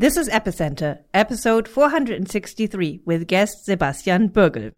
This 0.00 0.16
is 0.16 0.30
Epicenter, 0.30 1.00
episode 1.12 1.68
463, 1.68 3.02
with 3.04 3.26
guest 3.26 3.66
Sebastian 3.66 4.30
Bürgel. 4.30 4.72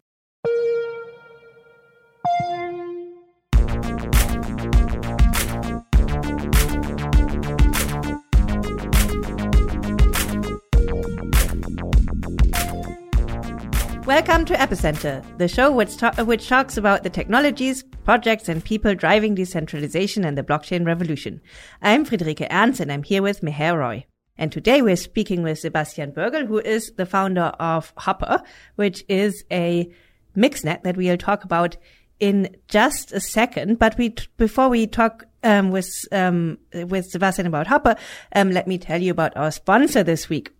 Welcome 14.05 14.43
to 14.43 14.55
Epicenter, 14.55 15.23
the 15.37 15.47
show 15.47 15.71
which, 15.71 15.95
ta- 15.95 16.21
which 16.25 16.49
talks 16.49 16.75
about 16.75 17.03
the 17.03 17.09
technologies, 17.09 17.81
projects, 18.03 18.49
and 18.49 18.61
people 18.61 18.93
driving 18.93 19.35
decentralization 19.35 20.25
and 20.25 20.37
the 20.37 20.43
blockchain 20.43 20.85
revolution. 20.85 21.39
I'm 21.81 22.05
Friederike 22.05 22.45
Ernst, 22.51 22.81
and 22.81 22.91
I'm 22.91 23.03
here 23.03 23.21
with 23.21 23.39
Meher 23.39 23.79
Roy. 23.79 24.05
And 24.37 24.51
today 24.51 24.81
we're 24.81 24.95
speaking 24.95 25.43
with 25.43 25.59
Sebastian 25.59 26.11
Bürgel, 26.11 26.47
who 26.47 26.59
is 26.59 26.91
the 26.97 27.05
founder 27.05 27.51
of 27.59 27.93
HOPR, 27.95 28.43
which 28.75 29.03
is 29.07 29.43
a 29.51 29.91
mixnet 30.35 30.83
that 30.83 30.97
we'll 30.97 31.17
talk 31.17 31.43
about 31.43 31.77
in 32.19 32.55
just 32.67 33.11
a 33.11 33.19
second. 33.19 33.77
But 33.77 33.97
we, 33.97 34.15
before 34.37 34.69
we 34.69 34.87
talk 34.87 35.25
um, 35.43 35.69
with 35.69 35.89
um, 36.11 36.57
with 36.73 37.05
Sebastian 37.05 37.45
about 37.45 37.67
HOPR, 37.67 37.97
um, 38.35 38.51
let 38.51 38.67
me 38.67 38.77
tell 38.77 39.01
you 39.01 39.11
about 39.11 39.37
our 39.37 39.51
sponsor 39.51 40.03
this 40.03 40.29
week. 40.29 40.51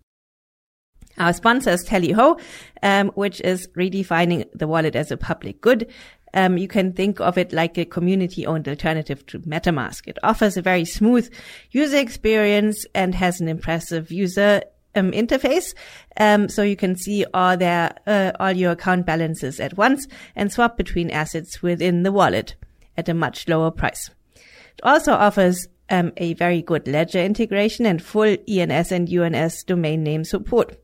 Our 1.18 1.34
sponsor 1.34 1.70
is 1.72 1.84
Tally 1.84 2.12
Ho, 2.12 2.40
um, 2.82 3.10
which 3.10 3.40
is 3.42 3.68
redefining 3.78 4.48
the 4.54 4.68
wallet 4.68 4.96
as 4.96 5.12
a 5.12 5.18
public 5.18 5.62
good. 5.62 5.92
Um, 6.34 6.58
you 6.58 6.68
can 6.68 6.94
think 6.94 7.20
of 7.20 7.38
it 7.38 7.54
like 7.54 7.78
a 7.78 7.86
community 7.86 8.46
owned 8.46 8.68
alternative 8.68 9.26
to 9.28 9.40
MetaMask. 9.40 10.08
It 10.08 10.18
offers 10.24 10.58
a 10.58 10.62
very 10.62 10.86
smooth 10.86 11.32
user 11.72 11.98
experience 11.98 12.86
and 12.96 13.14
has 13.16 13.40
an 13.40 13.48
impressive 13.48 14.12
user 14.12 14.64
um, 14.96 15.12
interface. 15.12 15.74
Um, 16.18 16.50
so 16.50 16.64
you 16.64 16.76
can 16.76 16.96
see 16.96 17.26
all 17.34 17.58
their, 17.58 17.96
uh, 18.08 18.32
all 18.40 18.52
your 18.52 18.72
account 18.72 19.06
balances 19.06 19.60
at 19.60 19.78
once 19.78 20.08
and 20.36 20.52
swap 20.52 20.78
between 20.78 21.12
assets 21.12 21.62
within 21.62 22.04
the 22.04 22.12
wallet 22.12 22.56
at 22.98 23.10
a 23.10 23.14
much 23.14 23.48
lower 23.48 23.72
price. 23.72 24.10
It 24.36 24.82
also 24.84 25.14
offers 25.14 25.68
um, 25.90 26.14
a 26.18 26.34
very 26.34 26.62
good 26.62 26.88
ledger 26.88 27.20
integration 27.20 27.86
and 27.86 28.02
full 28.02 28.38
ENS 28.48 28.92
and 28.92 29.12
UNS 29.12 29.64
domain 29.64 30.04
name 30.04 30.24
support 30.24 30.83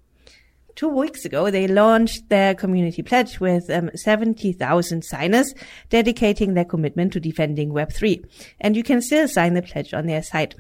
two 0.80 0.88
weeks 0.88 1.26
ago, 1.26 1.52
they 1.52 1.68
launched 1.68 2.30
their 2.30 2.56
community 2.56 3.04
pledge 3.04 3.42
with 3.42 3.70
um, 3.70 3.90
70,000 3.94 5.04
signers 5.04 5.54
dedicating 5.90 6.54
their 6.54 6.64
commitment 6.64 7.12
to 7.12 7.20
defending 7.20 7.72
Web3. 7.72 8.24
And 8.62 8.78
you 8.78 8.84
can 8.84 9.02
still 9.02 9.28
sign 9.28 9.56
the 9.56 9.62
pledge 9.62 9.94
on 9.94 10.08
their 10.08 10.24
site. 10.24 10.56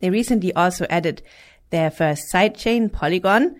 They 0.00 0.10
recently 0.10 0.52
also 0.52 0.86
added 0.90 1.22
their 1.70 1.90
first 1.90 2.30
sidechain, 2.30 2.92
Polygon, 2.92 3.58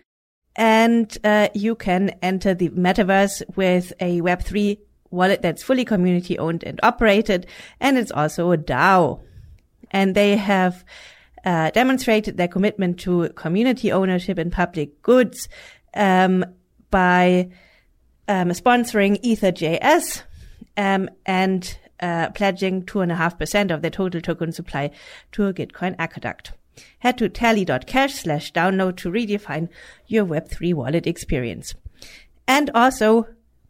and 0.55 1.17
uh, 1.25 1.49
you 1.55 1.75
can 1.77 2.11
enter 2.21 2.53
the 2.53 2.69
metaverse 2.69 3.41
with 3.57 3.95
a 4.01 4.21
Web3 4.21 4.79
wallet 5.11 5.41
that's 5.41 5.63
fully 5.63 5.87
community 5.87 6.39
owned 6.39 6.63
and 6.63 6.79
operated, 6.83 7.47
and 7.81 7.97
it's 7.97 8.13
also 8.13 8.53
a 8.53 8.59
DAO. 8.59 9.23
And 9.93 10.15
they 10.15 10.37
have 10.37 10.85
uh, 11.49 11.71
demonstrated 11.71 12.37
their 12.37 12.47
commitment 12.47 13.01
to 13.01 13.31
community 13.31 13.91
ownership 13.91 14.37
and 14.37 14.53
public 14.53 15.01
goods 15.01 15.49
um, 15.95 16.45
by 16.91 17.49
um, 18.29 18.51
sponsoring 18.51 19.19
EtherJS 19.23 20.25
um, 20.77 21.09
and 21.25 21.79
uh, 22.01 22.29
pledging 22.35 22.85
two 22.85 23.01
and 23.01 23.11
a 23.11 23.15
half 23.15 23.39
percent 23.39 23.71
of 23.71 23.81
their 23.81 23.91
total 23.91 24.21
token 24.21 24.53
supply 24.53 24.91
to 25.33 25.47
a 25.47 25.55
Gitcoin 25.55 25.97
aqueduct. 25.99 26.53
Head 26.99 27.17
to 27.17 27.31
tally.cash 27.31 28.13
slash 28.13 28.53
download 28.53 28.99
to 28.99 29.11
redefine 29.11 29.71
your 30.07 30.27
Web3 30.27 30.75
wallet 30.75 31.07
experience. 31.07 31.75
And 32.47 32.71
also 32.75 33.27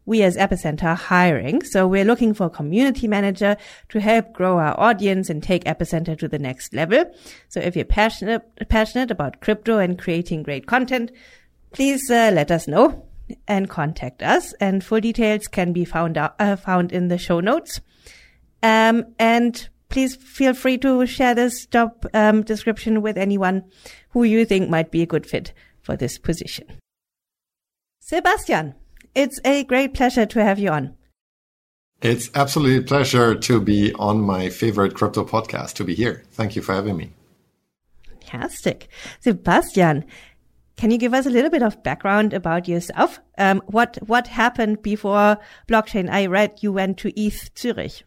we 0.09 0.23
as 0.23 0.39
Epicenter 0.39 0.85
are 0.85 0.95
hiring. 0.95 1.63
So 1.63 1.87
we're 1.87 2.05
looking 2.05 2.33
for 2.33 2.47
a 2.47 2.51
community 2.51 3.07
manager 3.07 3.59
to 3.91 4.01
help 4.01 4.33
grow 4.33 4.59
our 4.59 4.75
audience 4.81 5.29
and 5.29 5.43
take 5.43 5.65
Epicenter 5.65 6.19
to 6.19 6.27
the 6.27 6.39
next 6.39 6.73
level. 6.73 7.05
So 7.49 7.61
if 7.61 7.77
you're 7.77 7.85
passionate, 7.85 8.43
passionate 8.71 9.11
about 9.11 9.41
crypto 9.41 9.79
and 9.79 9.99
creating 9.99 10.45
great 10.45 10.67
content, 10.67 11.13
please 11.73 12.11
uh, 12.11 12.31
let 12.33 12.51
us 12.51 12.67
know 12.67 13.07
and 13.47 13.69
contact 13.69 14.23
us. 14.23 14.55
And 14.55 14.83
full 14.83 15.01
details 15.01 15.47
can 15.47 15.75
be 15.75 15.85
found 15.85 16.17
out, 16.17 16.35
uh, 16.39 16.57
found 16.57 16.91
in 16.91 17.09
the 17.09 17.19
show 17.19 17.41
notes. 17.41 17.83
Um, 18.63 19.05
and 19.19 19.69
please 19.91 20.17
feel 20.17 20.55
free 20.55 20.79
to 20.79 21.05
share 21.07 21.35
this 21.35 21.67
job 21.67 22.09
um, 22.15 22.43
description 22.43 23.03
with 23.03 23.19
anyone 23.19 23.65
who 24.11 24.25
you 24.25 24.47
think 24.47 24.71
might 24.71 24.91
be 24.91 25.03
a 25.03 25.07
good 25.07 25.27
fit 25.27 25.53
for 25.83 25.97
this 25.97 26.17
position. 26.17 26.67
Sebastian, 28.01 28.75
it's 29.19 29.41
a 29.45 29.65
great 29.65 29.95
pleasure 29.95 30.27
to 30.27 30.45
have 30.45 30.61
you 30.61 30.71
on. 30.71 30.95
It's 32.01 32.31
absolutely 32.37 32.77
a 32.77 32.83
pleasure 32.83 33.35
to 33.35 33.61
be 33.61 33.93
on 33.95 34.21
my 34.21 34.49
favorite 34.49 34.95
crypto 34.95 35.25
podcast, 35.25 35.73
to 35.75 35.85
be 35.85 35.97
here. 35.97 36.23
Thank 36.31 36.55
you 36.55 36.63
for 36.63 36.73
having 36.73 36.97
me. 36.97 37.11
Fantastic. 38.09 38.89
Sebastian, 39.19 40.05
can 40.77 40.93
you 40.93 40.99
give 40.99 41.15
us 41.15 41.27
a 41.27 41.31
little 41.31 41.51
bit 41.51 41.65
of 41.65 41.83
background 41.83 42.33
about 42.33 42.69
yourself? 42.69 43.19
Um, 43.37 43.61
what, 43.67 43.99
what 44.07 44.29
happened 44.29 44.83
before 44.83 45.39
blockchain? 45.67 46.09
I 46.09 46.27
read 46.27 46.59
you 46.61 46.73
went 46.73 46.99
to 46.99 47.21
ETH 47.21 47.51
Zurich. 47.59 48.05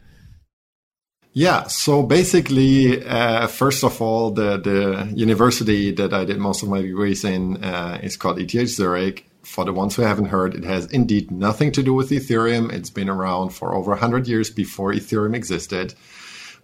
Yeah, 1.34 1.68
so 1.68 2.04
basically, 2.04 3.06
uh, 3.06 3.48
first 3.48 3.84
of 3.84 4.02
all, 4.02 4.32
the, 4.32 4.58
the 4.58 5.12
university 5.14 5.92
that 5.92 6.14
I 6.14 6.24
did 6.24 6.38
most 6.38 6.64
of 6.64 6.70
my 6.70 6.82
degrees 6.82 7.26
in 7.26 7.62
uh, 7.62 8.00
is 8.02 8.16
called 8.16 8.40
ETH 8.40 8.70
Zurich 8.70 9.31
for 9.44 9.66
the 9.66 9.74
ones 9.74 9.96
who 9.96 10.04
haven't 10.04 10.26
heard, 10.26 10.56
it 10.56 10.64
has 10.64 10.86
indeed 10.88 11.32
nothing 11.32 11.72
to 11.74 11.84
do 11.84 11.94
with 11.94 12.10
Ethereum. 12.10 12.72
It's 12.72 12.90
been 12.90 13.10
around 13.10 13.50
for 13.50 13.74
over 13.74 13.92
100 13.92 14.28
years 14.28 14.50
before 14.50 14.94
Ethereum 14.94 15.36
existed. 15.36 15.94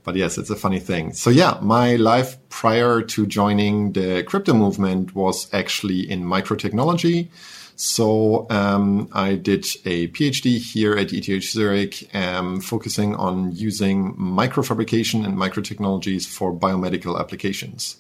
But 0.04 0.16
yes, 0.16 0.38
it's 0.38 0.50
a 0.50 0.56
funny 0.56 0.80
thing. 0.80 1.14
So 1.14 1.30
yeah, 1.30 1.58
my 1.62 1.98
life 1.98 2.38
prior 2.50 3.02
to 3.02 3.26
joining 3.26 3.92
the 3.92 4.24
crypto 4.24 4.54
movement 4.54 5.14
was 5.14 5.54
actually 5.54 6.10
in 6.10 6.24
microtechnology. 6.24 7.28
So 7.76 8.48
um, 8.50 9.10
I 9.14 9.36
did 9.36 9.66
a 9.86 10.08
PhD 10.08 10.58
here 10.58 10.98
at 10.98 11.14
ETH 11.14 11.44
Zurich, 11.44 12.10
um, 12.16 12.60
focusing 12.60 13.16
on 13.16 13.52
using 13.56 14.16
microfabrication 14.16 15.26
and 15.26 15.38
microtechnologies 15.38 16.26
for 16.26 16.52
biomedical 16.52 17.20
applications. 17.20 17.98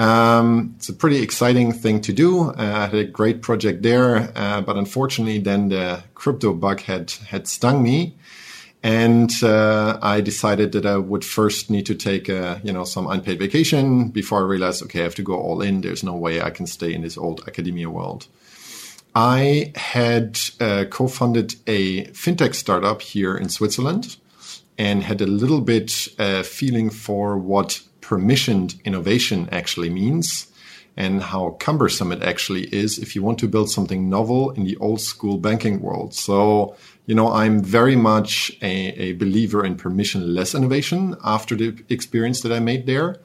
Um, 0.00 0.72
it's 0.78 0.88
a 0.88 0.94
pretty 0.94 1.22
exciting 1.22 1.72
thing 1.72 2.00
to 2.00 2.12
do. 2.14 2.52
Uh, 2.52 2.54
I 2.56 2.86
had 2.86 2.94
a 2.94 3.04
great 3.04 3.42
project 3.42 3.82
there, 3.82 4.32
uh, 4.34 4.62
but 4.62 4.78
unfortunately, 4.78 5.40
then 5.40 5.68
the 5.68 6.02
crypto 6.14 6.54
bug 6.54 6.80
had 6.80 7.10
had 7.10 7.46
stung 7.46 7.82
me, 7.82 8.16
and 8.82 9.30
uh, 9.42 9.98
I 10.00 10.22
decided 10.22 10.72
that 10.72 10.86
I 10.86 10.96
would 10.96 11.22
first 11.22 11.68
need 11.68 11.84
to 11.84 11.94
take 11.94 12.30
a, 12.30 12.62
you 12.64 12.72
know 12.72 12.84
some 12.84 13.08
unpaid 13.08 13.38
vacation 13.38 14.08
before 14.08 14.38
I 14.38 14.46
realized, 14.46 14.82
okay, 14.84 15.00
I 15.00 15.02
have 15.02 15.16
to 15.16 15.22
go 15.22 15.34
all 15.34 15.60
in. 15.60 15.82
There's 15.82 16.02
no 16.02 16.14
way 16.14 16.40
I 16.40 16.48
can 16.48 16.66
stay 16.66 16.94
in 16.94 17.02
this 17.02 17.18
old 17.18 17.42
academia 17.46 17.90
world. 17.90 18.26
I 19.14 19.72
had 19.74 20.40
uh, 20.60 20.84
co-funded 20.88 21.56
a 21.66 22.06
fintech 22.12 22.54
startup 22.54 23.02
here 23.02 23.36
in 23.36 23.50
Switzerland, 23.50 24.16
and 24.78 25.02
had 25.02 25.20
a 25.20 25.26
little 25.26 25.60
bit 25.60 26.08
uh, 26.18 26.42
feeling 26.42 26.88
for 26.88 27.36
what 27.36 27.82
permissioned 28.10 28.82
innovation 28.84 29.48
actually 29.52 29.88
means 29.88 30.48
and 30.96 31.22
how 31.22 31.50
cumbersome 31.60 32.10
it 32.10 32.22
actually 32.22 32.64
is 32.74 32.98
if 32.98 33.14
you 33.14 33.22
want 33.22 33.38
to 33.38 33.46
build 33.46 33.70
something 33.70 34.08
novel 34.08 34.50
in 34.50 34.64
the 34.64 34.76
old 34.78 35.00
school 35.00 35.38
banking 35.38 35.80
world. 35.80 36.12
So, 36.12 36.76
you 37.06 37.14
know, 37.14 37.28
I'm 37.32 37.62
very 37.62 37.94
much 37.94 38.50
a, 38.62 38.74
a 39.06 39.12
believer 39.12 39.64
in 39.64 39.76
permissionless 39.76 40.56
innovation 40.56 41.14
after 41.22 41.54
the 41.54 41.68
experience 41.88 42.40
that 42.42 42.52
I 42.52 42.58
made 42.58 42.86
there. 42.86 43.20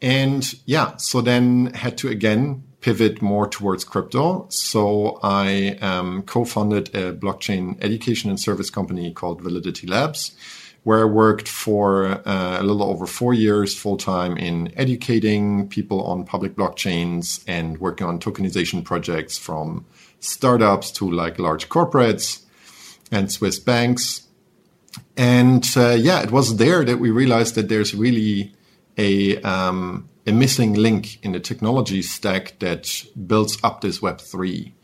And 0.00 0.42
yeah, 0.64 0.96
so 0.96 1.20
then 1.20 1.74
had 1.74 1.98
to 1.98 2.08
again 2.08 2.64
pivot 2.80 3.20
more 3.20 3.46
towards 3.46 3.84
crypto. 3.84 4.46
So 4.50 5.18
I 5.22 5.78
um, 5.82 6.22
co-founded 6.22 6.94
a 6.94 7.12
blockchain 7.12 7.76
education 7.82 8.30
and 8.30 8.40
service 8.40 8.70
company 8.70 9.12
called 9.12 9.42
Validity 9.42 9.86
Labs 9.86 10.34
where 10.84 11.00
I 11.00 11.04
worked 11.04 11.48
for 11.48 12.06
uh, 12.06 12.58
a 12.60 12.62
little 12.62 12.82
over 12.82 13.06
four 13.06 13.34
years 13.34 13.74
full 13.74 13.96
time 13.96 14.36
in 14.36 14.72
educating 14.76 15.68
people 15.68 16.02
on 16.04 16.24
public 16.24 16.54
blockchains 16.54 17.42
and 17.48 17.78
working 17.78 18.06
on 18.06 18.20
tokenization 18.20 18.84
projects 18.84 19.36
from 19.36 19.86
startups 20.20 20.90
to 20.92 21.10
like 21.10 21.38
large 21.38 21.68
corporates 21.68 22.44
and 23.10 23.32
Swiss 23.32 23.58
banks. 23.58 24.28
And 25.16 25.64
uh, 25.76 25.96
yeah, 25.98 26.22
it 26.22 26.30
was 26.30 26.56
there 26.56 26.84
that 26.84 26.98
we 26.98 27.10
realized 27.10 27.54
that 27.56 27.68
there's 27.68 27.94
really 27.94 28.54
a 28.96 29.40
um, 29.42 30.08
a 30.26 30.32
missing 30.32 30.74
link 30.74 31.18
in 31.24 31.32
the 31.32 31.40
technology 31.40 32.02
stack 32.02 32.58
that 32.60 33.04
builds 33.26 33.58
up 33.62 33.80
this 33.80 34.00
Web 34.00 34.20
three. 34.20 34.74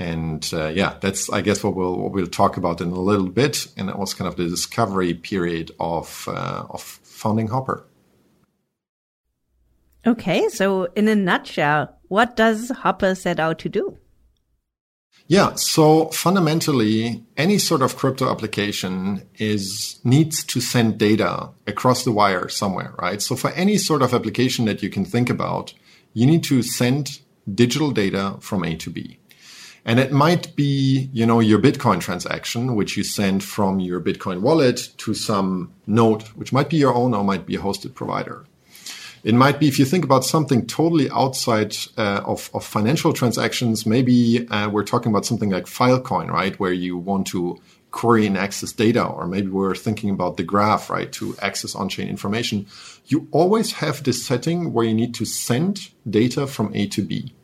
And 0.00 0.48
uh, 0.54 0.68
yeah, 0.68 0.96
that's 1.02 1.30
I 1.30 1.42
guess 1.42 1.62
what 1.62 1.76
we'll 1.76 1.96
what 1.96 2.12
we'll 2.12 2.26
talk 2.26 2.56
about 2.56 2.80
in 2.80 2.88
a 2.88 2.98
little 2.98 3.28
bit. 3.28 3.68
And 3.76 3.88
that 3.88 3.98
was 3.98 4.14
kind 4.14 4.26
of 4.26 4.36
the 4.36 4.48
discovery 4.48 5.12
period 5.12 5.70
of 5.78 6.26
uh, 6.26 6.64
of 6.70 6.82
founding 6.82 7.48
HOPR. 7.48 7.84
Okay, 10.06 10.48
so 10.48 10.84
in 10.96 11.06
a 11.06 11.14
nutshell, 11.14 11.94
what 12.08 12.34
does 12.34 12.70
HOPR 12.70 13.14
set 13.14 13.38
out 13.38 13.58
to 13.58 13.68
do? 13.68 13.98
Yeah, 15.26 15.54
so 15.54 16.06
fundamentally, 16.06 17.22
any 17.36 17.58
sort 17.58 17.82
of 17.82 17.96
crypto 17.96 18.30
application 18.30 19.28
is 19.34 20.00
needs 20.02 20.42
to 20.44 20.62
send 20.62 20.98
data 20.98 21.50
across 21.66 22.04
the 22.04 22.10
wire 22.10 22.48
somewhere, 22.48 22.94
right? 22.98 23.20
So 23.20 23.36
for 23.36 23.50
any 23.50 23.76
sort 23.76 24.00
of 24.00 24.14
application 24.14 24.64
that 24.64 24.82
you 24.82 24.88
can 24.88 25.04
think 25.04 25.28
about, 25.28 25.74
you 26.14 26.26
need 26.26 26.42
to 26.44 26.62
send 26.62 27.20
digital 27.54 27.90
data 27.90 28.38
from 28.40 28.64
A 28.64 28.74
to 28.76 28.90
B. 28.90 29.19
And 29.84 29.98
it 29.98 30.12
might 30.12 30.54
be, 30.56 31.08
you 31.12 31.24
know, 31.24 31.40
your 31.40 31.58
Bitcoin 31.58 32.00
transaction, 32.00 32.76
which 32.76 32.96
you 32.96 33.04
send 33.04 33.42
from 33.42 33.80
your 33.80 34.00
Bitcoin 34.00 34.40
wallet 34.40 34.90
to 34.98 35.14
some 35.14 35.72
node, 35.86 36.22
which 36.36 36.52
might 36.52 36.68
be 36.68 36.76
your 36.76 36.94
own 36.94 37.14
or 37.14 37.24
might 37.24 37.46
be 37.46 37.56
a 37.56 37.60
hosted 37.60 37.94
provider. 37.94 38.44
It 39.22 39.34
might 39.34 39.60
be 39.60 39.68
if 39.68 39.78
you 39.78 39.84
think 39.84 40.04
about 40.04 40.24
something 40.24 40.66
totally 40.66 41.10
outside 41.10 41.76
uh, 41.98 42.22
of, 42.24 42.50
of, 42.54 42.64
financial 42.64 43.12
transactions, 43.12 43.84
maybe 43.84 44.48
uh, 44.48 44.70
we're 44.70 44.84
talking 44.84 45.12
about 45.12 45.26
something 45.26 45.50
like 45.50 45.66
Filecoin, 45.66 46.30
right? 46.30 46.58
Where 46.58 46.72
you 46.72 46.96
want 46.96 47.26
to 47.28 47.58
query 47.90 48.26
and 48.26 48.38
access 48.38 48.72
data, 48.72 49.04
or 49.04 49.26
maybe 49.26 49.48
we're 49.48 49.74
thinking 49.74 50.10
about 50.10 50.36
the 50.36 50.42
graph, 50.42 50.88
right? 50.88 51.12
To 51.12 51.36
access 51.42 51.74
on 51.74 51.88
chain 51.88 52.08
information. 52.08 52.66
You 53.06 53.28
always 53.30 53.72
have 53.72 54.02
this 54.04 54.24
setting 54.24 54.72
where 54.72 54.86
you 54.86 54.94
need 54.94 55.14
to 55.16 55.24
send 55.24 55.90
data 56.08 56.46
from 56.46 56.72
A 56.74 56.86
to 56.88 57.02
B. 57.02 57.34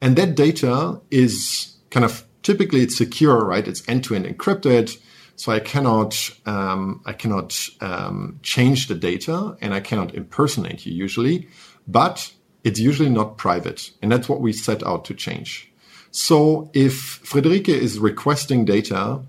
And 0.00 0.16
that 0.16 0.34
data 0.34 1.00
is 1.10 1.76
kind 1.90 2.04
of 2.04 2.24
typically 2.42 2.80
it's 2.80 2.96
secure, 2.96 3.44
right? 3.44 3.66
It's 3.66 3.86
end 3.88 4.04
to 4.04 4.14
end 4.14 4.26
encrypted. 4.26 4.98
So 5.36 5.52
I 5.52 5.60
cannot, 5.60 6.30
um, 6.46 7.00
I 7.06 7.12
cannot 7.12 7.58
um, 7.80 8.38
change 8.42 8.88
the 8.88 8.94
data 8.94 9.56
and 9.60 9.72
I 9.72 9.80
cannot 9.80 10.14
impersonate 10.14 10.84
you 10.84 10.92
usually, 10.92 11.48
but 11.88 12.32
it's 12.62 12.78
usually 12.78 13.08
not 13.08 13.38
private. 13.38 13.90
And 14.02 14.12
that's 14.12 14.28
what 14.28 14.40
we 14.40 14.52
set 14.52 14.82
out 14.82 15.04
to 15.06 15.14
change. 15.14 15.70
So 16.10 16.70
if 16.74 17.22
Friederike 17.24 17.68
is 17.68 17.98
requesting 17.98 18.64
data 18.64 19.22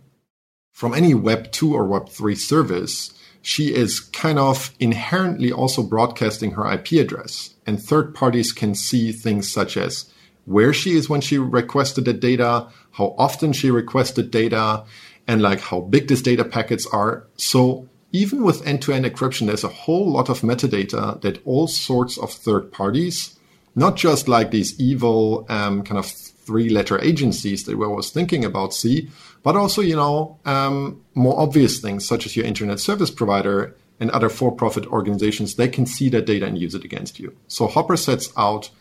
from 0.71 0.93
any 0.93 1.13
Web 1.13 1.51
2 1.51 1.73
or 1.73 1.85
Web 1.85 2.09
3 2.09 2.35
service, 2.35 3.13
she 3.41 3.73
is 3.73 3.99
kind 3.99 4.39
of 4.39 4.73
inherently 4.79 5.51
also 5.51 5.83
broadcasting 5.83 6.51
her 6.51 6.69
IP 6.71 6.93
address. 6.93 7.55
And 7.65 7.81
third 7.81 8.13
parties 8.13 8.51
can 8.51 8.75
see 8.75 9.11
things 9.11 9.51
such 9.51 9.77
as 9.77 10.10
where 10.45 10.73
she 10.73 10.95
is 10.95 11.09
when 11.09 11.21
she 11.21 11.37
requested 11.37 12.05
the 12.05 12.13
data, 12.13 12.67
how 12.91 13.15
often 13.17 13.53
she 13.53 13.71
requested 13.71 14.31
data, 14.31 14.83
and 15.27 15.41
like 15.41 15.59
how 15.59 15.81
big 15.81 16.07
these 16.07 16.21
data 16.21 16.43
packets 16.43 16.87
are. 16.87 17.27
So 17.37 17.87
even 18.11 18.43
with 18.43 18.65
end-to-end 18.67 19.05
encryption, 19.05 19.47
there's 19.47 19.63
a 19.63 19.69
whole 19.69 20.11
lot 20.11 20.29
of 20.29 20.41
metadata 20.41 21.21
that 21.21 21.45
all 21.45 21.67
sorts 21.67 22.17
of 22.17 22.31
third 22.31 22.71
parties, 22.71 23.39
not 23.75 23.95
just 23.95 24.27
like 24.27 24.51
these 24.51 24.77
evil 24.79 25.45
um, 25.47 25.83
kind 25.83 25.97
of 25.97 26.05
three-letter 26.05 26.99
agencies 26.99 27.63
that 27.63 27.77
we 27.77 27.87
was 27.87 28.09
thinking 28.09 28.43
about 28.43 28.73
see, 28.73 29.09
but 29.43 29.55
also 29.55 29.81
you 29.81 29.95
know 29.95 30.37
um, 30.45 31.01
more 31.13 31.39
obvious 31.39 31.79
things 31.79 32.05
such 32.05 32.25
as 32.25 32.35
your 32.35 32.45
internet 32.45 32.79
service 32.79 33.11
provider 33.11 33.75
and 33.99 34.11
other 34.11 34.29
for-profit 34.29 34.85
organizations. 34.87 35.55
They 35.55 35.67
can 35.67 35.85
see 35.85 36.09
that 36.09 36.25
data 36.25 36.47
and 36.47 36.57
use 36.57 36.75
it 36.75 36.83
against 36.83 37.19
you. 37.19 37.37
So 37.47 37.67
HOPR 37.67 37.97
sets 37.97 38.33
out 38.35 38.71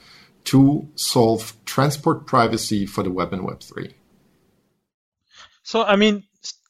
to 0.45 0.89
solve 0.95 1.55
transport 1.65 2.27
privacy 2.27 2.87
for 2.87 3.03
the 3.03 3.11
web 3.11 3.33
and 3.33 3.45
web 3.45 3.61
3 3.61 3.95
so 5.63 5.83
i 5.85 5.97
mean 5.97 6.25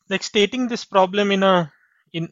like 0.09 0.23
stating 0.23 0.69
this 0.69 0.85
problem 0.85 1.31
in 1.31 1.43
a 1.43 1.73
in 2.13 2.29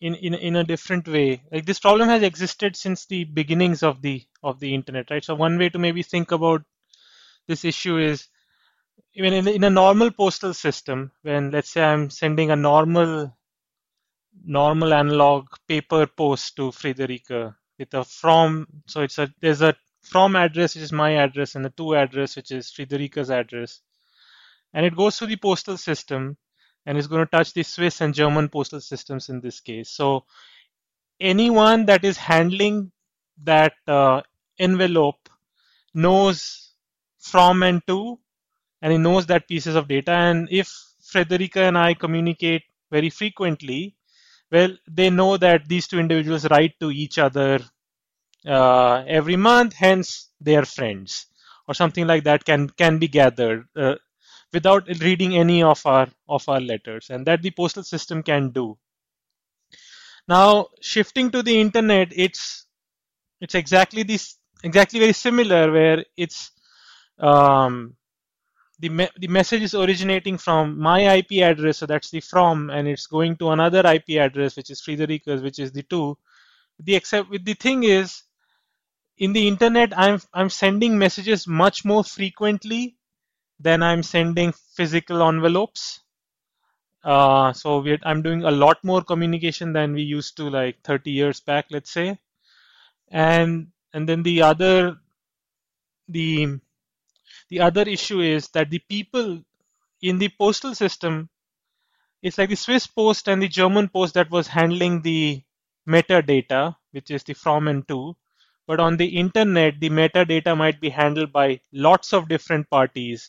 in, 0.00 0.16
in, 0.16 0.34
in 0.34 0.56
a 0.56 0.64
different 0.64 1.06
way 1.06 1.42
like 1.52 1.64
this 1.64 1.78
problem 1.78 2.08
has 2.08 2.22
existed 2.22 2.76
since 2.76 3.06
the 3.06 3.24
beginnings 3.24 3.82
of 3.82 4.02
the 4.02 4.24
of 4.42 4.58
the 4.58 4.74
internet 4.74 5.10
right? 5.10 5.24
So 5.24 5.34
one 5.34 5.58
way 5.58 5.68
to 5.68 5.78
maybe 5.78 6.02
think 6.02 6.32
about 6.32 6.62
this 7.46 7.64
issue 7.64 7.98
is 7.98 8.28
even 9.14 9.32
in, 9.32 9.46
in 9.46 9.64
a 9.64 9.70
normal 9.70 10.10
postal 10.10 10.54
system 10.54 11.12
when 11.22 11.50
let's 11.50 11.70
say 11.70 11.82
i'm 11.82 12.10
sending 12.10 12.50
a 12.50 12.56
normal 12.56 13.32
normal 14.44 14.92
analog 14.92 15.46
paper 15.68 16.06
post 16.06 16.56
to 16.56 16.70
Friederike 16.70 17.54
with 17.78 17.94
a 17.94 18.04
from 18.04 18.66
so 18.86 19.02
it's 19.02 19.18
a 19.18 19.32
there's 19.40 19.62
a 19.62 19.74
from 20.02 20.36
address, 20.36 20.74
which 20.74 20.84
is 20.84 20.92
my 20.92 21.12
address, 21.16 21.54
and 21.54 21.64
the 21.64 21.70
to 21.70 21.94
address, 21.94 22.36
which 22.36 22.50
is 22.50 22.70
Friederike's 22.70 23.30
address. 23.30 23.80
And 24.74 24.84
it 24.84 24.96
goes 24.96 25.18
through 25.18 25.28
the 25.28 25.36
postal 25.36 25.76
system 25.76 26.36
and 26.86 26.98
is 26.98 27.06
going 27.06 27.24
to 27.24 27.30
touch 27.30 27.52
the 27.52 27.62
Swiss 27.62 28.00
and 28.00 28.14
German 28.14 28.48
postal 28.48 28.80
systems 28.80 29.28
in 29.28 29.40
this 29.40 29.60
case. 29.60 29.90
So 29.90 30.24
anyone 31.20 31.86
that 31.86 32.04
is 32.04 32.16
handling 32.16 32.90
that 33.44 33.74
uh, 33.86 34.22
envelope 34.58 35.28
knows 35.94 36.72
from 37.18 37.62
and 37.62 37.86
to, 37.86 38.18
and 38.80 38.92
he 38.92 38.98
knows 38.98 39.26
that 39.26 39.46
pieces 39.46 39.76
of 39.76 39.88
data. 39.88 40.10
And 40.10 40.48
if 40.50 40.68
Friederike 41.02 41.56
and 41.56 41.78
I 41.78 41.94
communicate 41.94 42.62
very 42.90 43.10
frequently, 43.10 43.94
well, 44.50 44.76
they 44.90 45.08
know 45.10 45.36
that 45.36 45.68
these 45.68 45.86
two 45.86 45.98
individuals 46.00 46.48
write 46.50 46.78
to 46.80 46.90
each 46.90 47.18
other 47.18 47.60
uh, 48.46 49.04
every 49.06 49.36
month, 49.36 49.74
hence 49.74 50.30
they 50.40 50.56
are 50.56 50.64
friends 50.64 51.26
or 51.68 51.74
something 51.74 52.06
like 52.06 52.24
that 52.24 52.44
can 52.44 52.68
can 52.70 52.98
be 52.98 53.08
gathered 53.08 53.66
uh, 53.76 53.94
without 54.52 54.86
reading 55.00 55.36
any 55.36 55.62
of 55.62 55.84
our 55.86 56.08
of 56.28 56.48
our 56.48 56.60
letters, 56.60 57.10
and 57.10 57.26
that 57.26 57.42
the 57.42 57.50
postal 57.50 57.82
system 57.84 58.22
can 58.22 58.50
do. 58.50 58.78
Now, 60.28 60.68
shifting 60.80 61.30
to 61.32 61.42
the 61.42 61.60
internet, 61.60 62.12
it's 62.14 62.66
it's 63.40 63.54
exactly 63.54 64.02
this 64.04 64.36
exactly 64.64 65.00
very 65.00 65.12
similar 65.12 65.72
where 65.72 66.04
it's 66.16 66.52
um, 67.18 67.96
the 68.80 68.88
me- 68.88 69.10
the 69.18 69.28
message 69.28 69.62
is 69.62 69.74
originating 69.74 70.38
from 70.38 70.78
my 70.78 71.16
IP 71.16 71.42
address, 71.42 71.78
so 71.78 71.86
that's 71.86 72.10
the 72.10 72.20
from, 72.20 72.70
and 72.70 72.88
it's 72.88 73.06
going 73.06 73.36
to 73.38 73.50
another 73.50 73.86
IP 73.86 74.18
address 74.18 74.56
which 74.56 74.70
is 74.70 74.82
Friederike's, 74.82 75.42
which 75.42 75.58
is 75.58 75.72
the 75.72 75.82
to. 75.84 76.18
The 76.80 76.96
except 76.96 77.30
the 77.44 77.54
thing 77.54 77.84
is 77.84 78.22
in 79.24 79.32
the 79.32 79.46
internet 79.46 79.96
i'm 80.04 80.20
i'm 80.34 80.50
sending 80.50 80.98
messages 80.98 81.46
much 81.46 81.84
more 81.84 82.02
frequently 82.02 82.96
than 83.60 83.82
i'm 83.82 84.02
sending 84.02 84.52
physical 84.76 85.22
envelopes. 85.22 86.00
Uh, 87.04 87.52
so 87.52 87.84
i'm 88.04 88.22
doing 88.22 88.42
a 88.44 88.50
lot 88.50 88.82
more 88.84 89.02
communication 89.02 89.72
than 89.72 89.92
we 89.92 90.02
used 90.02 90.36
to 90.36 90.48
like 90.50 90.80
30 90.82 91.10
years 91.10 91.40
back 91.40 91.66
let's 91.70 91.90
say. 91.90 92.18
And 93.10 93.68
and 93.92 94.08
then 94.08 94.22
the 94.22 94.42
other 94.42 94.96
the 96.08 96.58
the 97.48 97.60
other 97.60 97.82
issue 97.82 98.20
is 98.20 98.48
that 98.48 98.70
the 98.70 98.80
people 98.80 99.42
in 100.00 100.18
the 100.18 100.30
postal 100.38 100.74
system 100.74 101.28
it's 102.22 102.38
like 102.38 102.50
the 102.50 102.56
swiss 102.56 102.86
post 102.86 103.28
and 103.28 103.42
the 103.42 103.48
german 103.48 103.88
post 103.88 104.14
that 104.14 104.30
was 104.30 104.48
handling 104.48 105.02
the 105.02 105.42
metadata 105.88 106.76
which 106.92 107.10
is 107.10 107.24
the 107.24 107.34
from 107.34 107.68
and 107.68 107.86
to 107.88 108.16
but 108.72 108.80
on 108.80 108.96
the 108.96 109.18
internet, 109.18 109.78
the 109.80 109.90
metadata 109.90 110.56
might 110.56 110.80
be 110.80 110.88
handled 110.88 111.30
by 111.30 111.60
lots 111.74 112.14
of 112.14 112.26
different 112.26 112.70
parties. 112.70 113.28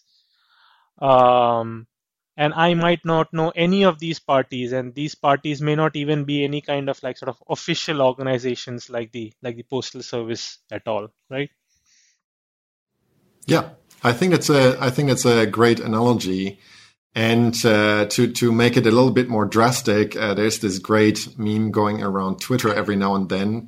Um, 1.02 1.86
and 2.38 2.54
I 2.54 2.76
might 2.76 3.04
not 3.04 3.34
know 3.34 3.52
any 3.54 3.84
of 3.84 4.00
these 4.00 4.22
parties, 4.22 4.72
and 4.72 4.96
these 4.96 5.16
parties 5.16 5.62
may 5.62 5.76
not 5.76 5.98
even 5.98 6.24
be 6.24 6.46
any 6.46 6.62
kind 6.62 6.90
of 6.90 7.04
like 7.04 7.18
sort 7.18 7.28
of 7.28 7.44
official 7.50 8.02
organizations 8.02 8.90
like 8.90 9.12
the 9.12 9.34
like 9.42 9.58
the 9.58 9.64
postal 9.64 10.02
service 10.02 10.60
at 10.72 10.88
all, 10.88 11.10
right? 11.30 11.50
Yeah, 13.46 13.72
I 14.02 14.14
think 14.14 14.32
that's 14.32 14.50
a 14.50 14.78
I 14.80 14.92
think 14.92 15.10
that's 15.10 15.26
a 15.26 15.46
great 15.46 15.82
analogy. 15.82 16.58
And 17.14 17.54
uh, 17.66 18.06
to 18.06 18.32
to 18.32 18.54
make 18.54 18.78
it 18.78 18.88
a 18.88 18.92
little 18.92 19.12
bit 19.12 19.28
more 19.28 19.46
drastic, 19.46 20.16
uh, 20.16 20.36
there's 20.36 20.60
this 20.60 20.80
great 20.80 21.38
meme 21.38 21.72
going 21.72 22.02
around 22.02 22.40
Twitter 22.40 22.74
every 22.74 22.96
now 22.96 23.16
and 23.16 23.28
then, 23.28 23.68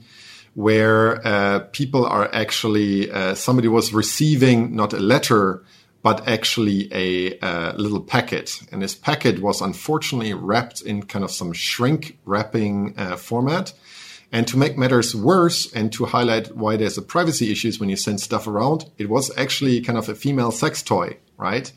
where 0.56 1.26
uh, 1.26 1.60
people 1.72 2.06
are 2.06 2.34
actually 2.34 3.12
uh, 3.12 3.36
somebody 3.36 3.68
was 3.68 3.94
receiving 3.94 4.76
not 4.76 4.94
a 4.94 5.00
letter 5.00 5.64
but 6.02 6.28
actually 6.28 6.88
a 6.94 7.36
uh, 7.40 7.74
little 7.78 8.00
packet. 8.00 8.62
And 8.72 8.80
this 8.80 8.94
packet 8.94 9.42
was 9.42 9.60
unfortunately 9.60 10.36
wrapped 10.36 10.82
in 10.82 11.02
kind 11.02 11.26
of 11.26 11.32
some 11.32 11.52
shrink 11.52 12.20
wrapping 12.26 12.94
uh, 12.96 13.16
format. 13.16 13.74
And 14.32 14.48
to 14.50 14.58
make 14.58 14.78
matters 14.78 15.16
worse 15.16 15.72
and 15.74 15.92
to 15.94 16.06
highlight 16.06 16.56
why 16.56 16.78
there's 16.78 17.00
a 17.00 17.02
privacy 17.02 17.52
issues 17.52 17.80
when 17.80 17.90
you 17.90 17.96
send 17.96 18.20
stuff 18.20 18.46
around 18.46 18.86
it 19.00 19.10
was 19.10 19.36
actually 19.38 19.82
kind 19.82 19.98
of 19.98 20.08
a 20.08 20.16
female 20.16 20.52
sex 20.52 20.84
toy 20.84 21.18
right? 21.38 21.72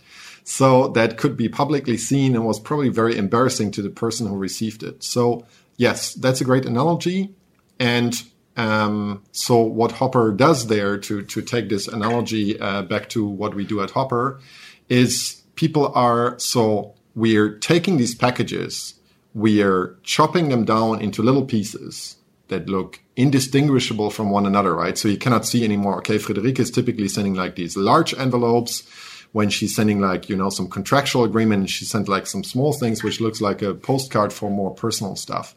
So 0.44 0.88
that 0.88 1.18
could 1.18 1.36
be 1.36 1.48
publicly 1.48 1.96
seen 1.96 2.34
and 2.34 2.46
was 2.46 2.60
probably 2.60 2.88
very 2.88 3.16
embarrassing 3.16 3.70
to 3.72 3.82
the 3.82 3.90
person 3.90 4.26
who 4.26 4.36
received 4.36 4.82
it. 4.82 5.02
So 5.02 5.46
yes 5.76 6.14
that's 6.14 6.40
a 6.40 6.44
great 6.44 6.66
analogy. 6.66 7.34
And 7.78 8.20
um, 8.58 9.22
so 9.32 9.60
what 9.60 9.92
HOPR 9.92 10.36
does 10.36 10.66
there 10.66 10.98
to 10.98 11.22
to 11.22 11.42
take 11.42 11.68
this 11.68 11.88
analogy 11.88 12.58
uh, 12.60 12.82
back 12.82 13.08
to 13.10 13.26
what 13.26 13.54
we 13.54 13.64
do 13.64 13.80
at 13.80 13.90
HOPR 13.90 14.40
is 14.88 15.42
people 15.54 15.92
are 15.94 16.38
so 16.38 16.94
we're 17.14 17.56
taking 17.58 17.96
these 17.96 18.14
packages, 18.14 18.94
we 19.34 19.62
are 19.62 19.96
chopping 20.02 20.48
them 20.50 20.64
down 20.64 21.00
into 21.00 21.22
little 21.22 21.44
pieces, 21.44 22.18
that 22.48 22.68
look 22.68 23.00
indistinguishable 23.16 24.10
from 24.10 24.30
one 24.30 24.46
another, 24.46 24.74
right? 24.74 24.98
So 24.98 25.08
you 25.08 25.18
cannot 25.18 25.46
see 25.46 25.64
anymore. 25.64 25.98
Okay, 25.98 26.16
Friederike 26.16 26.58
is 26.58 26.70
typically 26.70 27.08
sending 27.08 27.34
like 27.34 27.54
these 27.54 27.76
large 27.76 28.14
envelopes 28.14 28.88
when 29.32 29.50
she's 29.50 29.76
sending 29.76 30.00
like 30.00 30.28
you 30.28 30.36
know 30.36 30.50
some 30.50 30.68
contractual 30.68 31.24
agreement. 31.24 31.70
She 31.70 31.84
sent 31.84 32.08
like 32.08 32.26
some 32.26 32.42
small 32.42 32.72
things, 32.72 33.04
which 33.04 33.20
looks 33.20 33.40
like 33.40 33.62
a 33.62 33.74
postcard 33.74 34.32
for 34.32 34.50
more 34.50 34.74
personal 34.74 35.16
stuff. 35.16 35.54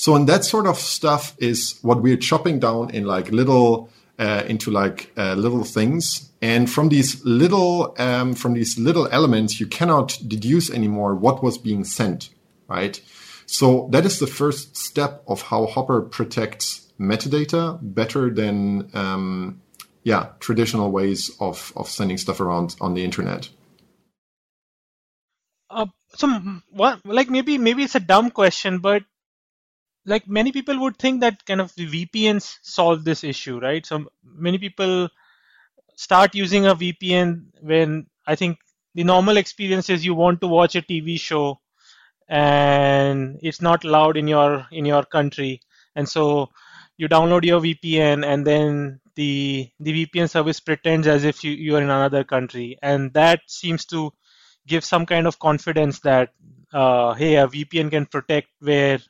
So, 0.00 0.16
and 0.16 0.26
that 0.30 0.46
sort 0.46 0.66
of 0.66 0.78
stuff 0.78 1.36
is 1.36 1.78
what 1.82 2.00
we're 2.00 2.16
chopping 2.16 2.58
down 2.58 2.88
in 2.88 3.04
like 3.04 3.30
little 3.30 3.90
uh, 4.18 4.44
into 4.48 4.70
like 4.70 5.12
uh, 5.14 5.34
little 5.34 5.62
things. 5.62 6.30
And 6.40 6.70
from 6.70 6.88
these 6.88 7.22
little 7.22 7.94
um, 7.98 8.32
from 8.32 8.54
these 8.54 8.78
little 8.78 9.08
elements, 9.08 9.60
you 9.60 9.66
cannot 9.66 10.18
deduce 10.26 10.70
anymore 10.70 11.14
what 11.14 11.42
was 11.42 11.58
being 11.58 11.84
sent, 11.84 12.30
right? 12.66 12.98
So 13.44 13.90
that 13.92 14.06
is 14.06 14.20
the 14.20 14.26
first 14.26 14.74
step 14.74 15.22
of 15.28 15.42
how 15.42 15.66
HOPR 15.66 16.10
protects 16.10 16.90
metadata 16.98 17.78
better 17.82 18.30
than 18.30 18.88
um, 18.94 19.60
yeah 20.02 20.28
traditional 20.40 20.90
ways 20.90 21.30
of 21.40 21.74
of 21.76 21.90
sending 21.90 22.16
stuff 22.16 22.40
around 22.40 22.74
on 22.80 22.94
the 22.94 23.04
internet. 23.04 23.50
Uh, 25.68 25.88
so 26.14 26.26
what 26.70 27.04
like 27.04 27.28
maybe 27.28 27.58
maybe 27.58 27.82
it's 27.82 27.96
a 27.96 28.00
dumb 28.00 28.30
question, 28.30 28.78
but 28.78 29.02
like 30.10 30.28
many 30.28 30.52
people 30.52 30.78
would 30.80 30.96
think 30.98 31.20
that 31.20 31.44
kind 31.46 31.60
of 31.60 31.74
the 31.76 31.86
VPNs 31.86 32.58
solve 32.62 33.04
this 33.04 33.24
issue, 33.24 33.58
right? 33.60 33.86
So 33.86 34.06
many 34.24 34.58
people 34.58 35.08
start 35.96 36.34
using 36.34 36.66
a 36.66 36.74
VPN 36.74 37.44
when 37.60 38.06
I 38.26 38.34
think 38.34 38.58
the 38.94 39.04
normal 39.04 39.36
experience 39.36 39.88
is 39.88 40.04
you 40.04 40.14
want 40.14 40.40
to 40.40 40.48
watch 40.48 40.74
a 40.74 40.82
TV 40.82 41.18
show 41.18 41.60
and 42.28 43.38
it's 43.42 43.60
not 43.60 43.84
allowed 43.84 44.16
in 44.16 44.28
your 44.28 44.66
in 44.70 44.84
your 44.84 45.04
country, 45.04 45.60
and 45.96 46.08
so 46.08 46.48
you 46.96 47.08
download 47.08 47.44
your 47.44 47.60
VPN 47.60 48.24
and 48.26 48.46
then 48.46 49.00
the 49.16 49.68
the 49.80 50.06
VPN 50.06 50.30
service 50.30 50.60
pretends 50.60 51.06
as 51.06 51.24
if 51.24 51.44
you, 51.44 51.52
you 51.52 51.76
are 51.76 51.82
in 51.82 51.90
another 51.90 52.24
country, 52.24 52.78
and 52.82 53.12
that 53.14 53.40
seems 53.46 53.84
to 53.86 54.12
give 54.66 54.84
some 54.84 55.06
kind 55.06 55.26
of 55.26 55.38
confidence 55.38 56.00
that 56.00 56.30
uh, 56.72 57.14
hey, 57.14 57.36
a 57.36 57.46
VPN 57.48 57.90
can 57.90 58.06
protect 58.06 58.48
where 58.60 59.00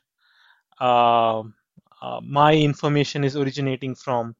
Um, 0.81 1.53
uh, 2.01 2.19
my 2.23 2.55
information 2.55 3.23
is 3.23 3.37
originating 3.37 3.93
from. 3.95 4.35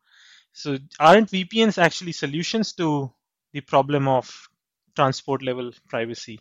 So 0.54 0.78
aren't 1.00 1.30
VPNs 1.30 1.78
actually 1.78 2.12
solutions 2.14 2.74
to 2.74 3.12
the 3.54 3.62
problem 3.62 4.08
of 4.08 4.50
transport 4.96 5.44
level 5.44 5.72
privacy? 5.88 6.40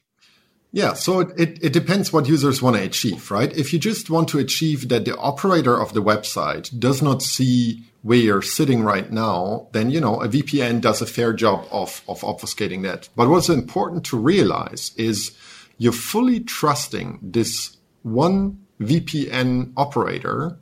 Yeah, 0.73 0.95
so 0.95 1.21
it, 1.21 1.29
it, 1.39 1.65
it, 1.65 1.73
depends 1.73 2.13
what 2.13 2.29
users 2.29 2.63
want 2.63 2.77
to 2.77 2.83
achieve, 2.83 3.31
right? 3.31 3.55
If 3.57 3.73
you 3.73 3.81
just 3.81 4.09
want 4.09 4.29
to 4.29 4.39
achieve 4.39 4.89
that 4.89 5.05
the 5.05 5.17
operator 5.19 5.79
of 5.79 5.95
the 5.95 6.03
website 6.03 6.79
does 6.79 7.03
not 7.03 7.23
see 7.23 7.83
where 8.03 8.19
you're 8.19 8.43
sitting 8.43 8.83
right 8.83 9.11
now, 9.11 9.67
then, 9.73 9.91
you 9.91 10.01
know, 10.01 10.23
a 10.23 10.29
VPN 10.29 10.81
does 10.81 11.03
a 11.03 11.07
fair 11.07 11.33
job 11.33 11.67
of, 11.73 12.03
of 12.09 12.21
obfuscating 12.21 12.85
that. 12.85 13.09
But 13.17 13.29
what's 13.29 13.49
important 13.49 14.05
to 14.07 14.17
realize 14.17 14.93
is 14.97 15.37
you're 15.77 15.93
fully 15.93 16.39
trusting 16.39 17.19
this 17.21 17.77
one 18.03 18.61
VPN 18.81 19.73
operator 19.77 20.59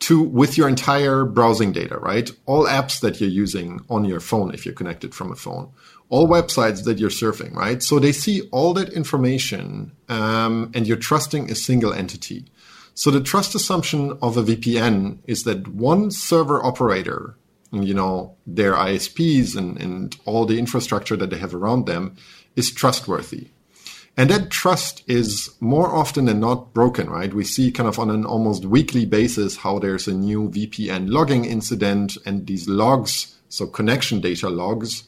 to 0.00 0.22
with 0.22 0.56
your 0.56 0.68
entire 0.68 1.24
browsing 1.24 1.72
data, 1.72 1.98
right? 1.98 2.30
All 2.46 2.66
apps 2.66 3.00
that 3.00 3.20
you're 3.20 3.30
using 3.30 3.84
on 3.90 4.04
your 4.04 4.20
phone 4.20 4.52
if 4.54 4.64
you're 4.64 4.74
connected 4.74 5.14
from 5.14 5.30
a 5.30 5.36
phone, 5.36 5.70
all 6.08 6.26
websites 6.26 6.84
that 6.84 6.98
you're 6.98 7.10
surfing, 7.10 7.54
right? 7.54 7.82
So 7.82 7.98
they 7.98 8.12
see 8.12 8.48
all 8.50 8.72
that 8.74 8.92
information, 8.92 9.92
um, 10.08 10.70
and 10.74 10.86
you're 10.86 10.96
trusting 10.96 11.50
a 11.50 11.54
single 11.54 11.92
entity. 11.92 12.46
So 12.94 13.10
the 13.10 13.20
trust 13.20 13.54
assumption 13.54 14.18
of 14.22 14.36
a 14.36 14.42
VPN 14.42 15.18
is 15.26 15.44
that 15.44 15.68
one 15.68 16.10
server 16.10 16.64
operator, 16.64 17.36
you 17.70 17.94
know, 17.94 18.36
their 18.46 18.74
ISPs 18.74 19.56
and, 19.56 19.80
and 19.80 20.16
all 20.24 20.46
the 20.46 20.58
infrastructure 20.58 21.16
that 21.16 21.30
they 21.30 21.38
have 21.38 21.54
around 21.54 21.86
them 21.86 22.16
is 22.56 22.72
trustworthy. 22.72 23.48
And 24.20 24.28
that 24.28 24.50
trust 24.50 25.02
is 25.06 25.48
more 25.60 25.88
often 25.88 26.26
than 26.26 26.40
not 26.40 26.74
broken, 26.74 27.08
right? 27.08 27.32
We 27.32 27.42
see 27.42 27.72
kind 27.72 27.88
of 27.88 27.98
on 27.98 28.10
an 28.10 28.26
almost 28.26 28.66
weekly 28.66 29.06
basis 29.06 29.56
how 29.56 29.78
there's 29.78 30.06
a 30.06 30.12
new 30.12 30.50
VPN 30.50 31.10
logging 31.10 31.46
incident 31.46 32.18
and 32.26 32.46
these 32.46 32.68
logs, 32.68 33.34
so 33.48 33.66
connection 33.66 34.20
data 34.20 34.50
logs, 34.50 35.04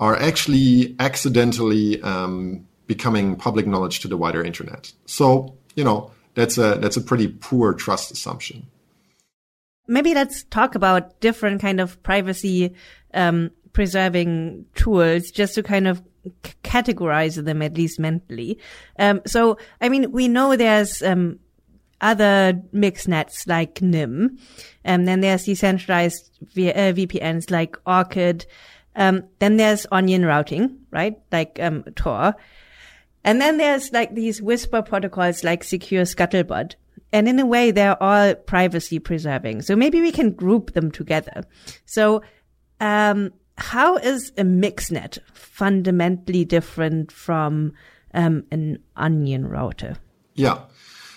are 0.00 0.16
actually 0.16 0.96
accidentally 0.98 2.02
um, 2.02 2.66
becoming 2.88 3.36
public 3.36 3.68
knowledge 3.68 4.00
to 4.00 4.08
the 4.08 4.16
wider 4.16 4.42
internet. 4.42 4.92
So, 5.06 5.56
you 5.76 5.84
know, 5.84 6.10
that's 6.34 6.58
a 6.58 6.78
that's 6.80 6.96
a 6.96 7.00
pretty 7.00 7.28
poor 7.28 7.74
trust 7.74 8.10
assumption. 8.10 8.66
Maybe 9.86 10.14
let's 10.14 10.42
talk 10.42 10.74
about 10.74 11.20
different 11.20 11.60
kind 11.60 11.78
of 11.78 12.02
privacy 12.02 12.74
um, 13.14 13.52
preserving 13.72 14.64
tools 14.74 15.30
just 15.30 15.54
to 15.54 15.62
kind 15.62 15.86
of 15.86 16.02
categorize 16.62 17.42
them 17.42 17.62
at 17.62 17.76
least 17.76 17.98
mentally. 17.98 18.58
Um, 18.98 19.20
so, 19.26 19.58
I 19.80 19.88
mean, 19.88 20.12
we 20.12 20.28
know 20.28 20.56
there's, 20.56 21.02
um, 21.02 21.38
other 22.00 22.62
mixed 22.72 23.08
nets 23.08 23.46
like 23.46 23.82
Nym. 23.82 24.38
and 24.84 25.02
um, 25.02 25.06
then 25.06 25.20
there's 25.20 25.44
decentralized 25.44 26.30
v- 26.54 26.70
uh, 26.70 26.92
VPNs 26.92 27.50
like 27.50 27.76
Orchid. 27.86 28.46
Um, 28.94 29.24
then 29.38 29.56
there's 29.56 29.86
onion 29.90 30.24
routing, 30.24 30.78
right? 30.90 31.18
Like, 31.32 31.58
um, 31.60 31.84
Tor. 31.96 32.34
And 33.24 33.40
then 33.40 33.58
there's 33.58 33.92
like 33.92 34.14
these 34.14 34.40
whisper 34.40 34.82
protocols 34.82 35.44
like 35.44 35.64
secure 35.64 36.04
scuttlebutt. 36.04 36.74
And 37.12 37.28
in 37.28 37.38
a 37.38 37.46
way, 37.46 37.70
they're 37.70 38.00
all 38.02 38.34
privacy 38.34 38.98
preserving. 38.98 39.62
So 39.62 39.74
maybe 39.76 40.00
we 40.00 40.12
can 40.12 40.32
group 40.32 40.72
them 40.72 40.90
together. 40.90 41.44
So, 41.86 42.22
um, 42.80 43.32
how 43.58 43.96
is 43.96 44.32
a 44.38 44.42
mixnet 44.42 45.18
fundamentally 45.32 46.44
different 46.44 47.12
from 47.12 47.72
um, 48.14 48.44
an 48.50 48.78
onion 48.96 49.46
router? 49.46 49.96
Yeah. 50.34 50.60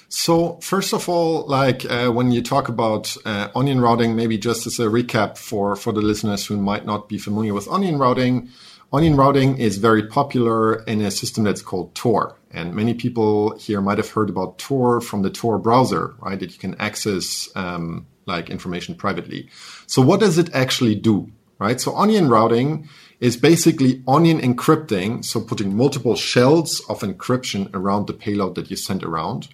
So 0.10 0.60
first 0.62 0.94
of 0.94 1.08
all, 1.08 1.46
like 1.48 1.86
uh, 1.86 2.10
when 2.10 2.32
you 2.32 2.42
talk 2.42 2.68
about 2.68 3.16
uh, 3.26 3.48
onion 3.56 3.80
routing, 3.80 4.16
maybe 4.16 4.38
just 4.38 4.68
as 4.68 4.80
a 4.80 4.88
recap 4.88 5.38
for 5.38 5.76
for 5.76 5.94
the 5.94 6.02
listeners 6.02 6.46
who 6.46 6.58
might 6.58 6.86
not 6.86 7.08
be 7.08 7.18
familiar 7.18 7.54
with 7.54 7.70
onion 7.70 7.98
routing, 7.98 8.50
onion 8.92 9.16
routing 9.16 9.58
is 9.58 9.78
very 9.78 10.06
popular 10.06 10.84
in 10.84 11.02
a 11.02 11.12
system 11.12 11.46
that's 11.46 11.62
called 11.62 11.96
Tor, 11.96 12.36
and 12.52 12.76
many 12.76 12.94
people 12.94 13.56
here 13.58 13.80
might 13.80 14.00
have 14.00 14.10
heard 14.10 14.30
about 14.30 14.58
Tor 14.58 15.00
from 15.00 15.22
the 15.22 15.30
Tor 15.30 15.58
browser, 15.58 16.14
right? 16.20 16.40
That 16.40 16.52
you 16.52 16.60
can 16.60 16.76
access 16.76 17.50
um, 17.56 18.06
like 18.26 18.50
information 18.50 18.96
privately. 18.96 19.50
So 19.88 20.02
what 20.02 20.20
does 20.20 20.38
it 20.38 20.54
actually 20.54 20.96
do? 20.96 21.32
Right? 21.62 21.80
So 21.80 21.96
onion 21.96 22.28
routing 22.28 22.90
is 23.20 23.38
basically 23.38 24.02
onion 24.08 24.42
encrypting, 24.42 25.24
so 25.24 25.40
putting 25.40 25.78
multiple 25.78 26.16
shells 26.16 26.82
of 26.90 27.02
encryption 27.02 27.70
around 27.76 28.08
the 28.08 28.14
payload 28.14 28.56
that 28.56 28.72
you 28.72 28.76
send 28.76 29.04
around, 29.04 29.50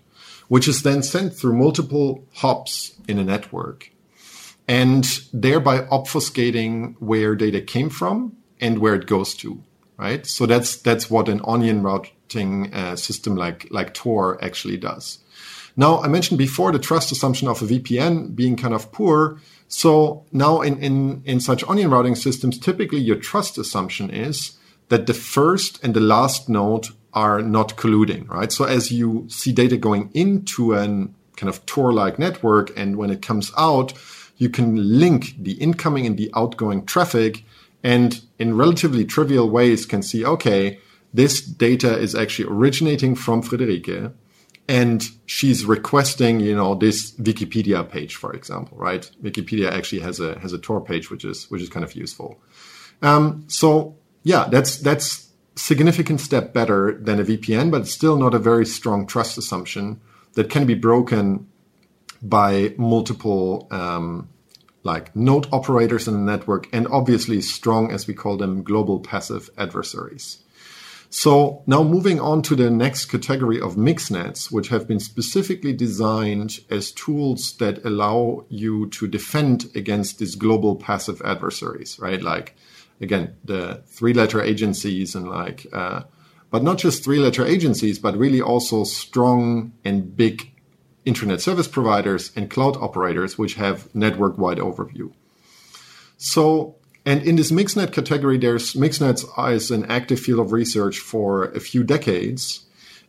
which 0.48 0.70
is 0.70 0.84
then 0.84 1.04
sent 1.04 1.34
through 1.34 1.58
multiple 1.58 2.24
hops 2.36 2.94
in 3.10 3.20
a 3.20 3.26
network 3.26 3.92
and 4.70 5.20
thereby 5.34 5.80
obfuscating 5.80 6.96
where 7.00 7.36
data 7.36 7.60
came 7.60 7.90
from 7.90 8.38
and 8.62 8.80
where 8.80 8.96
it 8.96 9.06
goes 9.06 9.34
to, 9.36 9.62
right? 9.98 10.26
So 10.26 10.46
that's 10.46 10.78
that's 10.78 11.10
what 11.10 11.28
an 11.28 11.42
onion 11.44 11.84
routing 11.84 12.74
uh, 12.74 12.96
system 12.96 13.36
like 13.36 13.68
like 13.70 13.94
Tor 13.94 14.42
actually 14.42 14.78
does. 14.78 15.20
Now, 15.80 16.02
I 16.02 16.08
mentioned 16.08 16.40
before 16.40 16.72
the 16.72 16.80
trust 16.80 17.12
assumption 17.12 17.48
of 17.48 17.62
a 17.62 17.66
VPN 17.66 18.36
being 18.36 18.56
kind 18.56 18.74
of 18.74 18.92
poor. 18.92 19.40
So 19.68 20.26
now 20.32 20.62
in, 20.62 20.78
in, 20.80 21.22
in 21.26 21.40
such 21.40 21.64
onion 21.68 21.90
routing 21.90 22.16
systems, 22.16 22.58
typically 22.58 23.00
your 23.00 23.18
trust 23.18 23.58
assumption 23.58 24.10
is 24.10 24.58
that 24.90 25.08
the 25.08 25.14
first 25.14 25.84
and 25.84 25.94
the 25.94 26.00
last 26.00 26.48
node 26.48 26.88
are 27.14 27.42
not 27.42 27.76
colluding, 27.76 28.30
right? 28.30 28.52
So 28.52 28.66
as 28.66 28.92
you 28.92 29.26
see 29.30 29.52
data 29.52 29.78
going 29.78 30.10
into 30.14 30.74
an 30.74 31.14
kind 31.36 31.50
of 31.50 31.66
Tor-like 31.66 32.18
network, 32.18 32.78
and 32.78 32.96
when 32.96 33.10
it 33.10 33.22
comes 33.22 33.52
out, 33.58 33.94
you 34.38 34.50
can 34.50 35.00
link 35.00 35.36
the 35.40 35.54
incoming 35.54 36.06
and 36.06 36.18
the 36.18 36.32
outgoing 36.36 36.86
traffic, 36.86 37.44
and 37.84 38.22
in 38.40 38.58
relatively 38.58 39.06
trivial 39.06 39.50
ways 39.50 39.86
can 39.86 40.02
see, 40.02 40.26
okay, 40.26 40.80
this 41.14 41.42
data 41.42 41.98
is 41.98 42.16
actually 42.16 42.50
originating 42.50 43.16
from 43.16 43.42
Friederike 43.42 44.12
and 44.68 45.10
she's 45.26 45.66
requesting 45.66 46.40
you 46.40 46.56
know 46.56 46.76
this 46.76 47.12
wikipedia 47.14 47.88
page 47.88 48.16
for 48.16 48.34
example 48.34 48.78
right? 48.78 49.10
Wikipedia 49.24 49.72
actually 49.72 50.02
has 50.02 50.20
a 50.20 50.38
has 50.40 50.54
a 50.54 50.58
tor 50.58 50.82
page 50.82 51.10
which 51.10 51.24
is 51.24 51.50
which 51.50 51.62
is 51.62 51.70
kind 51.70 51.84
of 51.84 51.96
useful. 51.96 52.40
Um, 53.02 53.46
so 53.48 53.96
yeah 54.24 54.48
that's 54.50 54.78
that's 54.78 55.30
significant 55.56 56.22
step 56.22 56.54
better 56.54 57.00
than 57.02 57.20
a 57.20 57.24
vpn 57.24 57.72
but 57.72 57.88
still 57.88 58.18
not 58.18 58.34
a 58.34 58.40
very 58.40 58.66
strong 58.66 59.08
trust 59.08 59.38
assumption 59.38 60.00
that 60.34 60.50
can 60.50 60.66
be 60.68 60.76
broken 60.76 61.48
by 62.22 62.74
multiple 62.78 63.68
um, 63.72 64.30
like 64.84 65.16
node 65.16 65.48
operators 65.52 66.08
in 66.08 66.14
the 66.14 66.32
network 66.32 66.68
and 66.74 66.88
obviously 66.90 67.42
strong 67.42 67.92
as 67.92 68.06
we 68.08 68.14
call 68.14 68.38
them 68.38 68.64
global 68.64 69.00
passive 69.00 69.50
adversaries 69.58 70.44
So 71.10 71.64
now 71.66 71.84
moving 71.84 72.20
on 72.20 72.42
to 72.44 72.56
the 72.56 72.70
next 72.70 73.06
category 73.06 73.62
of 73.62 73.76
mixnets, 73.76 74.52
which 74.52 74.68
have 74.70 74.88
been 74.88 75.00
specifically 75.00 75.74
designed 75.74 76.60
as 76.70 76.92
tools 76.92 77.56
that 77.58 77.84
allow 77.86 78.46
you 78.50 78.90
to 78.90 79.08
defend 79.08 79.72
against 79.74 80.20
these 80.20 80.36
global 80.36 80.76
passive 80.76 81.22
adversaries, 81.24 81.98
right? 82.00 82.22
Like 82.22 82.56
again, 83.00 83.36
the 83.44 83.84
three 83.88 84.14
letter 84.14 84.42
agencies 84.42 85.16
and 85.16 85.30
like, 85.30 85.66
uh, 85.72 86.04
but 86.50 86.64
not 86.64 86.78
just 86.78 87.04
three 87.04 87.20
letter 87.20 87.46
agencies, 87.46 88.00
but 88.00 88.18
really 88.18 88.42
also 88.42 88.84
strong 88.84 89.74
and 89.86 90.16
big 90.16 90.52
internet 91.06 91.40
service 91.40 91.68
providers 91.68 92.32
and 92.36 92.50
cloud 92.50 92.76
operators, 92.78 93.38
which 93.38 93.54
have 93.56 93.94
network 93.96 94.38
wide 94.38 94.58
overview. 94.58 95.14
So 96.18 96.77
and 97.08 97.24
in 97.24 97.38
this 97.38 97.52
mixnet 97.54 97.94
category, 97.94 98.38
there's 98.38 98.74
mixnets 98.74 99.24
as 99.38 99.72
an 99.72 99.86
active 99.86 100.20
field 100.20 100.42
of 100.42 100.52
research 100.52 101.00
for 101.00 101.46
a 101.46 101.62
few 101.62 101.82
decades. 101.86 102.66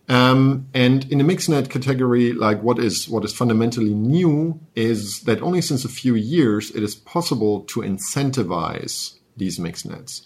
Um, 0.08 0.68
and 0.72 1.10
in 1.10 1.18
the 1.18 1.24
mixnet 1.24 1.68
category, 1.68 2.32
like 2.32 2.62
what 2.62 2.78
is 2.78 3.08
what 3.08 3.24
is 3.24 3.32
fundamentally 3.32 3.92
new 3.92 4.60
is 4.76 5.22
that 5.22 5.42
only 5.42 5.60
since 5.60 5.84
a 5.84 5.88
few 5.88 6.14
years 6.14 6.70
it 6.70 6.84
is 6.84 6.94
possible 6.94 7.62
to 7.62 7.80
incentivize 7.80 9.18
these 9.36 9.58
mixnets, 9.58 10.22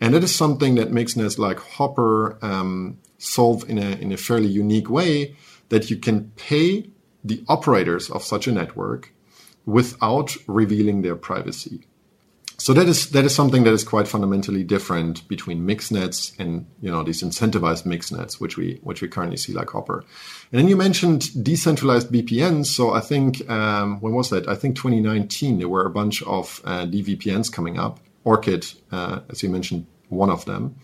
and 0.00 0.14
that 0.14 0.24
is 0.24 0.34
something 0.34 0.74
that 0.74 0.90
mixnets 0.90 1.38
like 1.38 1.58
HOPR 1.58 2.42
um, 2.42 2.98
solve 3.18 3.70
in 3.70 3.78
a 3.78 3.92
in 4.02 4.10
a 4.10 4.16
fairly 4.16 4.48
unique 4.48 4.90
way 4.90 5.36
that 5.68 5.90
you 5.90 5.96
can 5.96 6.32
pay 6.34 6.90
the 7.22 7.44
operators 7.48 8.10
of 8.10 8.24
such 8.24 8.48
a 8.48 8.52
network 8.52 9.14
without 9.64 10.36
revealing 10.48 11.02
their 11.02 11.14
privacy. 11.14 11.86
So 12.62 12.72
that 12.74 12.86
is 12.86 13.10
that 13.10 13.24
is 13.24 13.34
something 13.34 13.64
that 13.64 13.72
is 13.72 13.82
quite 13.82 14.06
fundamentally 14.06 14.62
different 14.62 15.26
between 15.26 15.66
mix 15.66 15.90
nets 15.90 16.32
and 16.38 16.64
you 16.80 16.92
know 16.92 17.02
these 17.02 17.20
incentivized 17.20 17.84
mix 17.86 18.12
nets, 18.12 18.38
which 18.38 18.56
we 18.56 18.78
which 18.84 19.02
we 19.02 19.08
currently 19.08 19.36
see 19.36 19.52
like 19.52 19.66
HOPR. 19.66 19.98
And 20.52 20.60
then 20.60 20.68
you 20.68 20.76
mentioned 20.76 21.44
decentralized 21.44 22.12
VPNs. 22.12 22.66
So 22.66 22.92
I 22.92 23.00
think 23.00 23.50
um, 23.50 24.00
when 24.00 24.14
was 24.14 24.30
that? 24.30 24.46
I 24.46 24.54
think 24.54 24.76
2019 24.76 25.58
there 25.58 25.68
were 25.68 25.84
a 25.84 25.90
bunch 25.90 26.22
of 26.22 26.60
uh, 26.64 26.86
DVPNs 26.86 27.50
coming 27.52 27.80
up. 27.80 27.98
Orchid, 28.22 28.64
uh, 28.92 29.22
as 29.28 29.42
you 29.42 29.48
mentioned, 29.48 29.84
one 30.08 30.30
of 30.30 30.44
them. 30.44 30.76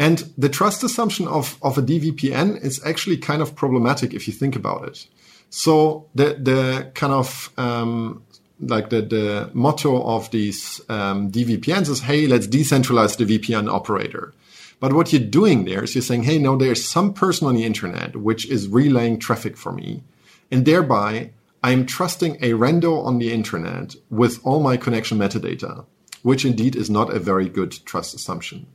And 0.00 0.28
the 0.36 0.48
trust 0.48 0.82
assumption 0.82 1.28
of, 1.28 1.58
of 1.62 1.78
a 1.78 1.82
DVPN 1.82 2.60
is 2.64 2.84
actually 2.84 3.18
kind 3.18 3.40
of 3.40 3.54
problematic 3.54 4.14
if 4.14 4.26
you 4.26 4.34
think 4.34 4.56
about 4.56 4.88
it. 4.88 5.06
So 5.50 6.08
the 6.14 6.34
the 6.34 6.90
kind 6.94 7.12
of 7.12 7.52
um, 7.56 8.24
like 8.60 8.90
the, 8.90 9.02
the 9.02 9.50
motto 9.52 10.02
of 10.02 10.30
these 10.30 10.80
um, 10.88 11.30
DVPNs 11.30 11.88
is, 11.88 12.00
hey, 12.00 12.26
let's 12.26 12.46
decentralize 12.46 13.16
the 13.16 13.38
VPN 13.38 13.70
operator. 13.70 14.32
But 14.80 14.92
what 14.92 15.12
you're 15.12 15.22
doing 15.22 15.64
there 15.64 15.84
is 15.84 15.94
you're 15.94 16.02
saying, 16.02 16.24
hey, 16.24 16.38
no, 16.38 16.56
there's 16.56 16.84
some 16.84 17.12
person 17.12 17.48
on 17.48 17.54
the 17.54 17.64
internet 17.64 18.16
which 18.16 18.48
is 18.48 18.68
relaying 18.68 19.18
traffic 19.18 19.56
for 19.56 19.72
me. 19.72 20.02
And 20.50 20.64
thereby, 20.64 21.30
I'm 21.62 21.86
trusting 21.86 22.36
a 22.36 22.52
rando 22.52 23.04
on 23.04 23.18
the 23.18 23.32
internet 23.32 23.96
with 24.10 24.38
all 24.44 24.60
my 24.60 24.76
connection 24.76 25.18
metadata, 25.18 25.84
which 26.22 26.44
indeed 26.44 26.76
is 26.76 26.88
not 26.88 27.12
a 27.12 27.18
very 27.18 27.48
good 27.48 27.72
trust 27.84 28.14
assumption. 28.14 28.66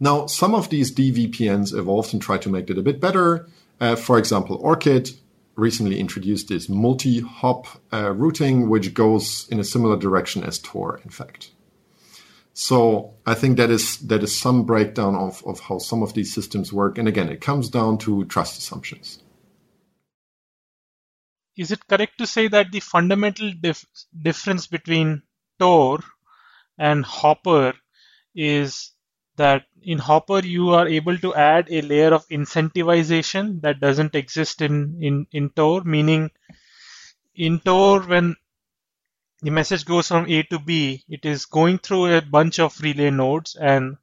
Now, 0.00 0.26
some 0.26 0.54
of 0.54 0.68
these 0.68 0.92
DVPNs 0.92 1.76
evolved 1.76 2.12
and 2.12 2.20
tried 2.20 2.42
to 2.42 2.48
make 2.48 2.68
it 2.68 2.78
a 2.78 2.82
bit 2.82 3.00
better. 3.00 3.46
Uh, 3.80 3.94
for 3.94 4.18
example, 4.18 4.56
Orchid 4.56 5.12
recently 5.54 6.00
introduced 6.00 6.48
this 6.48 6.68
multi-hop 6.68 7.66
uh, 7.92 8.12
routing, 8.12 8.68
which 8.68 8.94
goes 8.94 9.46
in 9.50 9.60
a 9.60 9.64
similar 9.64 9.96
direction 9.96 10.42
as 10.42 10.58
Tor, 10.58 11.00
in 11.04 11.10
fact. 11.10 11.50
So 12.54 13.14
I 13.24 13.34
think 13.34 13.56
that 13.56 13.70
is 13.70 13.98
that 13.98 14.22
is 14.22 14.38
some 14.38 14.64
breakdown 14.64 15.14
of, 15.14 15.42
of 15.46 15.60
how 15.60 15.78
some 15.78 16.02
of 16.02 16.12
these 16.12 16.34
systems 16.34 16.72
work. 16.72 16.98
And 16.98 17.08
again, 17.08 17.30
it 17.30 17.40
comes 17.40 17.70
down 17.70 17.98
to 17.98 18.24
trust 18.26 18.58
assumptions. 18.58 19.22
Is 21.56 21.70
it 21.70 21.86
correct 21.86 22.18
to 22.18 22.26
say 22.26 22.48
that 22.48 22.72
the 22.72 22.80
fundamental 22.80 23.52
dif- 23.58 23.86
difference 24.22 24.66
between 24.66 25.22
Tor 25.58 26.00
and 26.78 27.04
HOPR 27.04 27.74
is 28.34 28.92
that 29.36 29.64
in 29.82 29.98
HOPR 29.98 30.44
you 30.44 30.70
are 30.70 30.86
able 30.86 31.18
to 31.18 31.34
add 31.34 31.68
a 31.70 31.82
layer 31.82 32.12
of 32.14 32.26
incentivization 32.28 33.60
that 33.62 33.80
doesn't 33.80 34.14
exist 34.14 34.62
in, 34.62 34.96
in, 35.00 35.26
in 35.32 35.50
Tor, 35.50 35.82
meaning 35.84 36.30
in 37.34 37.60
Tor 37.60 38.00
when 38.00 38.36
the 39.42 39.50
message 39.50 39.84
goes 39.84 40.08
from 40.08 40.30
A 40.30 40.42
to 40.44 40.58
B, 40.58 41.02
it 41.08 41.24
is 41.24 41.46
going 41.46 41.78
through 41.78 42.14
a 42.14 42.22
bunch 42.22 42.60
of 42.60 42.80
relay 42.80 43.10
nodes 43.10 43.56
and 43.56 43.96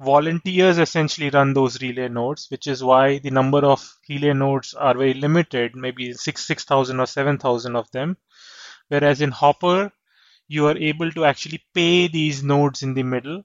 volunteers 0.00 0.78
essentially 0.78 1.28
run 1.28 1.52
those 1.52 1.82
relay 1.82 2.08
nodes, 2.08 2.46
which 2.50 2.66
is 2.66 2.82
why 2.82 3.18
the 3.18 3.30
number 3.30 3.58
of 3.58 3.86
relay 4.08 4.32
nodes 4.32 4.72
are 4.74 4.96
very 4.96 5.14
limited, 5.14 5.74
maybe 5.74 6.14
six, 6.14 6.46
6,000 6.46 7.00
or 7.00 7.06
7,000 7.06 7.76
of 7.76 7.90
them. 7.90 8.16
Whereas 8.88 9.20
in 9.20 9.30
HOPR, 9.30 9.92
you 10.46 10.66
are 10.66 10.78
able 10.78 11.12
to 11.12 11.26
actually 11.26 11.62
pay 11.74 12.08
these 12.08 12.42
nodes 12.42 12.82
in 12.82 12.94
the 12.94 13.02
middle 13.02 13.44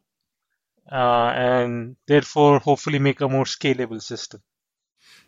uh, 0.92 1.32
and 1.36 1.96
therefore 2.08 2.60
hopefully 2.60 3.00
make 3.00 3.22
a 3.22 3.30
more 3.30 3.46
scalable 3.46 4.02
system. 4.02 4.42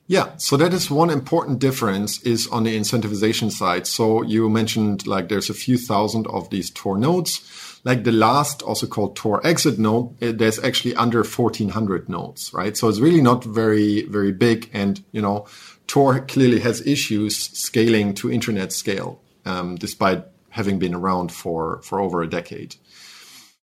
Yeah, 0.08 0.38
so 0.38 0.56
that 0.58 0.72
is 0.72 0.92
one 0.92 1.10
important 1.10 1.58
difference 1.58 2.22
is 2.22 2.48
on 2.50 2.64
the 2.64 2.78
incentivization 2.78 3.52
side. 3.52 3.88
So 3.88 4.22
you 4.22 4.48
mentioned 4.50 5.08
like 5.08 5.30
there's 5.30 5.50
a 5.50 5.56
few 5.56 5.80
thousand 5.80 6.28
of 6.28 6.50
these 6.52 6.70
Tor 6.70 6.98
nodes. 6.98 7.42
Like 7.84 8.04
the 8.04 8.12
last, 8.12 8.62
also 8.62 8.86
called 8.86 9.16
Tor 9.16 9.46
exit 9.46 9.80
node, 9.80 10.16
eh, 10.22 10.32
there's 10.32 10.60
actually 10.60 10.96
under 10.96 11.24
1400 11.24 12.08
nodes, 12.08 12.52
right? 12.54 12.78
So 12.78 12.88
it's 12.88 13.00
really 13.00 13.22
not 13.22 13.44
very, 13.44 14.04
very 14.04 14.32
big. 14.32 14.70
And, 14.74 15.04
you 15.12 15.22
know, 15.22 15.48
Tor 15.88 16.20
clearly 16.20 16.60
has 16.60 16.86
issues 16.86 17.36
scaling 17.36 18.14
to 18.16 18.32
internet 18.32 18.74
scale, 18.74 19.22
um, 19.46 19.76
despite 19.76 20.24
having 20.50 20.80
been 20.80 20.96
around 20.96 21.32
for, 21.32 21.82
for 21.84 22.00
over 22.00 22.22
a 22.22 22.30
decade. 22.30 22.76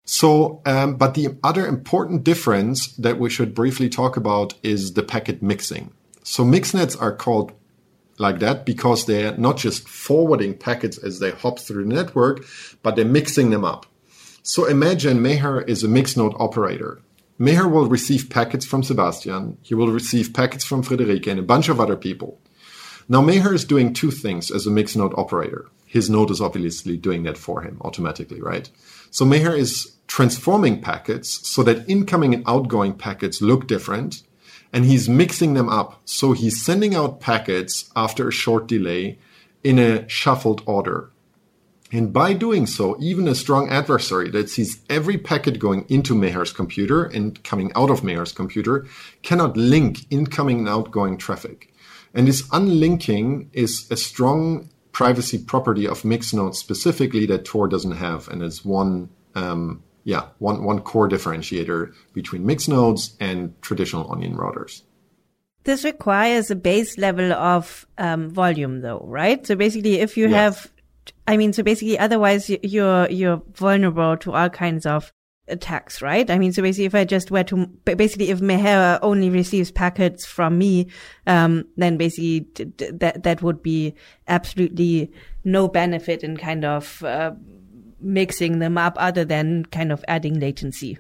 So, 0.06 0.62
um, 0.66 0.96
but 0.96 1.14
the 1.14 1.38
other 1.44 1.66
important 1.66 2.24
difference 2.24 2.88
that 2.96 3.20
we 3.20 3.30
should 3.30 3.54
briefly 3.54 3.90
talk 3.90 4.18
about 4.18 4.56
is 4.64 4.94
the 4.94 5.04
packet 5.04 5.42
mixing. 5.42 5.92
So 6.24 6.44
mixnets 6.44 7.00
are 7.00 7.16
called 7.16 7.54
like 8.18 8.40
that 8.40 8.66
because 8.66 9.06
they're 9.06 9.36
not 9.38 9.58
just 9.58 9.88
forwarding 9.88 10.58
packets 10.58 10.98
as 10.98 11.20
they 11.20 11.32
hop 11.32 11.60
through 11.60 11.86
the 11.86 11.94
network, 11.94 12.46
but 12.84 12.96
they're 12.96 13.06
mixing 13.06 13.50
them 13.50 13.66
up. 13.66 13.86
So 14.44 14.66
imagine 14.66 15.20
Meher 15.20 15.68
is 15.68 15.84
a 15.84 15.88
mix 15.88 16.18
node 16.18 16.34
operator. 16.40 17.02
Meher 17.40 17.72
will 17.72 17.88
receive 17.88 18.30
packets 18.30 18.66
from 18.66 18.84
Sebastian. 18.84 19.58
He 19.62 19.74
will 19.74 19.90
receive 19.90 20.34
packets 20.34 20.64
from 20.64 20.84
Friederike 20.84 21.28
and 21.28 21.40
a 21.40 21.44
bunch 21.44 21.70
of 21.70 21.80
other 21.80 21.96
people. 21.96 22.40
Now 23.10 23.22
Meher 23.22 23.54
is 23.54 23.66
doing 23.66 23.94
two 23.94 24.12
things 24.12 24.52
as 24.52 24.66
a 24.66 24.72
mix 24.72 24.96
node 24.96 25.14
operator. 25.18 25.68
His 25.86 26.10
node 26.10 26.32
is 26.32 26.40
obviously 26.40 26.98
doing 26.98 27.24
that 27.24 27.38
for 27.38 27.62
him 27.62 27.82
automatically, 27.82 28.42
right? 28.42 28.70
So 29.12 29.26
Meher 29.26 29.58
is 29.58 29.98
transforming 30.08 30.82
packets 30.82 31.48
so 31.48 31.64
that 31.64 31.88
incoming 31.88 32.34
and 32.34 32.44
outgoing 32.48 32.94
packets 32.94 33.42
look 33.42 33.68
different. 33.68 34.24
And 34.74 34.86
he's 34.86 35.10
mixing 35.10 35.54
them 35.54 35.68
up. 35.68 36.02
So 36.06 36.32
he's 36.32 36.64
sending 36.66 36.96
out 36.96 37.20
packets 37.20 37.92
after 37.96 38.30
a 38.30 38.32
short 38.32 38.68
delay 38.68 39.20
in 39.64 39.78
a 39.78 40.08
shuffled 40.08 40.64
order. 40.66 41.12
And 41.92 42.14
by 42.14 42.32
doing 42.32 42.66
so, 42.68 42.96
even 43.02 43.28
a 43.28 43.36
strong 43.36 43.70
adversary 43.70 44.30
that 44.30 44.50
sees 44.50 44.80
every 44.90 45.18
packet 45.18 45.60
going 45.60 45.84
into 45.90 46.16
Meher's 46.16 46.54
computer 46.54 47.04
and 47.04 47.44
coming 47.44 47.70
out 47.76 47.90
of 47.90 48.02
Meher's 48.02 48.32
computer 48.32 48.88
cannot 49.24 49.58
link 49.58 50.06
incoming 50.10 50.60
and 50.60 50.70
outgoing 50.70 51.18
traffic. 51.18 51.74
And 52.14 52.30
this 52.30 52.48
unlinking 52.54 53.50
is 53.52 53.88
a 53.92 53.98
strong 53.98 54.70
privacy 54.92 55.38
property 55.38 55.88
of 55.88 56.04
mixed 56.04 56.34
nodes 56.34 56.60
specifically 56.60 57.26
that 57.28 57.46
Tor 57.46 57.68
doesn't 57.68 57.94
have, 57.94 58.28
and 58.28 58.42
it's 58.44 58.66
one 58.66 59.10
um, 59.36 59.84
yeah 60.04 60.28
one 60.40 60.64
one 60.64 60.82
core 60.82 61.10
differentiator 61.10 61.94
between 62.14 62.46
mixed 62.46 62.70
nodes 62.70 63.16
and 63.20 63.60
traditional 63.62 64.12
onion 64.12 64.36
routers. 64.36 64.84
This 65.64 65.84
requires 65.84 66.50
a 66.50 66.56
base 66.56 66.98
level 66.98 67.32
of 67.34 67.86
um, 68.00 68.30
volume, 68.32 68.82
though, 68.82 69.06
right? 69.06 69.46
So 69.46 69.56
basically, 69.56 70.00
if 70.00 70.18
you 70.18 70.28
yes. 70.28 70.34
have, 70.34 70.72
I 71.28 71.38
mean, 71.38 71.54
so 71.54 71.62
basically, 71.62 72.00
otherwise 72.00 72.50
you're 72.50 73.10
you're 73.10 73.42
vulnerable 73.54 74.18
to 74.18 74.34
all 74.34 74.50
kinds 74.50 74.86
of 74.86 75.14
attacks, 75.52 76.02
right? 76.02 76.30
I 76.30 76.38
mean, 76.38 76.54
so 76.54 76.62
basically, 76.62 76.86
if 76.86 76.96
I 76.96 77.06
just 77.06 77.30
were 77.30 77.44
to, 77.44 77.68
basically, 77.86 78.30
if 78.30 78.40
Meher 78.40 79.00
only 79.02 79.30
receives 79.30 79.72
packets 79.72 80.26
from 80.26 80.58
me, 80.58 80.88
um, 81.28 81.66
then 81.78 81.98
basically 81.98 82.48
that, 82.78 83.24
that 83.24 83.42
would 83.42 83.62
be 83.62 83.94
absolutely 84.28 85.12
no 85.44 85.68
benefit 85.68 86.24
in 86.24 86.38
kind 86.38 86.66
of, 86.66 87.04
uh, 87.04 87.32
mixing 88.00 88.60
them 88.60 88.78
up 88.78 88.96
other 88.98 89.24
than 89.24 89.66
kind 89.66 89.92
of 89.92 90.04
adding 90.08 90.40
latency. 90.40 90.98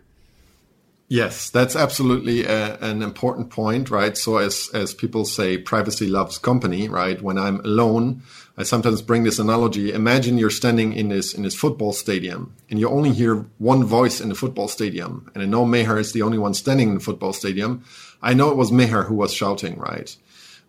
Yes, 1.07 1.49
that's 1.49 1.75
absolutely 1.75 2.45
a, 2.45 2.77
an 2.77 3.01
important 3.01 3.49
point, 3.49 3.91
right? 3.91 4.15
So 4.17 4.37
as 4.37 4.69
as 4.73 4.93
people 4.93 5.25
say, 5.25 5.57
privacy 5.57 6.07
loves 6.07 6.37
company, 6.37 6.87
right? 6.87 7.21
When 7.21 7.37
I'm 7.37 7.59
alone, 7.65 8.21
I 8.61 8.63
sometimes 8.63 9.01
bring 9.01 9.23
this 9.23 9.39
analogy. 9.39 9.91
Imagine 9.91 10.37
you're 10.37 10.51
standing 10.51 10.93
in 10.93 11.09
this 11.09 11.33
in 11.33 11.41
this 11.41 11.55
football 11.55 11.93
stadium, 11.93 12.53
and 12.69 12.79
you 12.79 12.87
only 12.87 13.11
hear 13.11 13.47
one 13.57 13.83
voice 13.83 14.21
in 14.21 14.29
the 14.29 14.35
football 14.35 14.67
stadium, 14.67 15.31
and 15.33 15.41
I 15.41 15.47
know 15.47 15.65
Meher 15.65 15.99
is 15.99 16.13
the 16.13 16.21
only 16.21 16.37
one 16.37 16.53
standing 16.53 16.89
in 16.89 16.93
the 16.93 16.99
football 16.99 17.33
stadium. 17.33 17.83
I 18.21 18.35
know 18.35 18.51
it 18.51 18.57
was 18.57 18.71
Meher 18.71 19.07
who 19.07 19.15
was 19.15 19.33
shouting, 19.33 19.79
right? 19.79 20.15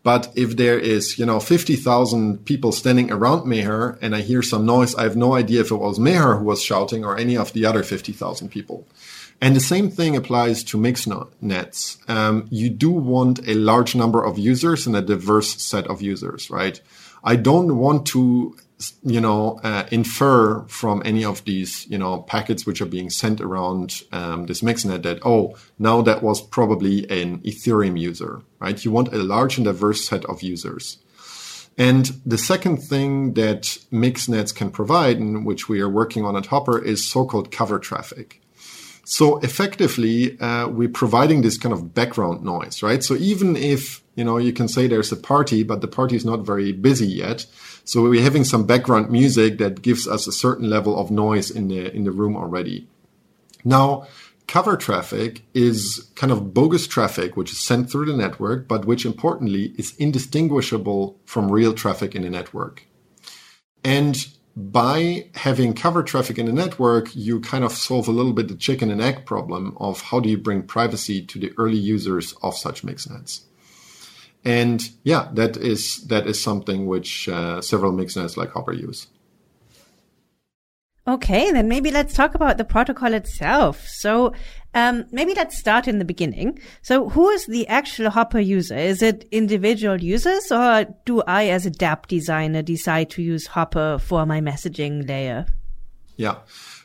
But 0.02 0.32
if 0.34 0.56
there 0.56 0.78
is, 0.78 1.18
you 1.18 1.26
know, 1.26 1.38
50,000 1.38 2.44
people 2.44 2.72
standing 2.72 3.12
around 3.12 3.42
Meher 3.42 3.98
and 4.00 4.16
I 4.16 4.22
hear 4.22 4.42
some 4.42 4.64
noise, 4.64 4.94
I 4.94 5.02
have 5.02 5.16
no 5.16 5.34
idea 5.34 5.60
if 5.60 5.70
it 5.70 5.76
was 5.76 5.98
Meher 5.98 6.38
who 6.38 6.46
was 6.46 6.62
shouting 6.62 7.04
or 7.04 7.16
any 7.16 7.36
of 7.36 7.52
the 7.52 7.66
other 7.66 7.82
50,000 7.82 8.48
people. 8.48 8.86
And 9.40 9.54
the 9.54 9.60
same 9.60 9.90
thing 9.90 10.16
applies 10.16 10.64
to 10.64 10.78
mixed 10.78 11.08
nets. 11.40 11.98
Um, 12.08 12.46
you 12.50 12.70
do 12.70 12.90
want 12.90 13.46
a 13.46 13.54
large 13.54 13.94
number 13.94 14.24
of 14.24 14.38
users 14.38 14.86
and 14.86 14.96
a 14.96 15.02
diverse 15.02 15.62
set 15.62 15.86
of 15.88 16.00
users, 16.00 16.48
right? 16.48 16.80
I 17.24 17.36
don't 17.36 17.76
want 17.76 18.06
to, 18.08 18.56
you 19.02 19.20
know, 19.20 19.60
uh, 19.62 19.86
infer 19.90 20.64
from 20.66 21.02
any 21.04 21.24
of 21.24 21.44
these, 21.44 21.86
you 21.88 21.98
know, 21.98 22.22
packets 22.22 22.66
which 22.66 22.80
are 22.80 22.86
being 22.86 23.10
sent 23.10 23.40
around 23.40 24.02
um, 24.12 24.46
this 24.46 24.60
mixnet 24.60 25.02
that, 25.04 25.20
oh, 25.24 25.56
now 25.78 26.02
that 26.02 26.22
was 26.22 26.40
probably 26.40 27.08
an 27.10 27.38
Ethereum 27.40 27.98
user, 27.98 28.42
right? 28.58 28.84
You 28.84 28.90
want 28.90 29.12
a 29.12 29.18
large 29.18 29.56
and 29.56 29.64
diverse 29.64 30.06
set 30.06 30.24
of 30.24 30.42
users. 30.42 30.98
And 31.78 32.20
the 32.26 32.36
second 32.36 32.78
thing 32.78 33.32
that 33.34 33.78
mixnets 33.90 34.54
can 34.54 34.70
provide, 34.70 35.18
and 35.18 35.46
which 35.46 35.68
we 35.68 35.80
are 35.80 35.88
working 35.88 36.24
on 36.24 36.36
at 36.36 36.44
HOPR, 36.48 36.84
is 36.84 37.08
so-called 37.08 37.50
cover 37.50 37.78
traffic. 37.78 38.41
So 39.04 39.38
effectively, 39.38 40.38
uh, 40.40 40.68
we're 40.68 40.88
providing 40.88 41.42
this 41.42 41.58
kind 41.58 41.72
of 41.72 41.92
background 41.92 42.44
noise, 42.44 42.82
right? 42.82 43.02
So 43.02 43.14
even 43.16 43.56
if, 43.56 44.02
you 44.14 44.24
know, 44.24 44.38
you 44.38 44.52
can 44.52 44.68
say 44.68 44.86
there's 44.86 45.10
a 45.10 45.16
party, 45.16 45.64
but 45.64 45.80
the 45.80 45.88
party 45.88 46.14
is 46.14 46.24
not 46.24 46.46
very 46.46 46.72
busy 46.72 47.08
yet. 47.08 47.46
So 47.84 48.08
we're 48.08 48.22
having 48.22 48.44
some 48.44 48.64
background 48.64 49.10
music 49.10 49.58
that 49.58 49.82
gives 49.82 50.06
us 50.06 50.26
a 50.26 50.32
certain 50.32 50.70
level 50.70 50.96
of 50.98 51.10
noise 51.10 51.50
in 51.50 51.68
the, 51.68 51.92
in 51.92 52.04
the 52.04 52.12
room 52.12 52.36
already. 52.36 52.86
Now, 53.64 54.06
cover 54.46 54.76
traffic 54.76 55.42
is 55.52 56.10
kind 56.14 56.30
of 56.30 56.54
bogus 56.54 56.86
traffic, 56.86 57.36
which 57.36 57.50
is 57.50 57.58
sent 57.58 57.90
through 57.90 58.06
the 58.06 58.16
network, 58.16 58.68
but 58.68 58.84
which 58.84 59.04
importantly 59.04 59.74
is 59.76 59.96
indistinguishable 59.96 61.18
from 61.24 61.50
real 61.50 61.74
traffic 61.74 62.14
in 62.14 62.22
the 62.22 62.30
network. 62.30 62.86
And 63.82 64.16
by 64.56 65.28
having 65.34 65.74
cover 65.74 66.02
traffic 66.02 66.38
in 66.38 66.46
the 66.46 66.52
network, 66.52 67.14
you 67.16 67.40
kind 67.40 67.64
of 67.64 67.72
solve 67.72 68.08
a 68.08 68.12
little 68.12 68.32
bit 68.32 68.48
the 68.48 68.54
chicken 68.54 68.90
and 68.90 69.00
egg 69.00 69.24
problem 69.24 69.76
of 69.80 70.02
how 70.02 70.20
do 70.20 70.28
you 70.28 70.36
bring 70.36 70.62
privacy 70.62 71.24
to 71.24 71.38
the 71.38 71.52
early 71.56 71.78
users 71.78 72.34
of 72.42 72.56
such 72.56 72.84
mixnets. 72.84 73.42
And 74.44 74.82
yeah, 75.04 75.28
that 75.34 75.56
is 75.56 76.04
that 76.08 76.26
is 76.26 76.42
something 76.42 76.86
which 76.86 77.28
uh, 77.28 77.60
several 77.60 77.92
mixnets 77.92 78.36
like 78.36 78.50
HOPR 78.50 78.78
use. 78.78 79.06
Okay, 81.06 81.50
then 81.50 81.68
maybe 81.68 81.90
let's 81.90 82.14
talk 82.14 82.36
about 82.36 82.58
the 82.58 82.64
protocol 82.64 83.12
itself. 83.12 83.84
So 83.88 84.32
um, 84.72 85.04
maybe 85.10 85.34
let's 85.34 85.58
start 85.58 85.88
in 85.88 85.98
the 85.98 86.04
beginning. 86.04 86.60
So 86.82 87.08
who 87.08 87.28
is 87.30 87.46
the 87.46 87.66
actual 87.66 88.08
HOPR 88.08 88.44
user? 88.44 88.76
Is 88.76 89.02
it 89.02 89.26
individual 89.32 90.00
users 90.00 90.52
or 90.52 90.86
do 91.04 91.22
I 91.22 91.48
as 91.48 91.66
a 91.66 91.72
dApp 91.72 92.06
designer 92.06 92.62
decide 92.62 93.10
to 93.10 93.22
use 93.22 93.48
HOPR 93.48 94.00
for 94.00 94.24
my 94.26 94.40
messaging 94.40 95.08
layer? 95.08 95.46
Yeah. 96.16 96.36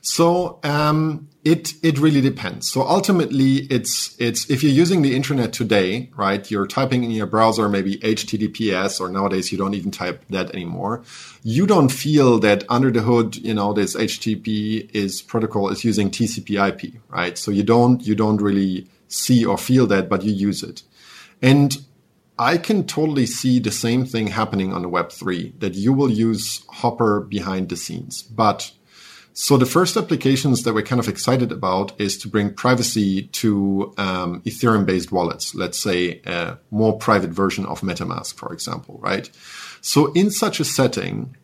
So 0.01 0.59
um, 0.63 1.27
it 1.43 1.73
it 1.81 1.97
really 1.99 2.21
depends. 2.21 2.69
So 2.71 2.81
ultimately, 2.81 3.67
it's 3.69 4.15
it's 4.19 4.49
if 4.49 4.63
you're 4.63 4.71
using 4.71 5.01
the 5.01 5.15
internet 5.15 5.53
today, 5.53 6.09
right? 6.15 6.49
You're 6.51 6.67
typing 6.67 7.03
in 7.03 7.11
your 7.11 7.25
browser 7.25 7.69
maybe 7.69 7.97
HTTPS, 7.97 8.99
or 8.99 9.09
nowadays 9.09 9.51
you 9.51 9.57
don't 9.57 9.73
even 9.73 9.91
type 9.91 10.23
that 10.29 10.51
anymore. 10.53 11.03
You 11.43 11.65
don't 11.65 11.89
feel 11.89 12.39
that 12.39 12.63
under 12.69 12.91
the 12.91 13.01
hood, 13.01 13.37
you 13.37 13.53
know, 13.53 13.73
this 13.73 13.95
HTTP 13.95 14.89
is 14.93 15.21
protocol 15.21 15.69
is 15.69 15.83
using 15.83 16.09
TCP/IP, 16.09 16.95
right? 17.09 17.37
So 17.37 17.51
you 17.51 17.63
don't 17.63 18.05
you 18.05 18.15
don't 18.15 18.41
really 18.41 18.87
see 19.07 19.45
or 19.45 19.57
feel 19.57 19.87
that, 19.87 20.09
but 20.09 20.23
you 20.23 20.33
use 20.33 20.63
it, 20.63 20.83
and 21.41 21.77
I 22.39 22.57
can 22.57 22.85
totally 22.85 23.25
see 23.25 23.59
the 23.59 23.71
same 23.71 24.05
thing 24.05 24.27
happening 24.27 24.71
on 24.71 24.83
the 24.83 24.89
Web3 24.89 25.59
that 25.59 25.73
you 25.73 25.91
will 25.91 26.11
use 26.11 26.63
HOPR 26.67 27.27
behind 27.27 27.69
the 27.69 27.75
scenes, 27.75 28.21
but 28.21 28.71
so 29.39 29.55
the 29.55 29.67
first 29.67 29.95
applications 29.95 30.63
that 30.63 30.73
we're 30.73 30.81
kind 30.81 30.99
of 30.99 31.07
excited 31.07 31.51
about 31.51 32.01
is 32.01 32.17
to 32.17 32.27
bring 32.27 32.55
privacy 32.55 33.27
to 33.33 33.93
um, 33.95 34.41
Ethereum-based 34.41 35.11
wallets. 35.11 35.53
Let's 35.53 35.77
say 35.77 36.21
a 36.25 36.57
more 36.71 36.97
private 36.97 37.29
version 37.29 37.63
of 37.67 37.81
MetaMask, 37.81 38.33
for 38.33 38.51
example, 38.51 38.97
right? 38.99 39.29
So 39.79 40.11
in 40.13 40.31
such 40.31 40.59
a 40.59 40.65
setting, 40.65 41.35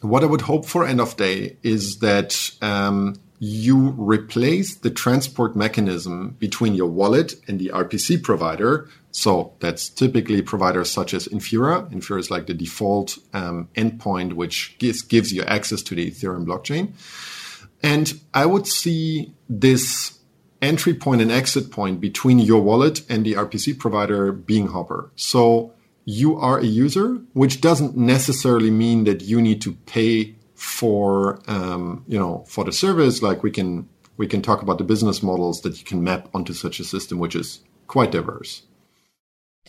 what 0.00 0.22
I 0.22 0.26
would 0.26 0.40
hope 0.40 0.64
for 0.64 0.86
end 0.86 1.02
of 1.02 1.18
day 1.18 1.58
is 1.62 1.98
that 1.98 2.50
um, 2.62 3.16
you 3.40 3.90
replace 3.98 4.76
the 4.76 4.90
transport 4.90 5.54
mechanism 5.54 6.34
between 6.38 6.72
your 6.72 6.88
wallet 6.88 7.34
and 7.46 7.58
the 7.58 7.70
RPC 7.74 8.22
provider. 8.22 8.88
So 9.10 9.54
that's 9.60 9.88
typically 9.88 10.42
providers 10.42 10.90
such 10.90 11.14
as 11.14 11.26
Infura. 11.28 11.90
Infura 11.90 12.20
is 12.20 12.30
like 12.30 12.46
the 12.46 12.54
default 12.54 13.18
um, 13.32 13.68
endpoint, 13.74 14.34
which 14.34 14.76
gives, 14.78 15.02
gives 15.02 15.32
you 15.32 15.42
access 15.44 15.82
to 15.82 15.94
the 15.94 16.10
Ethereum 16.10 16.46
blockchain. 16.46 16.92
And 17.82 18.20
I 18.34 18.46
would 18.46 18.66
see 18.66 19.32
this 19.48 20.18
entry 20.60 20.94
point 20.94 21.22
and 21.22 21.30
exit 21.30 21.70
point 21.70 22.00
between 22.00 22.38
your 22.38 22.60
wallet 22.60 23.02
and 23.08 23.24
the 23.24 23.34
RPC 23.34 23.78
provider 23.78 24.32
being 24.32 24.68
HOPR. 24.68 25.10
So 25.16 25.72
you 26.04 26.36
are 26.36 26.58
a 26.58 26.64
user, 26.64 27.20
which 27.32 27.60
doesn't 27.60 27.96
necessarily 27.96 28.70
mean 28.70 29.04
that 29.04 29.22
you 29.22 29.40
need 29.40 29.62
to 29.62 29.72
pay 29.72 30.34
for 30.58 31.38
um, 31.46 32.04
you 32.08 32.18
know 32.18 32.44
for 32.48 32.64
the 32.64 32.72
service 32.72 33.22
like 33.22 33.44
we 33.44 33.50
can 33.50 33.88
we 34.16 34.26
can 34.26 34.42
talk 34.42 34.60
about 34.60 34.76
the 34.76 34.82
business 34.82 35.22
models 35.22 35.60
that 35.60 35.78
you 35.78 35.84
can 35.84 36.02
map 36.02 36.28
onto 36.34 36.52
such 36.52 36.80
a 36.80 36.84
system 36.84 37.20
which 37.20 37.36
is 37.36 37.60
quite 37.86 38.10
diverse 38.10 38.62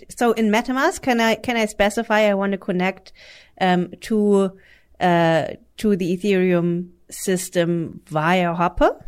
so 0.10 0.32
in 0.34 0.50
metamask 0.50 1.02
can 1.02 1.20
i 1.20 1.36
can 1.36 1.58
i 1.58 1.66
specify 1.66 2.22
i 2.22 2.34
want 2.34 2.52
to 2.52 2.58
connect 2.58 3.14
um, 3.62 3.92
to 4.02 4.58
uh, 5.00 5.48
to 5.78 5.96
the 5.96 6.18
ethereum 6.18 6.90
system 7.10 8.02
via 8.06 8.54
HOPR 8.54 9.02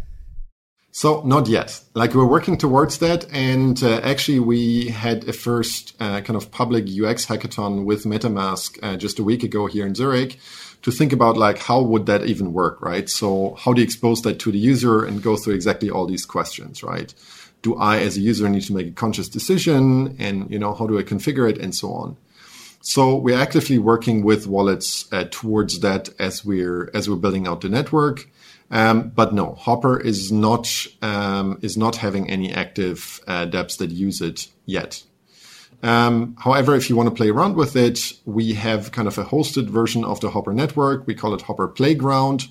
so 0.91 1.21
not 1.23 1.47
yet. 1.47 1.79
Like 1.93 2.13
we're 2.13 2.25
working 2.25 2.57
towards 2.57 2.97
that, 2.97 3.25
and 3.31 3.81
uh, 3.81 4.01
actually 4.03 4.39
we 4.39 4.89
had 4.89 5.27
a 5.27 5.33
first 5.33 5.95
uh, 6.01 6.19
kind 6.21 6.35
of 6.35 6.51
public 6.51 6.83
UX 6.83 7.25
hackathon 7.25 7.85
with 7.85 8.03
MetaMask 8.03 8.77
uh, 8.83 8.97
just 8.97 9.17
a 9.17 9.23
week 9.23 9.43
ago 9.43 9.67
here 9.67 9.85
in 9.85 9.95
Zurich, 9.95 10.37
to 10.81 10.91
think 10.91 11.13
about 11.13 11.37
like 11.37 11.59
how 11.59 11.81
would 11.81 12.07
that 12.07 12.25
even 12.25 12.51
work, 12.51 12.81
right? 12.81 13.09
So 13.09 13.55
how 13.57 13.71
do 13.71 13.79
you 13.81 13.85
expose 13.85 14.21
that 14.23 14.39
to 14.39 14.51
the 14.51 14.59
user 14.59 15.05
and 15.05 15.23
go 15.23 15.37
through 15.37 15.53
exactly 15.53 15.89
all 15.89 16.05
these 16.05 16.25
questions, 16.25 16.83
right? 16.83 17.13
Do 17.61 17.75
I 17.75 17.99
as 17.99 18.17
a 18.17 18.21
user 18.21 18.49
need 18.49 18.63
to 18.63 18.73
make 18.73 18.87
a 18.87 18.91
conscious 18.91 19.29
decision 19.29 20.15
and 20.19 20.49
you 20.49 20.57
know 20.57 20.73
how 20.73 20.87
do 20.87 20.97
I 20.97 21.03
configure 21.03 21.49
it 21.49 21.57
and 21.57 21.75
so 21.75 21.91
on? 21.93 22.17
So 22.81 23.15
we're 23.15 23.37
actively 23.37 23.77
working 23.77 24.23
with 24.23 24.47
wallets 24.47 25.11
uh, 25.13 25.25
towards 25.29 25.81
that 25.81 26.09
as 26.17 26.43
we're 26.43 26.89
as 26.93 27.09
we're 27.09 27.15
building 27.17 27.47
out 27.47 27.61
the 27.61 27.69
network. 27.69 28.27
Um, 28.71 29.09
but 29.09 29.33
no, 29.33 29.57
HOPR 29.59 30.03
is 30.03 30.31
not 30.31 30.87
um, 31.01 31.59
is 31.61 31.77
not 31.77 31.97
having 31.97 32.29
any 32.29 32.51
active 32.51 33.21
uh, 33.27 33.45
dApps 33.45 33.77
that 33.77 33.91
use 33.91 34.21
it 34.21 34.47
yet. 34.65 35.03
Um, 35.83 36.35
however, 36.39 36.75
if 36.75 36.89
you 36.89 36.95
want 36.95 37.09
to 37.09 37.15
play 37.15 37.29
around 37.29 37.55
with 37.55 37.75
it, 37.75 38.13
we 38.25 38.53
have 38.53 38.91
kind 38.91 39.07
of 39.07 39.17
a 39.17 39.25
hosted 39.25 39.67
version 39.67 40.03
of 40.03 40.19
the 40.21 40.29
HOPR 40.29 40.53
network. 40.53 41.05
We 41.05 41.15
call 41.15 41.33
it 41.33 41.41
HOPR 41.41 41.75
Playground. 41.75 42.47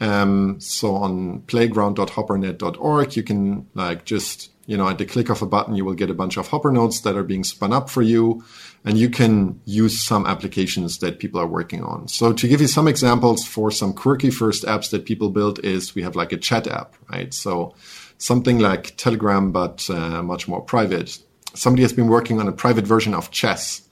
Um, 0.00 0.60
so 0.60 0.96
on 0.96 1.40
playground.hoprnet.org, 1.42 3.16
you 3.16 3.22
can 3.22 3.66
like 3.74 4.04
just, 4.04 4.50
you 4.66 4.76
know, 4.76 4.88
at 4.88 4.98
the 4.98 5.06
click 5.06 5.28
of 5.30 5.40
a 5.42 5.46
button, 5.46 5.76
you 5.76 5.84
will 5.84 5.94
get 5.94 6.10
a 6.10 6.14
bunch 6.14 6.36
of 6.36 6.48
HOPR 6.48 6.72
nodes 6.72 7.02
that 7.02 7.16
are 7.16 7.22
being 7.22 7.44
spun 7.44 7.72
up 7.72 7.88
for 7.88 8.02
you. 8.02 8.44
And 8.84 8.98
you 8.98 9.08
can 9.08 9.60
use 9.64 10.02
some 10.04 10.26
applications 10.26 10.98
that 10.98 11.18
people 11.18 11.40
are 11.40 11.46
working 11.46 11.82
on. 11.82 12.08
So 12.08 12.32
to 12.32 12.48
give 12.48 12.60
you 12.60 12.66
some 12.66 12.86
examples 12.86 13.46
for 13.46 13.70
some 13.70 13.94
quirky 13.94 14.30
first 14.30 14.64
apps 14.64 14.90
that 14.90 15.06
people 15.06 15.30
built 15.30 15.64
is 15.64 15.94
we 15.94 16.02
have 16.02 16.16
like 16.16 16.32
a 16.32 16.36
chat 16.36 16.66
app, 16.66 16.94
right? 17.10 17.32
So 17.32 17.74
something 18.18 18.58
like 18.58 18.96
Telegram, 18.96 19.52
but 19.52 19.88
uh, 19.88 20.22
much 20.22 20.48
more 20.48 20.60
private 20.60 21.18
somebody 21.54 21.82
has 21.82 21.92
been 21.92 22.08
working 22.08 22.40
on 22.40 22.48
a 22.48 22.52
private 22.52 22.86
version 22.86 23.14
of 23.14 23.30
chess. 23.30 23.83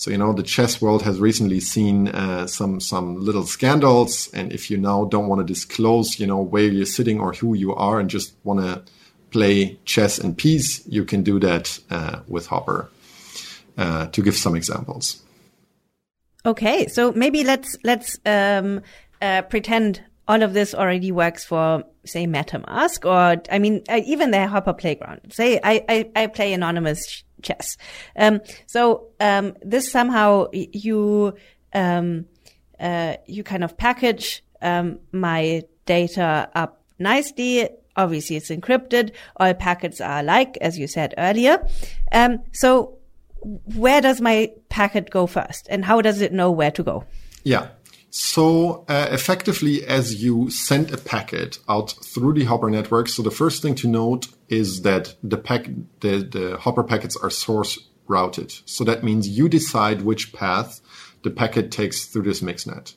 So 0.00 0.10
you 0.10 0.16
know 0.16 0.32
the 0.32 0.42
chess 0.42 0.80
world 0.80 1.02
has 1.02 1.20
recently 1.20 1.60
seen 1.60 2.08
uh, 2.08 2.46
some 2.46 2.80
some 2.80 3.20
little 3.20 3.44
scandals, 3.44 4.30
and 4.32 4.50
if 4.50 4.70
you 4.70 4.78
now 4.78 5.04
don't 5.04 5.28
want 5.28 5.46
to 5.46 5.52
disclose, 5.54 6.18
you 6.18 6.26
know 6.26 6.40
where 6.40 6.64
you're 6.64 6.86
sitting 6.86 7.20
or 7.20 7.34
who 7.34 7.52
you 7.52 7.74
are, 7.74 8.00
and 8.00 8.08
just 8.08 8.34
want 8.42 8.60
to 8.60 8.82
play 9.30 9.78
chess 9.84 10.18
in 10.18 10.34
peace, 10.34 10.82
you 10.86 11.04
can 11.04 11.22
do 11.22 11.38
that 11.40 11.78
uh, 11.90 12.20
with 12.28 12.48
HOPR. 12.48 12.88
Uh, 13.76 14.06
to 14.06 14.22
give 14.22 14.36
some 14.36 14.56
examples. 14.56 15.22
Okay, 16.46 16.86
so 16.86 17.12
maybe 17.12 17.44
let's 17.44 17.76
let's 17.84 18.18
um, 18.24 18.80
uh, 19.20 19.42
pretend 19.42 20.02
all 20.26 20.42
of 20.42 20.54
this 20.54 20.74
already 20.74 21.12
works 21.12 21.44
for, 21.44 21.84
say, 22.06 22.26
MetaMask, 22.26 23.04
or 23.04 23.42
I 23.50 23.58
mean, 23.58 23.82
uh, 23.88 24.00
even 24.06 24.30
the 24.30 24.38
HOPR 24.38 24.78
Playground. 24.78 25.20
Say, 25.30 25.60
I 25.62 25.84
I, 25.90 26.10
I 26.16 26.26
play 26.28 26.54
anonymous 26.54 27.22
chess. 27.40 27.76
Um, 28.16 28.40
so 28.66 29.08
um, 29.20 29.56
this 29.62 29.90
somehow 29.90 30.46
you 30.52 31.34
um, 31.72 32.26
uh, 32.78 33.16
you 33.26 33.42
kind 33.44 33.64
of 33.64 33.76
package 33.76 34.42
um, 34.62 34.98
my 35.12 35.62
data 35.86 36.48
up 36.54 36.82
nicely. 36.98 37.68
Obviously, 37.96 38.36
it's 38.36 38.50
encrypted. 38.50 39.12
All 39.36 39.52
packets 39.54 40.00
are 40.00 40.20
alike, 40.20 40.56
as 40.60 40.78
you 40.78 40.86
said 40.86 41.14
earlier. 41.18 41.66
Um, 42.12 42.38
so 42.52 42.98
where 43.42 44.00
does 44.00 44.20
my 44.20 44.52
packet 44.68 45.10
go 45.10 45.26
first, 45.26 45.66
and 45.70 45.84
how 45.84 46.00
does 46.00 46.20
it 46.20 46.32
know 46.32 46.50
where 46.50 46.70
to 46.70 46.82
go? 46.82 47.04
Yeah. 47.42 47.68
So 48.10 48.84
uh, 48.88 49.08
effectively, 49.12 49.86
as 49.86 50.22
you 50.22 50.50
send 50.50 50.92
a 50.92 50.96
packet 50.96 51.58
out 51.68 51.92
through 52.02 52.34
the 52.34 52.46
HOPR 52.46 52.70
network, 52.70 53.08
so 53.08 53.22
the 53.22 53.30
first 53.30 53.62
thing 53.62 53.76
to 53.76 53.88
note 53.88 54.28
is 54.48 54.82
that 54.82 55.14
the 55.22 55.36
pack 55.36 55.66
the, 56.00 56.18
the 56.18 56.58
HOPR 56.60 56.86
packets 56.86 57.16
are 57.16 57.30
source 57.30 57.78
routed. 58.08 58.52
So 58.64 58.82
that 58.84 59.04
means 59.04 59.28
you 59.28 59.48
decide 59.48 60.02
which 60.02 60.32
path 60.32 60.80
the 61.22 61.30
packet 61.30 61.70
takes 61.70 62.06
through 62.06 62.24
this 62.24 62.40
mixnet. 62.40 62.94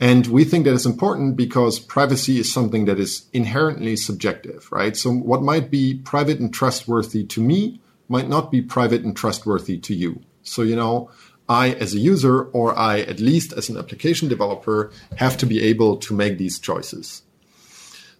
And 0.00 0.26
we 0.26 0.44
think 0.44 0.64
that 0.64 0.72
is 0.72 0.86
important 0.86 1.36
because 1.36 1.78
privacy 1.78 2.38
is 2.38 2.52
something 2.52 2.86
that 2.86 2.98
is 2.98 3.26
inherently 3.32 3.96
subjective, 3.96 4.66
right? 4.72 4.96
So 4.96 5.12
what 5.12 5.42
might 5.42 5.70
be 5.70 5.94
private 5.94 6.40
and 6.40 6.52
trustworthy 6.52 7.24
to 7.26 7.40
me 7.40 7.80
might 8.08 8.28
not 8.28 8.50
be 8.50 8.62
private 8.62 9.02
and 9.02 9.14
trustworthy 9.14 9.78
to 9.78 9.94
you. 9.94 10.22
So, 10.42 10.62
you 10.62 10.74
know, 10.74 11.10
I 11.50 11.72
as 11.72 11.92
a 11.94 11.98
user 11.98 12.44
or 12.44 12.78
I 12.78 13.00
at 13.00 13.18
least 13.18 13.52
as 13.52 13.68
an 13.68 13.76
application 13.76 14.28
developer 14.28 14.92
have 15.16 15.36
to 15.38 15.46
be 15.46 15.60
able 15.62 15.96
to 15.96 16.14
make 16.14 16.38
these 16.38 16.60
choices. 16.60 17.22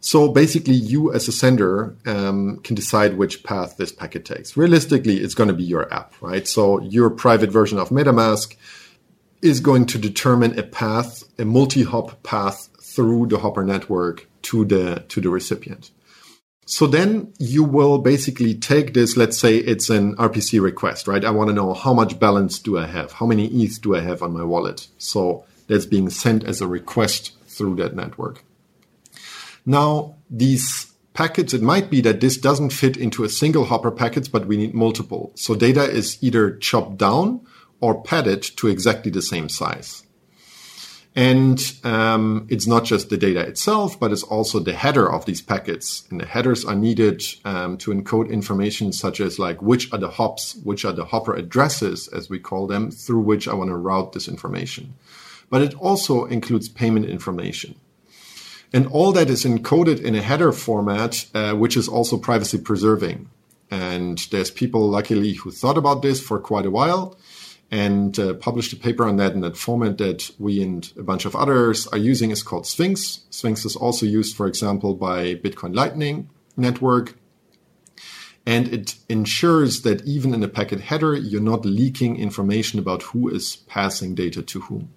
So 0.01 0.29
basically, 0.29 0.75
you 0.75 1.13
as 1.13 1.29
a 1.29 1.33
sender 1.33 1.95
um, 2.07 2.57
can 2.65 2.75
decide 2.75 3.19
which 3.19 3.45
path 3.45 3.77
this 3.77 3.93
packet 3.93 4.25
takes. 4.25 4.57
Realistically, 4.57 5.19
it's 5.19 5.35
going 5.35 5.49
to 5.49 5.55
be 5.55 5.63
your 5.63 5.93
app, 5.93 6.15
right? 6.21 6.49
So 6.49 6.81
your 6.81 7.11
private 7.11 7.51
version 7.51 7.79
of 7.79 7.91
MetaMask 7.91 8.57
is 9.43 9.61
going 9.61 9.87
to 9.87 9.99
determine 9.99 10.59
a 10.59 10.63
path, 10.63 11.23
a 11.39 11.45
multi-hop 11.45 12.23
path 12.23 12.69
through 12.81 13.27
the 13.27 13.37
HOPR 13.37 13.65
network 13.65 14.27
to 14.43 14.65
the 14.65 15.05
to 15.09 15.21
the 15.21 15.29
recipient. 15.29 15.91
So 16.71 16.87
then 16.87 17.33
you 17.41 17.65
will 17.65 17.99
basically 17.99 18.55
take 18.55 18.95
this, 18.95 19.17
let's 19.17 19.37
say 19.37 19.57
it's 19.57 19.91
an 19.91 20.15
RPC 20.15 20.63
request, 20.63 21.09
right? 21.09 21.25
I 21.25 21.31
want 21.31 21.49
to 21.49 21.53
know 21.53 21.75
how 21.75 21.93
much 21.93 22.21
balance 22.21 22.61
do 22.61 22.79
I 22.79 22.87
have? 22.87 23.11
How 23.11 23.27
many 23.27 23.49
ETH 23.49 23.83
do 23.83 23.97
I 23.97 24.01
have 24.03 24.23
on 24.23 24.33
my 24.33 24.45
wallet? 24.45 24.87
So 24.97 25.45
that's 25.67 25.85
being 25.85 26.11
sent 26.11 26.45
as 26.45 26.61
a 26.61 26.69
request 26.69 27.37
through 27.49 27.75
that 27.77 27.97
network. 27.97 28.45
Now, 29.67 30.15
these 30.31 30.93
packets, 31.13 31.53
it 31.53 31.61
might 31.61 31.91
be 31.91 32.01
that 32.03 32.21
this 32.21 32.37
doesn't 32.37 32.71
fit 32.71 32.97
into 32.97 33.25
a 33.25 33.29
single 33.29 33.67
HOPR 33.67 33.97
packets, 33.97 34.29
but 34.29 34.47
we 34.47 34.57
need 34.57 34.73
multiple. 34.73 35.33
So 35.35 35.57
data 35.57 35.83
is 35.83 36.23
either 36.23 36.57
chopped 36.57 36.99
down 36.99 37.45
or 37.81 38.01
padded 38.01 38.45
to 38.59 38.69
exactly 38.69 39.11
the 39.11 39.23
same 39.23 39.49
size. 39.49 40.05
And 41.17 41.61
um, 41.83 42.47
it's 42.49 42.69
not 42.69 42.85
just 42.85 43.11
the 43.11 43.17
data 43.17 43.41
itself, 43.41 43.99
but 43.99 44.13
it's 44.13 44.23
also 44.23 44.61
the 44.61 44.73
header 44.73 45.11
of 45.11 45.25
these 45.25 45.43
packets. 45.43 46.05
And 46.11 46.21
the 46.21 46.27
headers 46.27 46.65
are 46.65 46.77
needed 46.77 47.23
um, 47.45 47.79
to 47.79 47.91
encode 47.91 48.31
information 48.31 48.93
such 48.93 49.21
as 49.21 49.39
like 49.39 49.61
which 49.61 49.93
are 49.93 49.99
the 49.99 50.11
hops, 50.11 50.55
which 50.63 50.85
are 50.85 50.93
the 50.93 51.07
HOPR 51.07 51.37
addresses, 51.37 52.07
as 52.09 52.31
we 52.31 52.39
call 52.39 52.69
them, 52.69 52.93
through 52.93 53.21
which 53.21 53.49
I 53.49 53.55
want 53.55 53.71
to 53.71 53.77
route 53.77 54.13
this 54.13 54.29
information. 54.29 54.95
But 55.49 55.63
it 55.63 55.75
also 55.75 56.27
includes 56.27 56.69
payment 56.69 57.07
information. 57.07 57.75
And 58.73 58.87
all 58.87 59.11
that 59.13 59.29
is 59.29 59.45
encoded 59.45 60.01
in 60.01 60.15
a 60.15 60.23
header 60.23 60.53
format, 60.53 61.27
uh, 61.35 61.55
which 61.55 61.77
is 61.77 61.89
also 61.89 62.19
privacy 62.19 62.59
preserving. 62.59 63.29
And 63.69 64.19
there's 64.31 64.53
people, 64.53 64.89
luckily, 64.89 65.33
who 65.33 65.51
thought 65.51 65.77
about 65.77 66.03
this 66.03 66.21
for 66.21 66.39
quite 66.39 66.67
a 66.67 66.71
while 66.71 67.19
and 67.71 68.19
uh, 68.19 68.35
published 68.35 68.73
a 68.73 68.77
paper 68.77 69.05
on 69.05 69.17
that 69.17 69.33
in 69.33 69.41
that 69.41 69.57
format 69.57 69.99
that 69.99 70.31
we 70.39 70.63
and 70.63 70.93
a 70.99 71.03
bunch 71.03 71.25
of 71.25 71.37
others 71.37 71.87
are 71.89 71.99
using 71.99 72.31
is 72.31 72.43
called 72.43 72.67
Sphinx. 72.67 73.21
Sphinx 73.31 73.65
is 73.65 73.77
also 73.77 74.07
used, 74.07 74.37
for 74.37 74.47
example, 74.47 74.95
by 74.95 75.37
Bitcoin 75.37 75.75
Lightning 75.75 76.29
Network. 76.57 77.17
And 78.47 78.69
it 78.69 78.97
ensures 79.09 79.83
that 79.83 80.05
even 80.05 80.35
in 80.35 80.43
a 80.43 80.49
packet 80.49 80.81
header, 80.81 81.15
you're 81.15 81.41
not 81.41 81.65
leaking 81.65 82.17
information 82.17 82.79
about 82.79 83.03
who 83.03 83.29
is 83.29 83.57
passing 83.69 84.15
data 84.15 84.43
to 84.43 84.61
whom. 84.63 84.91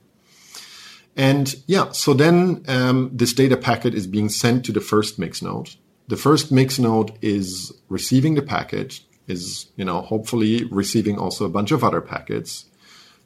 And 1.16 1.56
yeah, 1.68 1.92
so 1.92 2.14
then 2.14 2.64
um, 2.68 3.12
this 3.14 3.34
data 3.34 3.58
packet 3.58 3.94
is 3.94 4.08
being 4.08 4.30
sent 4.30 4.66
to 4.66 4.72
the 4.72 4.82
first 4.82 5.20
mix 5.20 5.42
node. 5.42 5.76
The 6.08 6.18
first 6.18 6.52
mix 6.52 6.80
node 6.80 7.18
is 7.22 7.72
receiving 7.88 8.34
the 8.34 8.42
packet, 8.42 9.02
is, 9.28 9.68
you 9.76 9.86
know, 9.86 10.02
hopefully 10.02 10.66
receiving 10.66 11.18
also 11.18 11.46
a 11.46 11.50
bunch 11.50 11.72
of 11.72 11.84
other 11.84 12.02
packets, 12.02 12.66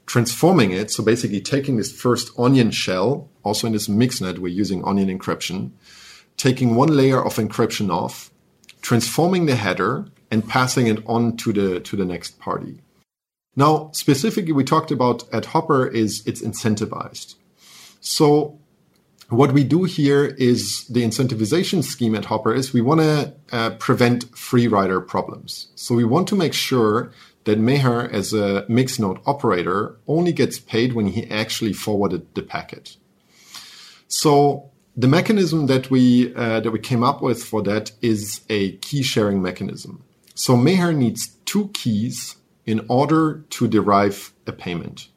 transforming 0.05 0.71
it. 0.71 0.91
So 0.91 1.03
basically 1.03 1.41
taking 1.41 1.77
this 1.77 1.91
first 1.91 2.31
onion 2.37 2.71
shell, 2.71 3.29
also 3.43 3.67
in 3.67 3.73
this 3.73 3.87
mixnet, 3.87 4.39
we're 4.39 4.47
using 4.47 4.83
onion 4.85 5.09
encryption, 5.15 5.71
taking 6.37 6.75
one 6.75 6.89
layer 6.89 7.23
of 7.23 7.35
encryption 7.35 7.91
off, 7.91 8.31
transforming 8.81 9.45
the 9.45 9.55
header 9.55 10.07
and 10.29 10.47
passing 10.47 10.87
it 10.87 11.03
on 11.07 11.37
to 11.37 11.53
the, 11.53 11.79
to 11.81 11.95
the 11.95 12.05
next 12.05 12.39
party. 12.39 12.81
Now, 13.55 13.89
specifically, 13.93 14.51
we 14.53 14.63
talked 14.63 14.91
about 14.91 15.23
at 15.33 15.45
HOPR 15.45 15.91
is 15.91 16.21
it's 16.27 16.43
incentivized. 16.43 17.35
So 18.01 18.59
what 19.29 19.51
we 19.51 19.63
do 19.63 19.83
here 19.83 20.25
is 20.25 20.85
the 20.85 21.03
incentivization 21.03 21.83
scheme 21.83 22.15
at 22.15 22.25
HOPR 22.25 22.55
is 22.55 22.73
we 22.73 22.81
want 22.81 23.01
to 23.01 23.33
uh, 23.51 23.71
prevent 23.71 24.23
free 24.37 24.67
rider 24.67 25.01
problems. 25.01 25.67
So 25.75 25.95
we 25.95 26.05
want 26.05 26.27
to 26.29 26.35
make 26.35 26.53
sure 26.53 27.11
that 27.43 27.59
Meher 27.59 28.11
as 28.11 28.33
a 28.33 28.65
mixed 28.69 28.99
node 28.99 29.19
operator 29.25 29.97
only 30.07 30.31
gets 30.31 30.59
paid 30.59 30.93
when 30.93 31.07
he 31.07 31.29
actually 31.29 31.73
forwarded 31.73 32.33
the 32.35 32.41
packet. 32.41 32.97
So 34.07 34.69
the 34.95 35.07
mechanism 35.07 35.67
that 35.67 35.91
we 35.91 36.33
uh, 36.33 36.61
that 36.61 36.71
we 36.71 36.79
came 36.79 37.03
up 37.03 37.21
with 37.21 37.43
for 37.43 37.61
that 37.63 37.91
is 38.01 38.41
a 38.49 38.73
key 38.77 39.03
sharing 39.03 39.41
mechanism. 39.41 40.03
So 40.35 40.55
Meher 40.55 40.95
needs 40.95 41.35
two 41.45 41.69
keys 41.73 42.37
in 42.65 42.85
order 42.89 43.43
to 43.49 43.67
derive 43.67 44.33
a 44.45 44.51
payment. 44.51 45.07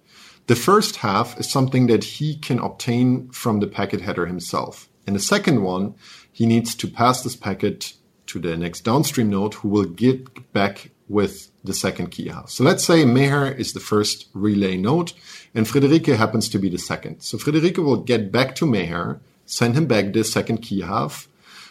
The 0.46 0.56
first 0.56 0.96
half 0.96 1.38
is 1.38 1.50
something 1.50 1.86
that 1.86 2.04
he 2.04 2.36
can 2.36 2.58
obtain 2.58 3.30
from 3.30 3.60
the 3.60 3.66
packet 3.66 4.00
header 4.00 4.26
himself. 4.26 4.88
And 5.06 5.14
the 5.14 5.20
second 5.20 5.62
one, 5.62 5.94
he 6.32 6.46
needs 6.46 6.74
to 6.76 6.88
pass 6.88 7.22
this 7.22 7.36
packet 7.36 7.94
to 8.26 8.38
the 8.38 8.56
next 8.56 8.80
downstream 8.82 9.30
node 9.30 9.54
who 9.54 9.68
will 9.68 9.84
get 9.84 10.52
back 10.52 10.90
with 11.08 11.50
the 11.64 11.74
second 11.74 12.12
key 12.12 12.28
half. 12.28 12.48
So 12.50 12.62
let's 12.62 12.84
say 12.84 13.04
Meher 13.04 13.56
is 13.58 13.72
the 13.72 13.80
first 13.80 14.28
relay 14.32 14.76
node 14.76 15.12
and 15.54 15.66
Friederike 15.66 16.16
happens 16.16 16.48
to 16.50 16.58
be 16.58 16.68
the 16.68 16.78
second. 16.78 17.20
So 17.22 17.38
Friederike 17.38 17.78
will 17.78 17.96
get 17.96 18.30
back 18.30 18.54
to 18.56 18.66
Meher, 18.66 19.18
send 19.46 19.74
him 19.74 19.86
back 19.86 20.12
this 20.12 20.32
second 20.32 20.58
key 20.58 20.82
half 20.82 21.28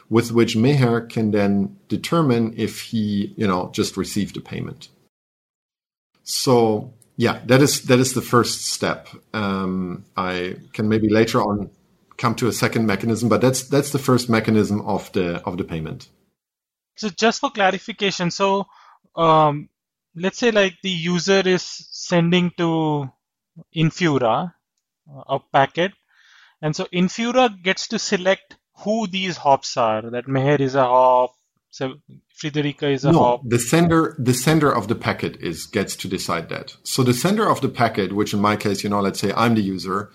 with 0.10 0.32
which 0.32 0.56
Meher 0.56 1.08
can 1.08 1.32
then 1.32 1.78
determine 1.88 2.54
if 2.58 2.82
he, 2.82 3.34
you 3.38 3.48
know, 3.48 3.70
just 3.74 3.96
received 3.96 4.36
a 4.38 4.42
payment. 4.42 4.90
So 6.24 6.94
yeah, 7.20 7.42
that 7.48 7.62
is 7.62 7.82
that 7.82 8.00
is 8.00 8.14
the 8.14 8.22
first 8.22 8.68
step. 8.68 9.10
Um, 9.34 10.06
I 10.16 10.56
can 10.72 10.88
maybe 10.88 11.10
later 11.10 11.42
on 11.42 11.70
come 12.16 12.34
to 12.36 12.48
a 12.48 12.54
second 12.54 12.86
mechanism, 12.86 13.28
but 13.28 13.42
that's 13.42 13.64
that's 13.64 13.92
the 13.92 14.00
first 14.00 14.30
mechanism 14.30 14.80
of 14.88 15.12
the 15.12 15.44
of 15.44 15.58
the 15.58 15.66
payment. 15.66 16.08
So 16.96 17.10
just 17.10 17.42
for 17.42 17.50
clarification, 17.50 18.32
so 18.32 18.68
um, 19.18 19.68
let's 20.16 20.38
say 20.38 20.52
like 20.52 20.78
the 20.82 20.90
user 20.90 21.42
is 21.46 21.62
sending 21.62 22.52
to 22.58 23.12
Infura 23.76 24.54
a 25.28 25.40
packet, 25.52 25.92
and 26.62 26.74
so 26.74 26.86
Infura 26.86 27.50
gets 27.62 27.90
to 27.90 28.00
select 28.00 28.56
who 28.78 29.08
these 29.08 29.36
hops 29.36 29.76
are. 29.76 30.10
That 30.10 30.28
Meher 30.28 30.62
is 30.62 30.76
a 30.76 30.86
hop, 30.86 31.36
so 31.72 31.96
Friederike 32.42 32.84
is 32.84 33.06
a 33.06 33.12
no, 33.12 33.20
hop. 33.20 33.42
The 33.46 33.60
sender, 33.60 34.16
the 34.18 34.34
sender 34.34 34.72
of 34.72 34.88
the 34.88 34.96
packet 34.96 35.38
is 35.42 35.66
gets 35.66 35.96
to 35.98 36.08
decide 36.08 36.50
that. 36.50 36.76
So 36.84 37.04
the 37.04 37.14
sender 37.14 37.48
of 37.48 37.62
the 37.62 37.70
packet, 37.70 38.14
which 38.14 38.34
in 38.34 38.40
my 38.40 38.56
case, 38.56 38.84
you 38.84 38.90
know, 38.90 39.02
let's 39.02 39.20
say 39.20 39.32
I'm 39.36 39.56
the 39.56 39.62
user, 39.62 40.12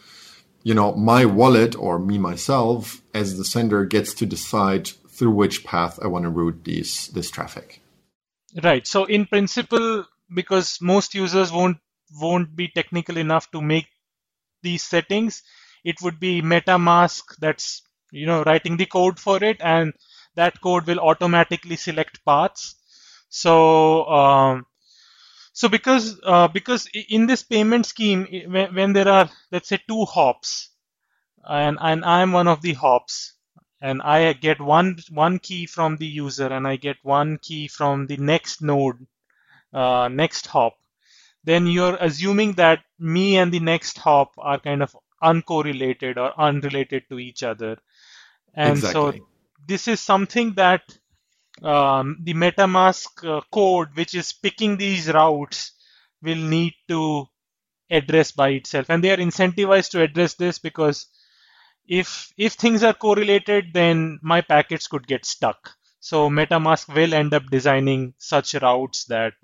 you 0.62 0.74
know, 0.74 0.94
my 0.94 1.24
wallet 1.24 1.76
or 1.76 1.98
me 1.98 2.18
myself 2.18 3.02
as 3.12 3.36
the 3.36 3.44
sender 3.44 3.84
gets 3.84 4.14
to 4.14 4.26
decide 4.26 4.88
through 5.08 5.30
which 5.30 5.64
path 5.64 5.98
I 6.02 6.08
want 6.08 6.24
to 6.24 6.30
route 6.30 6.64
these 6.64 7.08
this 7.08 7.30
traffic. 7.30 7.80
Right. 8.62 8.86
So 8.86 9.04
in 9.04 9.26
principle, 9.26 10.06
because 10.32 10.78
most 10.80 11.14
users 11.14 11.52
won't 11.52 11.78
won't 12.20 12.54
be 12.56 12.68
technical 12.68 13.16
enough 13.16 13.50
to 13.52 13.60
make 13.60 13.86
these 14.62 14.82
settings, 14.82 15.42
it 15.84 15.96
would 16.02 16.18
be 16.18 16.42
MetaMask 16.42 17.36
that's 17.38 17.82
you 18.10 18.26
know 18.26 18.42
writing 18.42 18.76
the 18.76 18.86
code 18.86 19.20
for 19.20 19.42
it 19.42 19.58
and 19.60 19.92
that 20.34 20.60
code 20.60 20.86
will 20.86 21.00
automatically 21.00 21.76
select 21.76 22.24
paths. 22.24 22.76
So 23.28 24.04
um, 24.06 24.66
so 25.52 25.68
because 25.68 26.20
uh, 26.24 26.48
because 26.48 26.88
in 27.08 27.26
this 27.26 27.42
payment 27.42 27.86
scheme, 27.86 28.26
when, 28.48 28.74
when, 28.74 28.92
there 28.92 29.08
are 29.08 29.30
let's 29.52 29.68
say 29.68 29.78
two 29.88 30.04
hops, 30.04 30.70
and 31.44 31.78
and 31.80 32.04
I'm 32.04 32.32
one 32.32 32.48
of 32.48 32.60
the 32.60 32.72
hops, 32.72 33.34
and 33.80 34.02
I 34.02 34.32
get 34.32 34.60
one 34.60 34.98
one 35.10 35.38
key 35.38 35.66
from 35.66 35.96
the 35.96 36.06
user, 36.06 36.48
and 36.48 36.66
I 36.66 36.76
get 36.76 36.96
one 37.02 37.38
key 37.38 37.68
from 37.68 38.06
the 38.06 38.16
next 38.16 38.62
node, 38.62 39.06
uh, 39.72 40.08
next 40.08 40.48
hop, 40.48 40.74
then 41.44 41.68
you're 41.68 41.98
assuming 42.00 42.54
that 42.54 42.80
me 42.98 43.36
and 43.36 43.52
the 43.52 43.60
next 43.60 43.98
hop 43.98 44.32
are 44.38 44.58
kind 44.58 44.82
of 44.82 44.96
uncorrelated 45.22 46.16
or 46.16 46.32
unrelated 46.38 47.04
to 47.10 47.20
each 47.20 47.44
other, 47.44 47.78
and 48.54 48.78
exactly. 48.78 49.18
so 49.18 49.26
this 49.66 49.88
is 49.88 50.00
something 50.00 50.54
that 50.54 50.82
um, 51.62 52.18
the 52.22 52.34
MetaMask 52.34 53.24
uh, 53.24 53.40
code, 53.52 53.88
which 53.94 54.14
is 54.14 54.32
picking 54.32 54.76
these 54.76 55.08
routes, 55.08 55.72
will 56.22 56.36
need 56.36 56.74
to 56.88 57.26
address 57.90 58.32
by 58.32 58.50
itself, 58.50 58.86
and 58.88 59.04
they 59.04 59.12
are 59.12 59.18
incentivized 59.18 59.90
to 59.90 60.02
address 60.02 60.34
this 60.34 60.58
because 60.58 61.06
if 61.86 62.32
if 62.36 62.54
things 62.54 62.82
are 62.82 62.94
correlated, 62.94 63.66
then 63.74 64.18
my 64.22 64.40
packets 64.40 64.86
could 64.86 65.06
get 65.06 65.24
stuck. 65.24 65.70
So 66.00 66.28
MetaMask 66.28 66.94
will 66.94 67.14
end 67.14 67.32
up 67.34 67.44
designing 67.50 68.14
such 68.18 68.54
routes 68.54 69.04
that 69.06 69.34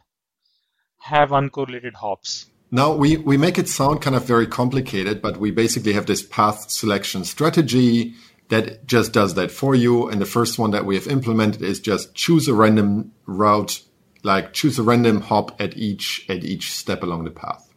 have 0.98 1.30
uncorrelated 1.30 1.94
hops. 1.94 2.46
Now 2.70 2.92
we, 2.92 3.16
we 3.16 3.36
make 3.36 3.58
it 3.58 3.68
sound 3.68 4.00
kind 4.00 4.14
of 4.14 4.24
very 4.24 4.46
complicated, 4.46 5.20
but 5.20 5.38
we 5.38 5.50
basically 5.50 5.92
have 5.94 6.06
this 6.06 6.22
path 6.22 6.70
selection 6.70 7.24
strategy 7.24 8.14
that 8.50 8.86
just 8.86 9.12
does 9.12 9.34
that 9.34 9.50
for 9.50 9.74
you. 9.74 10.08
And 10.08 10.20
the 10.20 10.26
first 10.26 10.58
one 10.58 10.70
that 10.72 10.84
we 10.84 10.94
have 10.96 11.06
implemented 11.06 11.62
is 11.62 11.80
just 11.80 12.14
choose 12.14 12.46
a 12.46 12.54
random 12.54 13.12
route, 13.26 13.82
like 14.22 14.52
choose 14.52 14.78
a 14.78 14.82
random 14.82 15.22
hop 15.22 15.60
at 15.60 15.76
each 15.76 16.26
at 16.28 16.44
each 16.44 16.72
step 16.72 17.02
along 17.02 17.24
the 17.24 17.30
path. 17.30 17.72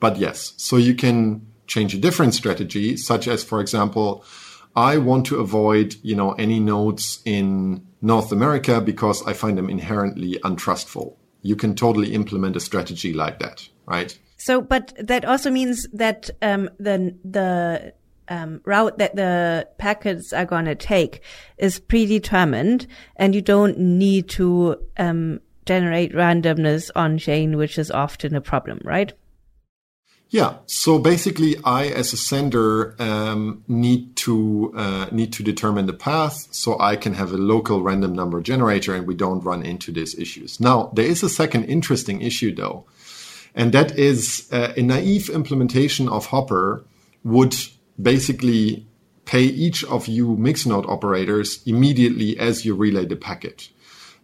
But 0.00 0.18
yes, 0.18 0.52
so 0.56 0.76
you 0.76 0.94
can 0.94 1.46
change 1.66 1.94
a 1.94 1.98
different 1.98 2.34
strategy, 2.34 2.96
such 2.96 3.26
as, 3.28 3.42
for 3.44 3.60
example, 3.60 4.24
I 4.76 4.98
want 4.98 5.26
to 5.26 5.40
avoid, 5.40 5.94
you 6.02 6.16
know, 6.16 6.32
any 6.32 6.60
nodes 6.60 7.20
in 7.24 7.86
North 8.02 8.32
America 8.32 8.80
because 8.80 9.26
I 9.26 9.32
find 9.32 9.56
them 9.56 9.70
inherently 9.70 10.38
untrustful. 10.42 11.16
You 11.42 11.56
can 11.56 11.74
totally 11.74 12.12
implement 12.12 12.56
a 12.56 12.60
strategy 12.60 13.12
like 13.12 13.38
that, 13.38 13.68
right? 13.86 14.18
So, 14.36 14.60
but 14.60 14.92
that 14.98 15.24
also 15.24 15.50
means 15.50 15.86
that 15.92 16.30
um, 16.42 16.68
the 16.78 17.16
the 17.24 17.94
um, 18.28 18.60
route 18.64 18.98
that 18.98 19.16
the 19.16 19.68
packets 19.78 20.32
are 20.32 20.44
going 20.44 20.64
to 20.66 20.74
take 20.74 21.22
is 21.58 21.78
predetermined, 21.78 22.86
and 23.16 23.34
you 23.34 23.42
don't 23.42 23.78
need 23.78 24.28
to 24.30 24.76
um, 24.96 25.40
generate 25.66 26.12
randomness 26.12 26.90
on 26.94 27.18
chain, 27.18 27.56
which 27.56 27.78
is 27.78 27.90
often 27.90 28.34
a 28.34 28.40
problem, 28.40 28.80
right? 28.84 29.12
Yeah. 30.34 30.56
So 30.66 30.98
basically, 30.98 31.54
I 31.64 31.86
as 31.86 32.12
a 32.12 32.16
sender 32.16 32.96
um, 32.98 33.62
need 33.68 34.16
to 34.16 34.72
uh, 34.74 35.06
need 35.12 35.32
to 35.34 35.44
determine 35.44 35.86
the 35.86 35.92
path, 35.92 36.48
so 36.50 36.76
I 36.80 36.96
can 36.96 37.14
have 37.14 37.32
a 37.32 37.36
local 37.36 37.82
random 37.82 38.14
number 38.14 38.40
generator, 38.40 38.96
and 38.96 39.06
we 39.06 39.14
don't 39.14 39.44
run 39.44 39.62
into 39.62 39.92
these 39.92 40.18
issues. 40.18 40.58
Now, 40.58 40.90
there 40.94 41.06
is 41.06 41.22
a 41.22 41.28
second 41.28 41.66
interesting 41.66 42.20
issue 42.20 42.52
though, 42.52 42.84
and 43.54 43.72
that 43.72 43.96
is 43.96 44.48
uh, 44.50 44.72
a 44.76 44.82
naive 44.82 45.30
implementation 45.30 46.08
of 46.08 46.26
HOPR 46.26 46.82
would 47.22 47.54
basically 48.00 48.86
pay 49.24 49.42
each 49.42 49.84
of 49.84 50.06
you 50.06 50.36
mix 50.36 50.66
node 50.66 50.86
operators 50.86 51.62
immediately 51.66 52.38
as 52.38 52.64
you 52.64 52.74
relay 52.74 53.06
the 53.06 53.16
packet. 53.16 53.68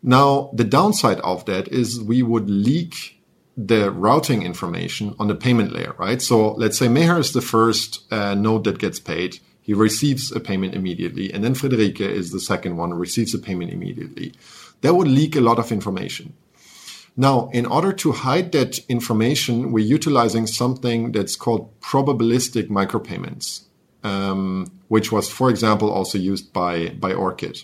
Now, 0.02 0.50
the 0.54 0.64
downside 0.64 1.20
of 1.20 1.44
that 1.46 1.68
is 1.68 2.00
we 2.00 2.22
would 2.22 2.48
leak 2.48 3.20
the 3.56 3.90
routing 3.90 4.42
information 4.42 5.14
on 5.18 5.28
the 5.28 5.34
payment 5.34 5.72
layer, 5.72 5.94
right? 5.98 6.22
So 6.22 6.52
let's 6.52 6.78
say 6.78 6.86
Meher 6.86 7.18
is 7.18 7.32
the 7.32 7.42
first 7.42 8.10
uh, 8.12 8.34
node 8.34 8.64
that 8.64 8.78
gets 8.78 8.98
paid. 8.98 9.38
He 9.60 9.74
receives 9.74 10.32
a 10.32 10.40
payment 10.40 10.74
immediately. 10.74 11.32
And 11.32 11.44
then 11.44 11.54
Friederike 11.54 12.00
is 12.00 12.30
the 12.30 12.40
second 12.40 12.76
one, 12.76 12.94
receives 12.94 13.34
a 13.34 13.38
payment 13.38 13.72
immediately. 13.72 14.32
That 14.80 14.94
would 14.94 15.08
leak 15.08 15.36
a 15.36 15.42
lot 15.42 15.58
of 15.58 15.70
information. 15.70 16.32
Now, 17.20 17.50
in 17.52 17.66
order 17.66 17.92
to 17.92 18.12
hide 18.12 18.50
that 18.52 18.78
information, 18.88 19.72
we're 19.72 19.84
utilizing 19.84 20.46
something 20.46 21.12
that's 21.12 21.36
called 21.36 21.78
probabilistic 21.82 22.68
micropayments, 22.68 23.64
um, 24.02 24.72
which 24.88 25.12
was, 25.12 25.28
for 25.28 25.50
example, 25.50 25.92
also 25.92 26.16
used 26.16 26.50
by, 26.54 26.88
by 26.98 27.12
Orchid, 27.12 27.62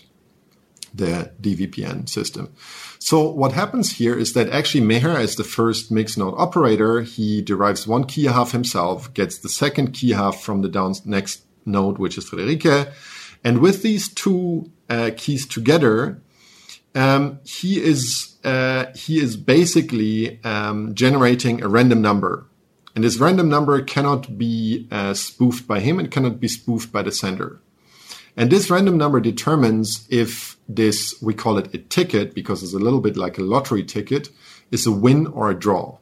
the 0.93 1.31
DVPN 1.41 2.07
system. 2.07 2.53
So 2.99 3.31
what 3.31 3.53
happens 3.53 3.93
here 3.93 4.15
is 4.15 4.33
that 4.33 4.47
actually 4.51 4.85
Meher 4.85 5.19
is 5.19 5.37
the 5.37 5.43
first 5.43 5.91
mixed 5.91 6.19
node 6.19 6.35
operator. 6.37 7.01
He 7.01 7.41
derives 7.41 7.87
one 7.87 8.03
key 8.03 8.25
half 8.25 8.51
himself, 8.51 9.11
gets 9.15 9.39
the 9.39 9.49
second 9.49 9.93
key 9.93 10.11
half 10.11 10.39
from 10.39 10.61
the 10.61 10.69
down 10.69 10.93
next 11.03 11.45
node, 11.65 11.97
which 11.97 12.15
is 12.19 12.29
Friederike. 12.29 12.93
And 13.43 13.57
with 13.57 13.81
these 13.81 14.07
two 14.13 14.71
uh, 14.87 15.09
keys 15.17 15.47
together, 15.47 16.21
um, 16.93 17.39
he 17.43 17.81
is 17.81 18.36
uh, 18.47 18.93
he 18.95 19.19
is 19.19 19.35
basically 19.35 20.43
um, 20.45 20.95
generating 20.95 21.61
a 21.61 21.67
random 21.67 22.01
number. 22.01 22.45
And 22.95 23.03
this 23.03 23.17
random 23.17 23.49
number 23.49 23.81
cannot 23.81 24.37
be 24.37 24.87
uh, 24.89 25.13
spoofed 25.13 25.67
by 25.67 25.81
him, 25.81 25.99
and 25.99 26.09
cannot 26.09 26.39
be 26.39 26.47
spoofed 26.47 26.91
by 26.91 27.01
the 27.03 27.11
sender. 27.11 27.59
And 28.37 28.49
this 28.49 28.69
random 28.69 28.97
number 28.97 29.19
determines 29.19 30.07
if 30.09 30.57
this, 30.69 31.21
we 31.21 31.33
call 31.33 31.57
it 31.57 31.73
a 31.73 31.77
ticket 31.77 32.33
because 32.33 32.63
it's 32.63 32.73
a 32.73 32.79
little 32.79 33.01
bit 33.01 33.17
like 33.17 33.37
a 33.37 33.43
lottery 33.43 33.83
ticket, 33.83 34.29
is 34.71 34.87
a 34.87 34.91
win 34.91 35.27
or 35.27 35.51
a 35.51 35.59
draw. 35.59 35.97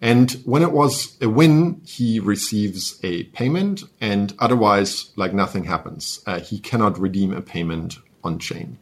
And 0.00 0.30
when 0.44 0.62
it 0.62 0.72
was 0.72 1.16
a 1.20 1.28
win, 1.28 1.80
he 1.84 2.20
receives 2.20 3.00
a 3.02 3.24
payment, 3.24 3.82
and 4.00 4.32
otherwise, 4.38 5.10
like 5.16 5.34
nothing 5.34 5.64
happens. 5.64 6.20
Uh, 6.24 6.38
he 6.38 6.58
cannot 6.58 7.00
redeem 7.00 7.32
a 7.32 7.42
payment 7.42 7.96
on 8.22 8.38
chain. 8.38 8.78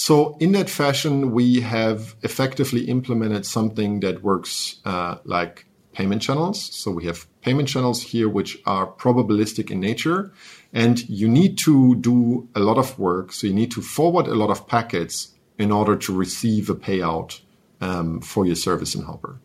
So 0.00 0.38
in 0.40 0.52
that 0.52 0.70
fashion, 0.70 1.30
we 1.30 1.60
have 1.60 2.16
effectively 2.22 2.84
implemented 2.86 3.44
something 3.44 4.00
that 4.00 4.22
works 4.22 4.80
uh, 4.86 5.16
like 5.24 5.66
payment 5.92 6.22
channels. 6.22 6.58
So 6.74 6.90
we 6.90 7.04
have 7.04 7.26
payment 7.42 7.68
channels 7.68 8.02
here, 8.02 8.26
which 8.26 8.56
are 8.64 8.90
probabilistic 8.90 9.70
in 9.70 9.78
nature. 9.78 10.32
And 10.72 11.06
you 11.06 11.28
need 11.28 11.58
to 11.66 11.96
do 11.96 12.48
a 12.54 12.60
lot 12.60 12.78
of 12.78 12.98
work. 12.98 13.30
So 13.34 13.46
you 13.46 13.52
need 13.52 13.72
to 13.72 13.82
forward 13.82 14.26
a 14.26 14.34
lot 14.34 14.48
of 14.48 14.66
packets 14.66 15.34
in 15.58 15.70
order 15.70 15.96
to 15.96 16.16
receive 16.16 16.70
a 16.70 16.74
payout 16.74 17.42
um, 17.82 18.22
for 18.22 18.46
your 18.46 18.56
service 18.56 18.94
in 18.94 19.02
HOPR. 19.02 19.36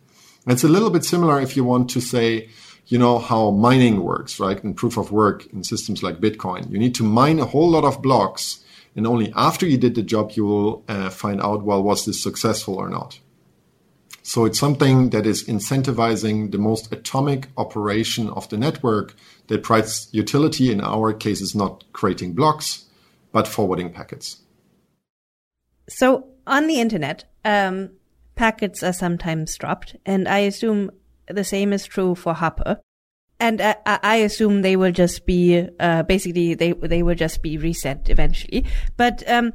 It's 0.47 0.63
a 0.63 0.69
little 0.69 0.89
bit 0.89 1.03
similar 1.03 1.41
if 1.41 1.57
you 1.57 1.65
want 1.65 1.89
to 1.89 1.99
say, 1.99 2.47
you 2.87 2.97
know, 2.97 3.19
how 3.19 3.51
mining 3.51 4.05
works, 4.05 4.39
right? 4.39 4.63
In 4.63 4.73
proof 4.73 4.95
of 4.95 5.11
work 5.11 5.47
in 5.47 5.65
systems 5.65 6.01
like 6.01 6.21
Bitcoin. 6.21 6.71
You 6.71 6.79
need 6.79 6.95
to 6.95 7.03
mine 7.03 7.39
a 7.39 7.45
whole 7.45 7.69
lot 7.69 7.83
of 7.83 8.01
blocks 8.01 8.61
and 8.95 9.05
only 9.05 9.34
after 9.36 9.65
you 9.65 9.77
did 9.77 9.95
the 9.95 10.03
job, 10.03 10.31
you 10.31 10.45
will 10.45 10.84
uh, 10.88 11.10
find 11.10 11.41
out, 11.41 11.63
well, 11.63 11.84
was 11.84 12.05
this 12.05 12.21
successful 12.21 12.75
or 12.75 12.89
not? 12.89 13.19
So 14.23 14.45
it's 14.45 14.58
something 14.58 15.12
that 15.12 15.27
is 15.27 15.43
incentivizing 15.43 16.51
the 16.51 16.58
most 16.58 16.91
atomic 16.91 17.49
operation 17.58 18.29
of 18.29 18.49
the 18.49 18.58
network 18.58 19.13
that 19.47 19.62
provides 19.62 20.10
utility. 20.12 20.71
In 20.71 20.81
our 20.81 21.13
case, 21.13 21.41
is 21.41 21.53
not 21.53 21.84
creating 21.93 22.34
blocks, 22.34 22.86
but 23.31 23.47
forwarding 23.47 23.91
packets. 23.91 24.38
So 25.88 26.27
on 26.47 26.65
the 26.65 26.79
internet, 26.79 27.25
um, 27.43 27.91
packets 28.36 28.81
are 28.81 28.93
sometimes 28.93 29.55
dropped, 29.58 29.95
and 30.05 30.27
I 30.27 30.39
assume 30.39 30.89
the 31.27 31.43
same 31.43 31.71
is 31.73 31.86
true 31.86 32.15
for 32.15 32.34
HOPR. 32.34 32.79
And 33.45 33.62
uh, 33.62 33.75
I 33.86 34.15
assume 34.15 34.63
they 34.63 34.75
will 34.75 34.91
just 34.91 35.27
be 35.27 35.67
uh, 35.79 36.01
basically 36.01 36.55
they 36.55 36.71
they 36.71 37.03
will 37.03 37.13
just 37.13 37.43
be 37.43 37.60
reset 37.60 38.10
eventually. 38.10 38.65
But 38.97 39.21
um, 39.29 39.53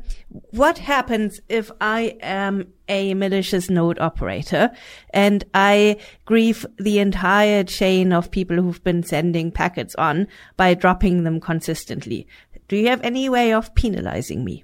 what 0.50 0.79
happens 0.79 1.40
if 1.48 1.72
I 1.81 2.16
am 2.20 2.72
a 2.88 3.14
malicious 3.14 3.68
node 3.68 3.98
operator 3.98 4.70
and 5.12 5.42
I 5.55 5.96
grieve 6.24 6.64
the 6.76 7.00
entire 7.00 7.64
chain 7.64 8.12
of 8.12 8.31
people 8.31 8.62
who've 8.62 8.85
been 8.85 9.03
sending 9.03 9.50
packets 9.50 9.96
on 9.96 10.29
by 10.57 10.74
dropping 10.74 11.24
them 11.24 11.40
consistently? 11.40 12.29
Do 12.68 12.76
you 12.76 12.87
have 12.90 13.03
any 13.03 13.29
way 13.29 13.53
of 13.53 13.74
penalizing 13.74 14.44
me? 14.44 14.62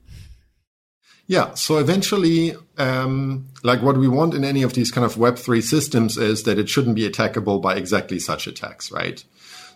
Yeah. 1.29 1.55
So 1.55 1.79
eventually, 1.79 2.55
um, 2.79 3.47
like 3.65 3.83
what 3.83 3.97
we 3.97 4.07
want 4.07 4.35
in 4.35 4.45
any 4.45 4.63
of 4.63 4.75
these 4.75 4.93
kind 4.93 5.05
of 5.05 5.17
Web3 5.17 5.63
systems 5.63 6.17
is 6.17 6.45
that 6.45 6.59
it 6.59 6.69
shouldn't 6.69 6.95
be 6.95 7.09
attackable 7.09 7.61
by 7.61 7.75
exactly 7.75 8.21
such 8.21 8.47
attacks, 8.47 8.93
right? 8.93 9.25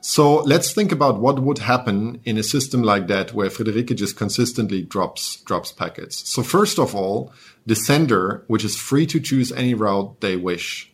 So 0.01 0.37
let's 0.37 0.73
think 0.73 0.93
about 0.93 1.21
what 1.21 1.41
would 1.41 1.59
happen 1.59 2.21
in 2.25 2.39
a 2.39 2.43
system 2.43 2.83
like 2.83 3.07
that 3.09 3.35
where 3.35 3.51
Friederike 3.51 3.95
just 3.97 4.17
consistently 4.17 4.83
drops, 4.83 5.37
drops 5.43 5.73
packets. 5.73 6.33
So 6.33 6.43
first 6.43 6.79
of 6.79 6.95
all, 6.95 7.33
the 7.67 7.75
sender, 7.75 8.45
which 8.47 8.65
is 8.65 8.77
free 8.77 9.05
to 9.07 9.21
choose 9.21 9.53
any 9.53 9.75
route 9.75 10.21
they 10.21 10.37
wish, 10.37 10.91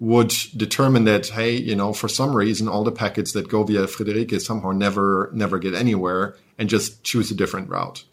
would 0.00 0.34
determine 0.56 1.04
that, 1.04 1.28
hey, 1.28 1.52
you 1.52 1.76
know, 1.76 1.92
for 1.92 2.08
some 2.08 2.34
reason, 2.34 2.66
all 2.66 2.82
the 2.82 2.92
packets 2.92 3.32
that 3.32 3.48
go 3.48 3.62
via 3.62 3.86
Friederike 3.86 4.40
somehow 4.40 4.72
never, 4.72 5.30
never 5.32 5.58
get 5.58 5.74
anywhere 5.74 6.36
and 6.56 6.68
just 6.68 7.04
choose 7.04 7.30
a 7.30 7.34
different 7.34 7.68
route. 7.68 8.04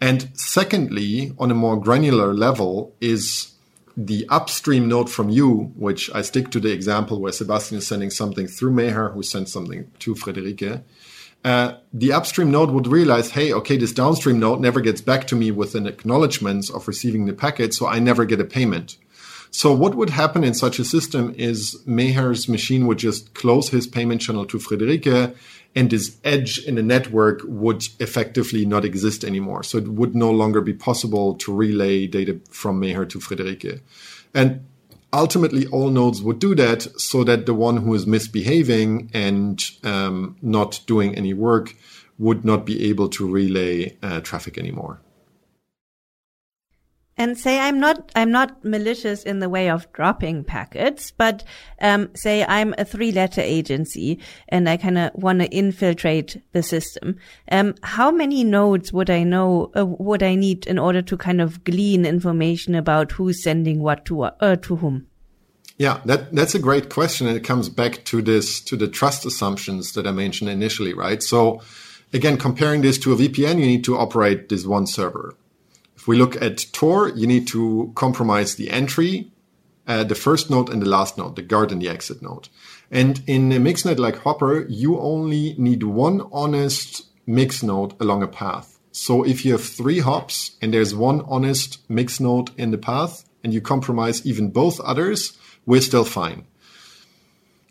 And 0.00 0.30
secondly, 0.32 1.34
on 1.38 1.50
a 1.50 1.54
more 1.54 1.78
granular 1.78 2.32
level, 2.32 2.94
is 3.00 3.52
the 3.96 4.26
upstream 4.30 4.88
node 4.88 5.10
from 5.10 5.28
you, 5.28 5.72
which 5.76 6.10
I 6.14 6.22
stick 6.22 6.50
to 6.52 6.60
the 6.60 6.72
example 6.72 7.20
where 7.20 7.32
Sebastian 7.32 7.78
is 7.78 7.86
sending 7.86 8.10
something 8.10 8.46
through 8.46 8.72
Meher, 8.72 9.12
who 9.12 9.22
sends 9.22 9.52
something 9.52 9.90
to 9.98 10.14
Friederike. 10.14 10.82
uh, 11.44 11.74
the 11.92 12.12
upstream 12.12 12.50
node 12.50 12.70
would 12.70 12.86
realize, 12.86 13.30
hey, 13.30 13.52
okay, 13.52 13.76
this 13.76 13.92
downstream 13.92 14.38
node 14.38 14.60
never 14.60 14.80
gets 14.80 15.00
back 15.00 15.26
to 15.28 15.36
me 15.36 15.50
with 15.50 15.74
an 15.74 15.86
acknowledgement 15.86 16.70
of 16.70 16.86
receiving 16.86 17.26
the 17.26 17.32
packet, 17.32 17.72
so 17.72 17.86
I 17.86 17.98
never 17.98 18.24
get 18.24 18.40
a 18.40 18.44
payment. 18.44 18.96
So 19.50 19.72
what 19.72 19.96
would 19.96 20.10
happen 20.10 20.44
in 20.44 20.54
such 20.54 20.78
a 20.78 20.84
system 20.84 21.34
is 21.36 21.82
Meher's 21.86 22.48
machine 22.48 22.86
would 22.86 22.98
just 22.98 23.34
close 23.34 23.70
his 23.70 23.86
payment 23.86 24.20
channel 24.20 24.46
to 24.46 24.58
Friederike 24.58 25.34
and 25.74 25.90
this 25.90 26.18
edge 26.24 26.58
in 26.58 26.74
the 26.74 26.82
network 26.82 27.40
would 27.44 27.86
effectively 28.00 28.64
not 28.66 28.84
exist 28.84 29.24
anymore. 29.24 29.62
So 29.62 29.78
it 29.78 29.88
would 29.88 30.14
no 30.14 30.30
longer 30.30 30.60
be 30.60 30.72
possible 30.72 31.34
to 31.36 31.54
relay 31.54 32.06
data 32.06 32.40
from 32.50 32.80
Meher 32.80 33.08
to 33.08 33.18
Friederike. 33.18 33.80
And 34.34 34.66
ultimately 35.12 35.66
all 35.68 35.90
nodes 35.90 36.22
would 36.22 36.38
do 36.38 36.54
that 36.56 36.82
so 37.00 37.24
that 37.24 37.46
the 37.46 37.54
one 37.54 37.78
who 37.78 37.94
is 37.94 38.06
misbehaving 38.06 39.10
and 39.14 39.62
um, 39.84 40.36
not 40.42 40.80
doing 40.86 41.14
any 41.14 41.34
work 41.34 41.74
would 42.18 42.44
not 42.44 42.66
be 42.66 42.88
able 42.88 43.08
to 43.08 43.26
relay 43.28 43.96
uh, 44.02 44.20
traffic 44.20 44.58
anymore 44.58 45.00
and 47.20 47.36
say 47.36 47.60
I'm 47.60 47.78
not 47.78 48.10
I'm 48.16 48.30
not 48.30 48.64
malicious 48.64 49.24
in 49.24 49.40
the 49.40 49.50
way 49.50 49.68
of 49.68 49.92
dropping 49.92 50.42
packets, 50.42 51.10
but 51.10 51.44
um, 51.82 52.08
say 52.14 52.46
I'm 52.48 52.74
a 52.78 52.84
three 52.86 53.12
letter 53.12 53.42
agency 53.42 54.18
and 54.48 54.66
I 54.66 54.78
kind 54.78 54.96
of 54.96 55.10
want 55.14 55.40
to 55.40 55.48
infiltrate 55.48 56.42
the 56.52 56.62
system. 56.62 57.18
Um, 57.52 57.74
how 57.82 58.10
many 58.10 58.42
nodes 58.42 58.90
would 58.94 59.10
I 59.10 59.22
know 59.22 59.70
uh, 59.76 59.84
would 59.84 60.22
I 60.22 60.34
need 60.34 60.66
in 60.66 60.78
order 60.78 61.02
to 61.02 61.16
kind 61.18 61.42
of 61.42 61.62
glean 61.62 62.06
information 62.06 62.74
about 62.74 63.12
who's 63.12 63.42
sending 63.42 63.80
what 63.82 64.06
to 64.06 64.22
uh, 64.22 64.56
to 64.56 64.76
whom? 64.76 65.06
Yeah, 65.76 66.00
that 66.06 66.34
that's 66.34 66.54
a 66.54 66.58
great 66.58 66.88
question, 66.88 67.26
and 67.26 67.36
it 67.36 67.44
comes 67.44 67.68
back 67.68 68.02
to 68.06 68.22
this 68.22 68.62
to 68.62 68.76
the 68.76 68.88
trust 68.88 69.26
assumptions 69.26 69.92
that 69.92 70.06
I 70.06 70.12
mentioned 70.12 70.50
initially, 70.50 70.94
right? 70.94 71.22
So. 71.22 71.60
Again, 72.12 72.38
comparing 72.38 72.80
this 72.80 72.98
to 72.98 73.12
a 73.12 73.16
VPN, 73.16 73.60
you 73.60 73.66
need 73.66 73.84
to 73.84 73.96
operate 73.96 74.48
this 74.48 74.66
one 74.66 74.88
server 74.88 75.36
if 76.00 76.08
we 76.08 76.16
look 76.16 76.40
at 76.40 76.64
Tor, 76.72 77.10
you 77.10 77.26
need 77.26 77.46
to 77.48 77.92
compromise 77.94 78.54
the 78.54 78.70
entry, 78.70 79.30
uh, 79.86 80.02
the 80.02 80.14
first 80.14 80.48
node 80.48 80.70
and 80.70 80.80
the 80.80 80.88
last 80.88 81.18
node, 81.18 81.36
the 81.36 81.42
guard 81.42 81.70
and 81.70 81.82
the 81.82 81.90
exit 81.90 82.22
node. 82.22 82.48
And 82.90 83.22
in 83.26 83.52
a 83.52 83.56
mixnet 83.56 83.98
like 83.98 84.16
HOPR, 84.16 84.64
you 84.70 84.98
only 84.98 85.54
need 85.58 85.82
one 85.82 86.26
honest 86.32 87.02
mix 87.26 87.62
node 87.62 88.00
along 88.00 88.22
a 88.22 88.28
path. 88.28 88.78
So 88.92 89.24
if 89.24 89.44
you 89.44 89.52
have 89.52 89.62
three 89.62 89.98
hops 89.98 90.56
and 90.62 90.72
there's 90.72 90.94
one 90.94 91.20
honest 91.28 91.78
mix 91.90 92.18
node 92.18 92.50
in 92.56 92.70
the 92.70 92.78
path 92.78 93.28
and 93.44 93.52
you 93.52 93.60
compromise 93.60 94.24
even 94.24 94.52
both 94.52 94.80
others, 94.80 95.36
we're 95.66 95.82
still 95.82 96.06
fine. 96.06 96.46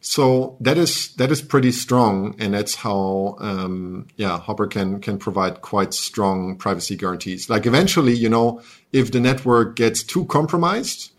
So 0.02 0.56
that 0.62 0.78
is 0.78 1.14
that 1.16 1.30
is 1.30 1.42
pretty 1.42 1.72
strong, 1.72 2.36
and 2.40 2.54
that's 2.54 2.76
how 2.76 3.36
um, 3.40 4.08
yeah 4.16 4.40
HOPR 4.40 4.70
can 4.72 5.02
can 5.02 5.18
provide 5.18 5.62
quite 5.62 5.94
strong 5.94 6.56
privacy 6.56 6.96
guarantees. 6.96 7.50
Like 7.50 7.66
eventually, 7.66 8.14
you 8.14 8.30
know, 8.30 8.62
if 8.94 9.12
the 9.12 9.20
network 9.20 9.76
gets 9.76 10.04
too 10.04 10.26
compromised, 10.26 11.12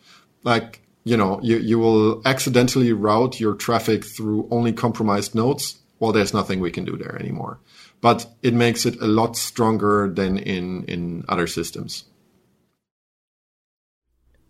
like 0.45 0.81
you 1.05 1.17
know, 1.17 1.41
you 1.43 1.59
you 1.59 1.79
will 1.79 2.23
accidentally 2.25 2.93
route 2.95 3.39
your 3.39 3.55
traffic 3.55 4.05
through 4.05 4.49
only 4.51 4.73
compromised 4.73 5.35
nodes. 5.35 5.79
Well, 5.99 6.13
there's 6.13 6.33
nothing 6.33 6.61
we 6.61 6.71
can 6.71 6.87
do 6.87 6.97
there 6.97 7.19
anymore. 7.21 7.59
But 8.01 8.27
it 8.43 8.55
makes 8.55 8.87
it 8.87 8.99
a 9.03 9.07
lot 9.07 9.37
stronger 9.37 10.11
than 10.11 10.39
in 10.39 10.85
in 10.85 11.25
other 11.29 11.47
systems. 11.47 12.05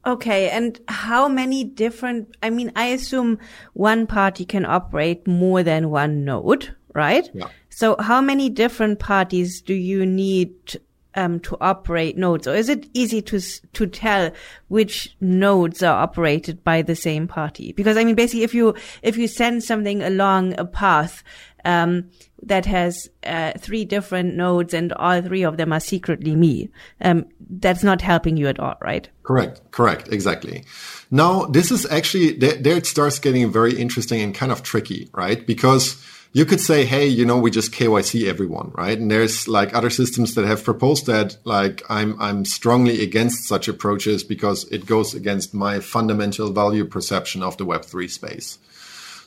Okay, 0.06 0.48
and 0.48 0.80
how 0.88 1.28
many 1.28 1.62
different, 1.62 2.34
I 2.42 2.48
mean, 2.50 2.72
I 2.74 2.86
assume 2.86 3.38
one 3.74 4.06
party 4.06 4.46
can 4.46 4.64
operate 4.64 5.26
more 5.26 5.62
than 5.62 5.90
one 5.90 6.24
node, 6.24 6.74
right? 6.94 7.28
Yeah. 7.34 7.48
So 7.68 7.96
how 7.98 8.20
many 8.20 8.48
different 8.48 8.98
parties 8.98 9.60
do 9.60 9.74
you 9.74 10.06
need 10.06 10.80
um, 11.14 11.40
to 11.40 11.56
operate 11.60 12.16
nodes, 12.16 12.46
or 12.46 12.54
is 12.54 12.68
it 12.68 12.88
easy 12.94 13.20
to 13.22 13.40
to 13.40 13.86
tell 13.86 14.30
which 14.68 15.16
nodes 15.20 15.82
are 15.82 16.02
operated 16.02 16.62
by 16.62 16.82
the 16.82 16.94
same 16.94 17.26
party? 17.26 17.72
Because 17.72 17.96
I 17.96 18.04
mean, 18.04 18.14
basically, 18.14 18.44
if 18.44 18.54
you 18.54 18.74
if 19.02 19.16
you 19.16 19.26
send 19.26 19.64
something 19.64 20.02
along 20.02 20.58
a 20.58 20.64
path, 20.64 21.22
um, 21.64 22.10
that 22.42 22.66
has 22.66 23.08
uh, 23.24 23.52
three 23.58 23.84
different 23.84 24.34
nodes 24.34 24.74
and 24.74 24.92
all 24.94 25.20
three 25.22 25.42
of 25.42 25.56
them 25.56 25.72
are 25.72 25.80
secretly 25.80 26.34
me. 26.34 26.70
Um, 27.00 27.26
that's 27.48 27.82
not 27.82 28.00
helping 28.00 28.36
you 28.36 28.48
at 28.48 28.58
all, 28.58 28.76
right? 28.80 29.08
Correct. 29.22 29.60
Correct. 29.70 30.08
Exactly. 30.12 30.64
Now, 31.10 31.46
this 31.46 31.70
is 31.70 31.86
actually 31.90 32.32
there, 32.32 32.76
it 32.76 32.86
starts 32.86 33.18
getting 33.18 33.50
very 33.50 33.78
interesting 33.78 34.20
and 34.20 34.34
kind 34.34 34.52
of 34.52 34.62
tricky, 34.62 35.10
right? 35.12 35.46
Because 35.46 36.02
you 36.32 36.44
could 36.44 36.60
say, 36.60 36.84
hey, 36.84 37.06
you 37.06 37.24
know, 37.24 37.38
we 37.38 37.50
just 37.50 37.72
KYC 37.72 38.28
everyone, 38.28 38.70
right? 38.74 38.96
And 38.96 39.10
there's 39.10 39.48
like 39.48 39.74
other 39.74 39.90
systems 39.90 40.34
that 40.36 40.44
have 40.44 40.62
proposed 40.62 41.06
that. 41.06 41.36
Like, 41.44 41.82
I'm 41.88 42.20
I'm 42.20 42.44
strongly 42.44 43.02
against 43.02 43.48
such 43.48 43.66
approaches 43.66 44.22
because 44.22 44.64
it 44.70 44.86
goes 44.86 45.12
against 45.12 45.52
my 45.52 45.80
fundamental 45.80 46.52
value 46.52 46.84
perception 46.84 47.42
of 47.42 47.56
the 47.56 47.64
Web 47.64 47.84
three 47.84 48.08
space. 48.08 48.58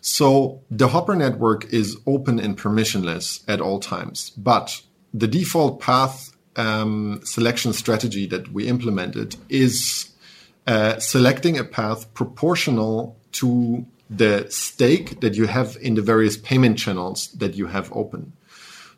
So 0.06 0.62
the 0.70 0.90
HOPR 0.90 1.18
network 1.18 1.72
is 1.72 1.96
open 2.06 2.38
and 2.38 2.58
permissionless 2.58 3.42
at 3.48 3.62
all 3.62 3.80
times, 3.80 4.32
but 4.32 4.82
the 5.14 5.30
default 5.30 5.80
path 5.80 6.36
um, 6.58 7.22
selection 7.24 7.72
strategy 7.72 8.26
that 8.28 8.52
we 8.52 8.68
implemented 8.68 9.38
is 9.48 10.10
uh, 10.68 11.00
selecting 11.00 11.58
a 11.58 11.64
path 11.64 12.14
proportional 12.14 13.18
to 13.32 13.86
the 14.10 14.46
stake 14.50 15.22
that 15.22 15.36
you 15.36 15.48
have 15.48 15.78
in 15.82 15.96
the 15.96 16.02
various 16.02 16.36
payment 16.36 16.78
channels 16.78 17.30
that 17.32 17.56
you 17.56 17.68
have 17.68 17.90
open. 17.94 18.34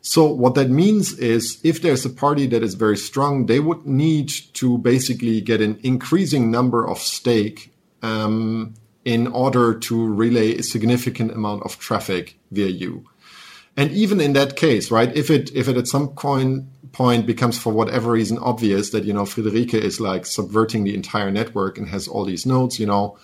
So 0.00 0.26
what 0.26 0.56
that 0.56 0.70
means 0.70 1.16
is 1.20 1.60
if 1.62 1.82
there's 1.82 2.04
a 2.04 2.10
party 2.10 2.48
that 2.48 2.64
is 2.64 2.74
very 2.74 2.96
strong, 2.96 3.46
they 3.46 3.60
would 3.60 3.86
need 3.86 4.32
to 4.54 4.78
basically 4.78 5.40
get 5.40 5.60
an 5.60 5.78
increasing 5.84 6.50
number 6.50 6.84
of 6.84 6.98
stake 6.98 7.72
um, 8.02 8.74
in 9.06 9.28
order 9.28 9.72
to 9.72 10.04
relay 10.04 10.56
a 10.56 10.62
significant 10.64 11.30
amount 11.30 11.62
of 11.62 11.78
traffic 11.78 12.36
via 12.50 12.66
you. 12.66 13.08
And 13.76 13.92
even 13.92 14.20
in 14.20 14.32
that 14.32 14.56
case, 14.56 14.90
right, 14.90 15.16
if 15.16 15.30
it 15.30 15.50
if 15.54 15.68
it 15.68 15.76
at 15.76 15.86
some 15.86 16.08
point 16.08 16.64
point 16.92 17.24
becomes 17.24 17.56
for 17.56 17.72
whatever 17.72 18.12
reason 18.12 18.38
obvious 18.38 18.90
that 18.90 19.04
you 19.04 19.12
know 19.12 19.22
Friederike 19.22 19.74
is 19.74 20.00
like 20.00 20.26
subverting 20.26 20.82
the 20.82 20.94
entire 20.94 21.30
network 21.30 21.78
and 21.78 21.88
has 21.88 22.08
all 22.08 22.24
these 22.24 22.44
nodes, 22.46 22.80
you 22.80 22.86
know, 22.86 23.16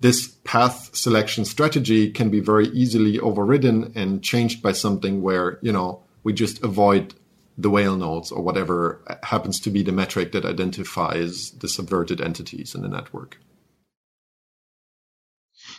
this 0.00 0.28
path 0.44 0.94
selection 0.94 1.44
strategy 1.44 2.10
can 2.10 2.30
be 2.30 2.38
very 2.38 2.68
easily 2.68 3.18
overridden 3.18 3.92
and 3.96 4.22
changed 4.22 4.62
by 4.62 4.72
something 4.72 5.20
where 5.20 5.58
you 5.62 5.72
know 5.72 6.00
we 6.22 6.32
just 6.32 6.62
avoid 6.62 7.12
the 7.58 7.70
whale 7.70 7.96
nodes 7.96 8.30
or 8.30 8.40
whatever 8.40 9.00
happens 9.24 9.58
to 9.60 9.70
be 9.70 9.82
the 9.82 9.92
metric 9.92 10.30
that 10.30 10.44
identifies 10.44 11.50
the 11.52 11.68
subverted 11.68 12.20
entities 12.20 12.74
in 12.74 12.82
the 12.82 12.88
network. 12.88 13.38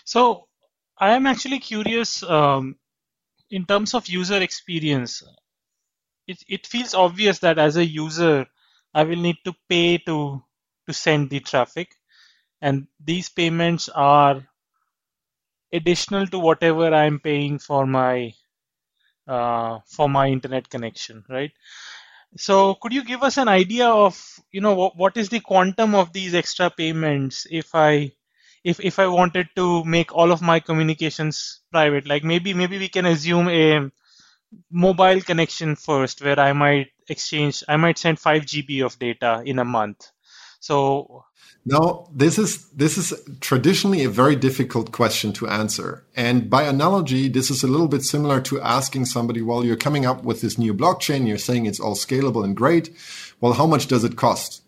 So 0.06 0.48
I 0.98 1.12
am 1.16 1.28
actually 1.28 1.60
curious 1.60 2.24
um, 2.24 2.78
in 3.52 3.66
terms 3.66 3.94
of 3.96 4.08
user 4.10 4.42
experience. 4.42 5.24
It, 6.28 6.44
it 6.48 6.68
feels 6.68 6.94
obvious 6.94 7.40
that 7.40 7.58
as 7.58 7.78
a 7.78 7.86
user, 7.86 8.46
I 8.94 9.02
will 9.06 9.16
need 9.18 9.38
to 9.46 9.56
pay 9.68 9.98
to 10.06 10.44
to 10.86 10.94
send 10.94 11.32
the 11.32 11.40
traffic, 11.40 11.96
and 12.62 12.88
these 13.00 13.30
payments 13.30 13.90
are 13.90 14.48
additional 15.72 16.26
to 16.28 16.40
whatever 16.40 16.94
I'm 16.94 17.20
paying 17.20 17.60
for 17.60 17.86
my 17.86 18.34
uh, 19.28 19.80
for 19.88 20.10
my 20.10 20.28
internet 20.30 20.70
connection, 20.70 21.24
right? 21.30 21.52
So 22.38 22.76
could 22.76 22.94
you 22.94 23.04
give 23.04 23.24
us 23.24 23.38
an 23.38 23.48
idea 23.50 23.88
of 23.90 24.20
you 24.52 24.62
know 24.62 24.76
what, 24.76 24.98
what 24.98 25.18
is 25.18 25.30
the 25.30 25.42
quantum 25.42 25.96
of 25.96 26.14
these 26.14 26.36
extra 26.36 26.70
payments 26.70 27.48
if 27.52 27.76
I 27.76 28.12
if 28.66 28.80
if 28.80 28.98
I 28.98 29.08
wanted 29.08 29.48
to 29.56 29.84
make 29.86 30.14
all 30.14 30.32
of 30.32 30.42
my 30.42 30.60
communications 30.60 31.62
private, 31.72 32.08
like 32.08 32.24
maybe 32.24 32.54
maybe 32.54 32.80
we 32.80 32.90
can 32.90 33.06
assume 33.06 33.48
a 33.48 33.92
mobile 34.72 35.22
connection 35.22 35.76
first, 35.76 36.24
where 36.24 36.40
I 36.40 36.52
might 36.54 36.88
exchange, 37.08 37.64
I 37.70 37.78
might 37.78 38.00
send 38.00 38.20
five 38.20 38.42
GB 38.44 38.84
of 38.84 38.98
data 38.98 39.44
in 39.46 39.60
a 39.60 39.66
month. 39.66 40.12
So 40.60 41.26
now 41.64 42.08
this 42.12 42.40
is 42.40 42.68
this 42.72 42.98
is 42.98 43.14
traditionally 43.40 44.04
a 44.04 44.10
very 44.10 44.36
difficult 44.36 44.92
question 44.92 45.32
to 45.34 45.48
answer. 45.48 46.04
And 46.16 46.50
by 46.50 46.64
analogy, 46.64 47.30
this 47.30 47.52
is 47.52 47.62
a 47.62 47.68
little 47.68 47.88
bit 47.88 48.02
similar 48.02 48.42
to 48.42 48.60
asking 48.62 49.06
somebody, 49.06 49.44
well, 49.44 49.64
you're 49.64 49.86
coming 49.88 50.08
up 50.08 50.24
with 50.24 50.42
this 50.42 50.58
new 50.58 50.74
blockchain, 50.74 51.28
you're 51.28 51.38
saying 51.38 51.68
it's 51.68 51.80
all 51.80 51.96
scalable 51.96 52.44
and 52.44 52.58
great. 52.58 52.90
Well, 53.42 53.54
how 53.54 53.68
much 53.68 53.86
does 53.88 54.04
it 54.04 54.16
cost? 54.16 54.64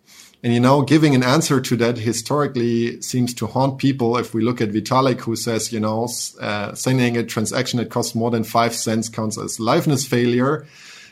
And 0.47 0.53
you 0.53 0.61
know, 0.61 0.81
giving 0.81 1.13
an 1.13 1.23
answer 1.23 1.59
to 1.59 1.75
that 1.75 1.97
historically 1.97 3.01
seems 3.01 3.33
to 3.33 3.47
haunt 3.47 3.79
people. 3.79 4.15
If 4.15 4.33
we 4.33 4.41
look 4.41 4.61
at 4.61 4.69
Vitalik, 4.69 5.19
who 5.19 5.35
says, 5.35 5.73
you 5.73 5.79
know, 5.81 6.07
uh, 6.39 6.73
sending 6.73 7.17
a 7.17 7.23
transaction 7.25 7.79
that 7.79 7.89
costs 7.89 8.15
more 8.15 8.31
than 8.31 8.45
five 8.45 8.73
cents 8.73 9.09
counts 9.09 9.37
as 9.37 9.57
liveness 9.57 10.07
failure. 10.07 10.65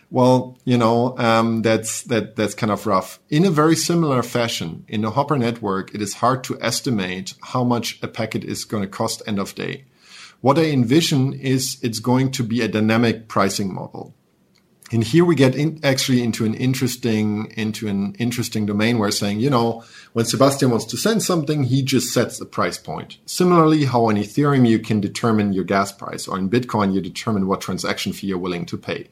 Well, 0.09 0.57
you 0.63 0.77
know, 0.77 1.17
um, 1.17 1.63
that's 1.63 2.03
that 2.03 2.37
that's 2.37 2.53
kind 2.53 2.71
of 2.71 2.87
rough. 2.87 3.19
In 3.29 3.43
a 3.43 3.51
very 3.51 3.75
similar 3.75 4.23
fashion, 4.23 4.85
in 4.87 5.01
the 5.01 5.11
HOPR 5.11 5.37
network, 5.37 5.93
it 5.93 6.01
is 6.01 6.13
hard 6.13 6.45
to 6.45 6.57
estimate 6.61 7.33
how 7.41 7.65
much 7.65 7.99
a 8.01 8.07
packet 8.07 8.45
is 8.45 8.63
going 8.63 8.83
to 8.83 8.89
cost 8.89 9.21
end 9.27 9.39
of 9.39 9.53
day. 9.53 9.83
What 10.39 10.57
I 10.57 10.67
envision 10.67 11.33
is 11.33 11.77
it's 11.81 11.99
going 11.99 12.31
to 12.31 12.43
be 12.43 12.61
a 12.61 12.69
dynamic 12.69 13.27
pricing 13.27 13.73
model 13.73 14.15
And 14.95 15.03
here 15.03 15.25
we 15.25 15.35
get 15.35 15.57
in, 15.57 15.77
actually 15.83 16.23
into 16.23 16.45
an 16.45 16.53
interesting 16.53 17.51
into 17.57 17.89
an 17.89 18.15
interesting 18.17 18.65
domain 18.65 18.97
where 18.97 19.11
saying, 19.11 19.41
you 19.41 19.49
know, 19.49 19.83
when 20.13 20.23
Sebastian 20.23 20.69
wants 20.69 20.85
to 20.85 20.95
send 20.95 21.21
something, 21.21 21.65
he 21.65 21.83
just 21.83 22.13
sets 22.13 22.39
the 22.39 22.45
price 22.45 22.77
point. 22.77 23.17
Similarly, 23.25 23.83
how 23.83 24.05
on 24.05 24.15
Ethereum 24.15 24.65
you 24.65 24.79
can 24.79 25.01
determine 25.01 25.51
your 25.51 25.65
gas 25.65 25.91
price, 25.91 26.29
or 26.29 26.37
in 26.37 26.49
Bitcoin 26.49 26.93
you 26.93 27.01
determine 27.01 27.45
what 27.45 27.59
transaction 27.59 28.13
fee 28.13 28.27
you're 28.27 28.37
willing 28.37 28.65
to 28.67 28.77
pay. 28.77 29.09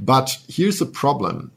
But 0.00 0.38
here's 0.48 0.78
the 0.78 0.86
problem. 0.86 1.52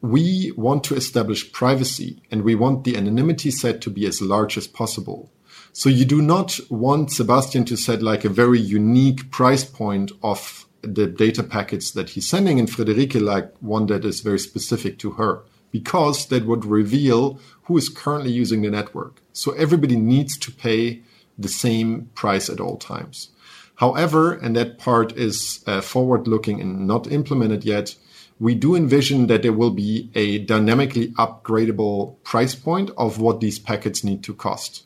We 0.00 0.52
want 0.56 0.82
to 0.84 0.96
establish 0.96 1.52
privacy 1.52 2.20
and 2.32 2.42
we 2.42 2.56
want 2.56 2.82
the 2.82 2.96
anonymity 2.96 3.52
set 3.52 3.80
to 3.82 3.90
be 3.90 4.06
as 4.06 4.20
large 4.20 4.58
as 4.58 4.66
possible. 4.66 5.30
So 5.72 5.88
you 5.88 6.04
do 6.04 6.20
not 6.20 6.58
want 6.68 7.12
Sebastian 7.12 7.64
to 7.66 7.76
set 7.76 8.02
like 8.02 8.24
a 8.24 8.28
very 8.28 8.58
unique 8.58 9.30
price 9.30 9.62
point 9.62 10.10
of 10.20 10.66
the 10.82 11.06
data 11.06 11.42
packets 11.42 11.90
that 11.92 12.10
he's 12.10 12.28
sending 12.28 12.58
and 12.58 12.68
Friederike 12.68 13.20
like 13.20 13.52
one 13.60 13.86
that 13.86 14.04
is 14.04 14.20
very 14.20 14.38
specific 14.38 14.98
to 15.00 15.12
her 15.12 15.42
because 15.70 16.26
that 16.26 16.46
would 16.46 16.64
reveal 16.64 17.40
who 17.64 17.76
is 17.76 17.88
currently 17.88 18.30
using 18.30 18.62
the 18.62 18.70
network. 18.70 19.20
So 19.32 19.52
everybody 19.52 19.96
needs 19.96 20.38
to 20.38 20.52
pay 20.52 21.02
the 21.36 21.48
same 21.48 22.10
price 22.14 22.48
at 22.48 22.60
all 22.60 22.76
times. 22.76 23.30
However, 23.76 24.32
and 24.32 24.56
that 24.56 24.78
part 24.78 25.16
is 25.16 25.62
uh, 25.66 25.80
forward 25.80 26.26
looking 26.26 26.60
and 26.60 26.86
not 26.86 27.12
implemented 27.12 27.64
yet, 27.64 27.94
we 28.40 28.54
do 28.54 28.74
envision 28.74 29.26
that 29.26 29.42
there 29.42 29.52
will 29.52 29.70
be 29.70 30.10
a 30.14 30.38
dynamically 30.38 31.08
upgradable 31.12 32.22
price 32.22 32.54
point 32.54 32.90
of 32.96 33.20
what 33.20 33.40
these 33.40 33.58
packets 33.58 34.02
need 34.02 34.24
to 34.24 34.34
cost. 34.34 34.84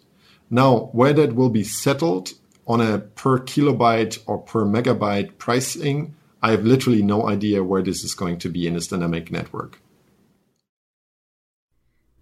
Now, 0.51 0.91
where 0.93 1.13
that 1.15 1.35
will 1.35 1.51
be 1.51 1.65
settled 1.65 2.33
on 2.67 2.81
a 2.81 2.99
per 2.99 3.39
kilobyte 3.41 4.19
or 4.27 4.39
per 4.39 4.65
megabyte 4.65 5.39
pricing, 5.39 6.15
I 6.43 6.51
have 6.53 6.65
literally 6.65 7.03
no 7.03 7.29
idea 7.29 7.63
where 7.63 7.83
this 7.83 8.03
is 8.05 8.15
going 8.15 8.39
to 8.39 8.49
be 8.49 8.67
in 8.67 8.75
this 8.75 8.89
dynamic 8.89 9.31
network. 9.31 9.81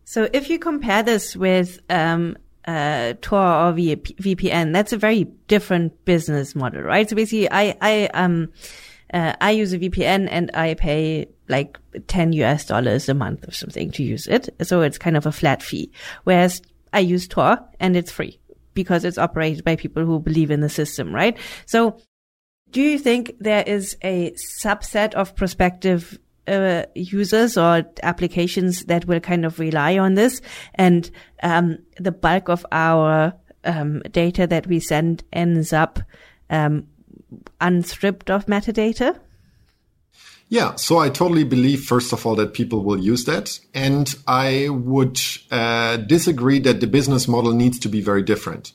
So 0.05 0.29
if 0.33 0.51
you 0.51 0.59
compare 0.59 1.03
this 1.03 1.37
with 1.37 1.79
um, 1.89 2.37
uh, 2.67 3.15
Tor 3.21 3.39
or 3.39 3.73
VPN, 3.73 4.73
that's 4.73 4.93
a 4.93 4.99
very 4.99 5.25
different 5.47 6.05
business 6.05 6.55
model, 6.55 6.83
right? 6.83 7.09
So 7.09 7.15
basically, 7.17 7.51
I 7.51 7.77
I 7.81 8.07
um 8.13 8.53
uh, 9.15 9.35
I 9.41 9.53
use 9.53 9.73
a 9.73 9.79
VPN 9.79 10.29
and 10.31 10.51
I 10.55 10.75
pay 10.75 11.29
like 11.49 11.79
10 12.07 12.33
US 12.35 12.65
dollars 12.65 13.09
a 13.09 13.15
month 13.15 13.47
or 13.47 13.53
something 13.53 13.91
to 13.93 14.03
use 14.03 14.27
it. 14.27 14.49
So 14.63 14.83
it's 14.83 14.99
kind 14.99 15.17
of 15.17 15.27
a 15.27 15.33
flat 15.33 15.63
fee. 15.63 15.91
Whereas 16.25 16.63
I 16.93 17.01
use 17.01 17.27
Tor 17.29 17.59
and 17.79 17.97
it's 17.97 18.11
free 18.11 18.40
because 18.75 19.05
it's 19.05 19.19
operated 19.19 19.65
by 19.65 19.77
people 19.77 20.05
who 20.05 20.19
believe 20.19 20.51
in 20.51 20.61
the 20.61 20.69
system, 20.69 21.15
right? 21.15 21.37
So 21.67 21.99
do 22.71 22.81
you 22.81 22.99
think 22.99 23.33
there 23.41 23.65
is 23.67 23.97
a 24.03 24.33
subset 24.63 25.15
of 25.15 25.35
prospective 25.35 26.19
uh, 26.47 26.85
users 26.95 27.57
or 27.57 27.85
applications 28.03 28.85
that 28.85 29.07
will 29.07 29.21
kind 29.21 29.45
of 29.45 29.59
rely 29.59 29.99
on 29.99 30.15
this 30.15 30.41
and 30.75 31.11
um, 31.43 31.79
the 31.99 32.13
bulk 32.13 32.49
of 32.49 32.65
our 32.73 33.33
um, 33.65 34.01
data 34.11 34.47
that 34.47 34.67
we 34.67 34.81
send 34.81 35.23
ends 35.33 35.73
up 35.73 36.01
um, 36.49 36.87
unstripped 37.61 38.31
of 38.31 38.47
metadata? 38.47 39.19
Yeah, 40.51 40.75
so 40.75 40.99
I 40.99 41.11
totally 41.11 41.45
believe, 41.45 41.85
first 41.85 42.13
of 42.13 42.27
all, 42.27 42.35
that 42.35 42.55
people 42.55 42.83
will 42.83 42.99
use 42.99 43.25
that. 43.27 43.61
And 43.73 44.13
I 44.27 44.69
would 44.69 45.21
uh, 45.49 45.97
disagree 45.99 46.59
that 46.59 46.81
the 46.81 46.89
business 46.89 47.29
model 47.29 47.53
needs 47.53 47.79
to 47.79 47.89
be 47.89 48.01
very 48.01 48.23
different. 48.23 48.73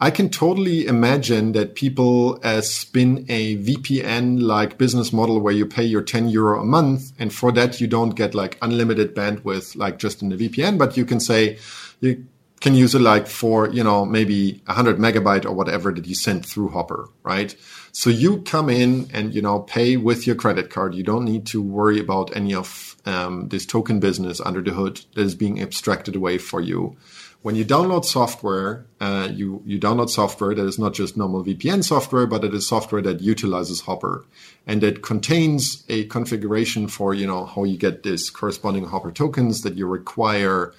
I 0.00 0.10
can 0.10 0.30
totally 0.30 0.86
imagine 0.86 1.52
that 1.52 1.74
people 1.74 2.40
uh, 2.42 2.62
spin 2.62 3.26
a 3.28 3.58
VPN 3.58 4.40
like 4.40 4.78
business 4.78 5.12
model 5.12 5.40
where 5.40 5.52
you 5.52 5.66
pay 5.66 5.84
your 5.84 6.00
10 6.00 6.30
euro 6.30 6.62
a 6.62 6.64
month. 6.64 7.12
And 7.18 7.34
for 7.34 7.52
that, 7.52 7.82
you 7.82 7.86
don't 7.86 8.16
get 8.16 8.34
like 8.34 8.56
unlimited 8.62 9.14
bandwidth, 9.14 9.76
like 9.76 9.98
just 9.98 10.22
in 10.22 10.30
the 10.30 10.36
VPN, 10.36 10.78
but 10.78 10.96
you 10.96 11.04
can 11.04 11.20
say 11.20 11.58
you 12.00 12.24
can 12.62 12.74
use 12.74 12.94
it 12.94 13.00
like 13.00 13.26
for, 13.26 13.68
you 13.68 13.84
know, 13.84 14.06
maybe 14.06 14.62
100 14.64 14.96
megabyte 14.96 15.44
or 15.44 15.52
whatever 15.52 15.92
that 15.92 16.06
you 16.06 16.14
send 16.14 16.46
through 16.46 16.70
HOPR, 16.70 17.08
right? 17.24 17.54
So 17.92 18.10
you 18.10 18.42
come 18.42 18.70
in 18.70 19.10
and, 19.12 19.34
you 19.34 19.42
know, 19.42 19.60
pay 19.60 19.96
with 19.96 20.26
your 20.26 20.36
credit 20.36 20.70
card. 20.70 20.94
You 20.94 21.02
don't 21.02 21.24
need 21.24 21.46
to 21.48 21.62
worry 21.62 21.98
about 21.98 22.34
any 22.36 22.54
of 22.54 22.96
um, 23.04 23.48
this 23.48 23.66
token 23.66 24.00
business 24.00 24.40
under 24.40 24.62
the 24.62 24.72
hood 24.72 25.00
that 25.14 25.22
is 25.22 25.34
being 25.34 25.60
abstracted 25.60 26.14
away 26.14 26.38
for 26.38 26.60
you. 26.60 26.96
When 27.42 27.56
you 27.56 27.64
download 27.64 28.04
software, 28.04 28.84
uh, 29.00 29.28
you, 29.32 29.62
you 29.64 29.80
download 29.80 30.10
software 30.10 30.54
that 30.54 30.66
is 30.66 30.78
not 30.78 30.92
just 30.92 31.16
normal 31.16 31.42
VPN 31.42 31.82
software, 31.82 32.26
but 32.26 32.44
it 32.44 32.52
is 32.52 32.68
software 32.68 33.00
that 33.00 33.22
utilizes 33.22 33.82
HOPR 33.82 34.24
and 34.66 34.82
that 34.82 35.02
contains 35.02 35.82
a 35.88 36.04
configuration 36.04 36.86
for, 36.86 37.14
you 37.14 37.26
know, 37.26 37.46
how 37.46 37.64
you 37.64 37.78
get 37.78 38.02
this 38.02 38.28
corresponding 38.28 38.86
HOPR 38.86 39.14
tokens 39.14 39.62
that 39.62 39.74
you 39.74 39.86
require 39.86 40.74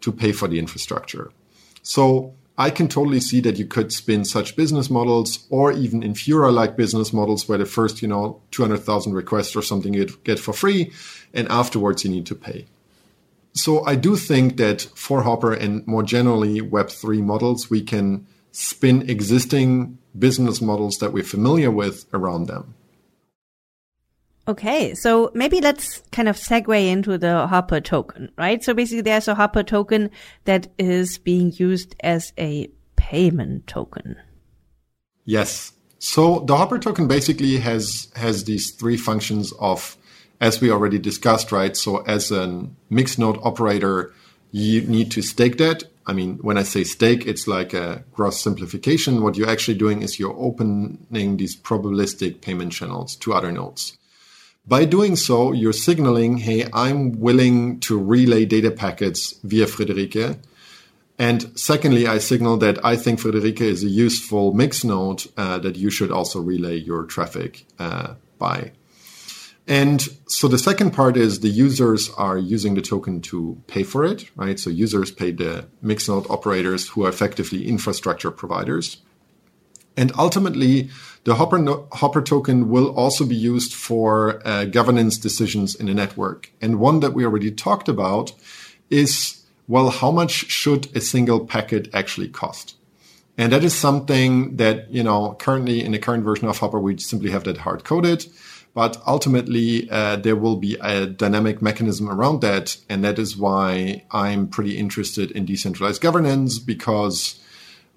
to 0.00 0.10
pay 0.10 0.32
for 0.32 0.48
the 0.48 0.58
infrastructure. 0.58 1.30
So 1.82 2.34
I 2.58 2.70
can 2.70 2.88
totally 2.88 3.20
see 3.20 3.40
that 3.40 3.58
you 3.58 3.66
could 3.66 3.92
spin 3.92 4.24
such 4.24 4.56
business 4.56 4.88
models 4.88 5.46
or 5.50 5.72
even 5.72 6.00
Infura 6.00 6.52
like 6.52 6.76
business 6.76 7.12
models 7.12 7.48
where 7.48 7.58
the 7.58 7.66
first, 7.66 8.00
you 8.00 8.08
know, 8.08 8.40
200,000 8.52 9.12
requests 9.12 9.54
or 9.54 9.62
something 9.62 9.92
you 9.92 10.06
get 10.24 10.38
for 10.38 10.54
free 10.54 10.90
and 11.34 11.46
afterwards 11.48 12.04
you 12.04 12.10
need 12.10 12.26
to 12.26 12.34
pay. 12.34 12.64
So 13.52 13.84
I 13.84 13.94
do 13.94 14.16
think 14.16 14.56
that 14.56 14.82
for 14.94 15.22
HOPR 15.22 15.58
and 15.58 15.86
more 15.86 16.02
generally 16.02 16.60
Web3 16.60 17.22
models, 17.22 17.70
we 17.70 17.82
can 17.82 18.26
spin 18.52 19.08
existing 19.08 19.98
business 20.18 20.62
models 20.62 20.98
that 20.98 21.12
we're 21.12 21.24
familiar 21.24 21.70
with 21.70 22.06
around 22.12 22.46
them. 22.46 22.74
Okay, 24.48 24.94
so 24.94 25.32
maybe 25.34 25.60
let's 25.60 26.02
kind 26.12 26.28
of 26.28 26.36
segue 26.36 26.88
into 26.88 27.18
the 27.18 27.48
HOPR 27.50 27.82
token, 27.82 28.30
right? 28.38 28.62
So 28.62 28.74
basically 28.74 29.02
there's 29.02 29.26
a 29.26 29.34
HOPR 29.34 29.66
token 29.66 30.10
that 30.44 30.68
is 30.78 31.18
being 31.18 31.52
used 31.56 31.96
as 32.00 32.32
a 32.38 32.70
payment 32.94 33.66
token. 33.66 34.16
Yes. 35.24 35.72
So 35.98 36.40
the 36.40 36.54
HOPR 36.54 36.80
token 36.80 37.08
basically 37.08 37.56
has 37.56 38.08
has 38.14 38.44
these 38.44 38.70
three 38.70 38.96
functions 38.96 39.52
of 39.58 39.96
as 40.40 40.60
we 40.60 40.70
already 40.70 40.98
discussed, 40.98 41.50
right? 41.50 41.76
So 41.76 41.98
as 42.02 42.30
a 42.30 42.68
mixed 42.88 43.18
node 43.18 43.38
operator, 43.42 44.12
you 44.52 44.82
need 44.82 45.10
to 45.12 45.22
stake 45.22 45.58
that. 45.58 45.82
I 46.06 46.12
mean, 46.12 46.38
when 46.38 46.56
I 46.56 46.62
say 46.62 46.84
stake, 46.84 47.26
it's 47.26 47.48
like 47.48 47.74
a 47.74 48.04
gross 48.12 48.40
simplification. 48.40 49.22
What 49.22 49.36
you're 49.36 49.50
actually 49.50 49.78
doing 49.78 50.02
is 50.02 50.20
you're 50.20 50.36
opening 50.38 51.36
these 51.36 51.56
probabilistic 51.56 52.42
payment 52.42 52.72
channels 52.72 53.16
to 53.16 53.34
other 53.34 53.50
nodes. 53.50 53.98
By 54.68 54.84
doing 54.84 55.14
so, 55.14 55.52
you're 55.52 55.72
signaling, 55.72 56.38
hey, 56.38 56.68
I'm 56.72 57.20
willing 57.20 57.78
to 57.80 57.98
relay 57.98 58.44
data 58.44 58.72
packets 58.72 59.34
via 59.44 59.66
Friederike. 59.66 60.38
And 61.18 61.58
secondly, 61.58 62.06
I 62.06 62.18
signal 62.18 62.56
that 62.58 62.84
I 62.84 62.96
think 62.96 63.20
Friederike 63.20 63.60
is 63.60 63.84
a 63.84 63.88
useful 63.88 64.52
mix 64.52 64.82
node 64.82 65.24
uh, 65.36 65.58
that 65.58 65.76
you 65.76 65.88
should 65.88 66.10
also 66.10 66.40
relay 66.40 66.76
your 66.76 67.04
traffic 67.04 67.64
uh, 67.78 68.14
by. 68.38 68.72
And 69.68 70.00
so 70.26 70.46
the 70.46 70.58
second 70.58 70.92
part 70.92 71.16
is 71.16 71.40
the 71.40 71.48
users 71.48 72.10
are 72.16 72.38
using 72.38 72.74
the 72.74 72.82
token 72.82 73.20
to 73.22 73.60
pay 73.66 73.82
for 73.82 74.04
it, 74.04 74.30
right? 74.36 74.58
So 74.58 74.70
users 74.70 75.10
pay 75.10 75.32
the 75.32 75.66
mix 75.80 76.08
node 76.08 76.28
operators 76.28 76.88
who 76.88 77.04
are 77.04 77.08
effectively 77.08 77.68
infrastructure 77.68 78.30
providers. 78.30 78.98
And 79.96 80.12
ultimately, 80.18 80.90
the 81.26 81.34
HOPR, 81.34 81.60
no- 81.60 81.88
HOPR 81.90 82.24
token 82.24 82.68
will 82.68 82.94
also 82.94 83.26
be 83.26 83.34
used 83.34 83.74
for 83.74 84.40
uh, 84.46 84.64
governance 84.64 85.18
decisions 85.18 85.74
in 85.74 85.88
a 85.88 85.94
network. 85.94 86.52
And 86.62 86.78
one 86.78 87.00
that 87.00 87.14
we 87.14 87.24
already 87.24 87.50
talked 87.50 87.88
about 87.88 88.30
is, 88.90 89.42
well, 89.66 89.90
how 89.90 90.12
much 90.12 90.30
should 90.30 90.88
a 90.96 91.00
single 91.00 91.44
packet 91.44 91.88
actually 91.92 92.28
cost? 92.28 92.76
And 93.36 93.52
that 93.52 93.64
is 93.64 93.74
something 93.74 94.56
that, 94.58 94.88
you 94.88 95.02
know, 95.02 95.34
currently 95.40 95.84
in 95.84 95.90
the 95.90 95.98
current 95.98 96.22
version 96.22 96.46
of 96.46 96.60
HOPR, 96.60 96.80
we 96.80 96.96
simply 96.98 97.32
have 97.32 97.42
that 97.42 97.58
hard 97.58 97.82
coded. 97.82 98.24
But 98.72 99.02
ultimately, 99.04 99.90
uh, 99.90 100.16
there 100.16 100.36
will 100.36 100.56
be 100.56 100.76
a 100.80 101.06
dynamic 101.06 101.60
mechanism 101.60 102.08
around 102.08 102.40
that. 102.42 102.76
And 102.88 103.02
that 103.02 103.18
is 103.18 103.36
why 103.36 104.04
I'm 104.12 104.46
pretty 104.46 104.78
interested 104.78 105.32
in 105.32 105.44
decentralized 105.44 106.00
governance 106.00 106.60
because 106.60 107.42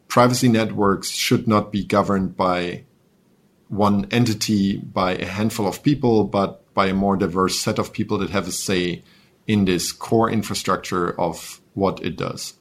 privacy 0.08 0.48
networks 0.48 1.12
should 1.12 1.48
not 1.48 1.72
be 1.72 1.84
governed 1.84 2.36
by 2.36 2.86
one 3.70 4.08
entity, 4.12 4.78
by 4.78 5.14
a 5.14 5.26
handful 5.26 5.68
of 5.68 5.82
people, 5.84 6.24
but 6.26 6.74
by 6.74 6.88
a 6.88 6.94
more 6.94 7.16
diverse 7.16 7.60
set 7.60 7.80
of 7.80 7.94
people 7.94 8.18
that 8.18 8.32
have 8.32 8.48
a 8.48 8.52
say 8.52 9.04
in 9.48 9.66
this 9.66 9.92
core 9.92 10.30
infrastructure 10.30 11.20
of 11.20 11.62
what 11.74 12.04
it 12.04 12.18
does. 12.18 12.54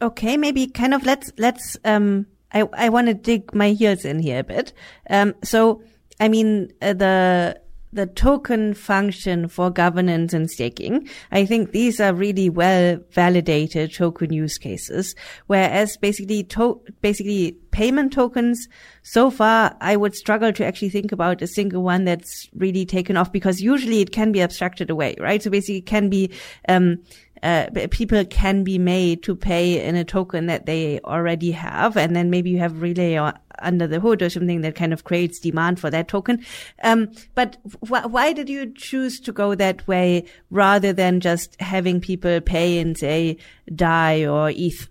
Okay, 0.00 0.36
maybe 0.36 0.66
kind 0.66 0.92
of 0.92 1.06
let's 1.06 1.32
let's 1.38 1.76
um 1.84 2.26
I 2.52 2.68
I 2.74 2.88
want 2.90 3.06
to 3.06 3.14
dig 3.14 3.54
my 3.54 3.70
heels 3.70 4.04
in 4.04 4.18
here 4.18 4.40
a 4.40 4.44
bit. 4.44 4.72
Um 5.08 5.34
so 5.42 5.82
I 6.20 6.28
mean 6.28 6.72
uh, 6.82 6.92
the 6.92 7.60
the 7.92 8.06
token 8.06 8.72
function 8.74 9.48
for 9.48 9.70
governance 9.70 10.32
and 10.32 10.50
staking. 10.50 11.08
I 11.30 11.44
think 11.44 11.72
these 11.72 12.00
are 12.00 12.14
really 12.14 12.48
well 12.48 12.98
validated 13.10 13.94
token 13.94 14.32
use 14.32 14.56
cases. 14.56 15.14
Whereas 15.46 15.96
basically, 15.98 16.44
to- 16.44 16.80
basically 17.02 17.52
payment 17.70 18.12
tokens, 18.12 18.66
so 19.02 19.30
far, 19.30 19.76
I 19.80 19.96
would 19.96 20.14
struggle 20.14 20.52
to 20.52 20.64
actually 20.64 20.90
think 20.90 21.12
about 21.12 21.42
a 21.42 21.46
single 21.46 21.82
one 21.82 22.04
that's 22.04 22.48
really 22.54 22.86
taken 22.86 23.16
off 23.16 23.30
because 23.30 23.60
usually 23.60 24.00
it 24.00 24.12
can 24.12 24.32
be 24.32 24.40
abstracted 24.40 24.88
away, 24.88 25.16
right? 25.18 25.42
So 25.42 25.50
basically 25.50 25.78
it 25.78 25.86
can 25.86 26.08
be, 26.08 26.30
um, 26.68 26.98
uh, 27.42 27.66
people 27.90 28.24
can 28.26 28.62
be 28.62 28.78
made 28.78 29.22
to 29.24 29.34
pay 29.34 29.84
in 29.84 29.96
a 29.96 30.04
token 30.04 30.46
that 30.46 30.66
they 30.66 31.00
already 31.00 31.50
have. 31.50 31.96
And 31.96 32.14
then 32.14 32.30
maybe 32.30 32.50
you 32.50 32.58
have 32.58 32.80
relay 32.80 33.16
under 33.60 33.86
the 33.86 34.00
hood 34.00 34.22
or 34.22 34.30
something 34.30 34.60
that 34.62 34.74
kind 34.74 34.92
of 34.92 35.04
creates 35.04 35.38
demand 35.38 35.80
for 35.80 35.90
that 35.90 36.08
token. 36.08 36.44
Um, 36.82 37.10
but 37.34 37.56
wh- 37.86 38.06
why 38.10 38.32
did 38.32 38.48
you 38.48 38.72
choose 38.72 39.20
to 39.20 39.32
go 39.32 39.54
that 39.54 39.86
way 39.86 40.24
rather 40.50 40.92
than 40.92 41.20
just 41.20 41.60
having 41.60 42.00
people 42.00 42.40
pay 42.40 42.78
in 42.78 42.94
say 42.94 43.36
DAI 43.74 44.26
or 44.26 44.50
ETH? 44.50 44.88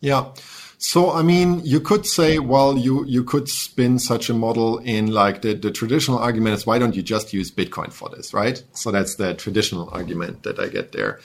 Yeah. 0.00 0.32
So, 0.78 1.10
I 1.10 1.22
mean, 1.22 1.62
you 1.64 1.80
could 1.80 2.04
say, 2.04 2.38
well, 2.38 2.76
you, 2.76 3.04
you 3.06 3.24
could 3.24 3.48
spin 3.48 3.98
such 3.98 4.28
a 4.28 4.34
model 4.34 4.78
in 4.78 5.10
like 5.10 5.40
the, 5.40 5.54
the 5.54 5.70
traditional 5.70 6.18
argument 6.18 6.54
is 6.54 6.66
why 6.66 6.78
don't 6.78 6.94
you 6.94 7.02
just 7.02 7.32
use 7.32 7.50
Bitcoin 7.50 7.90
for 7.92 8.10
this, 8.10 8.34
right? 8.34 8.62
So 8.72 8.90
that's 8.90 9.14
the 9.14 9.32
traditional 9.34 9.88
argument 9.90 10.42
that 10.42 10.60
I 10.60 10.68
get 10.68 10.92
there. 10.92 11.20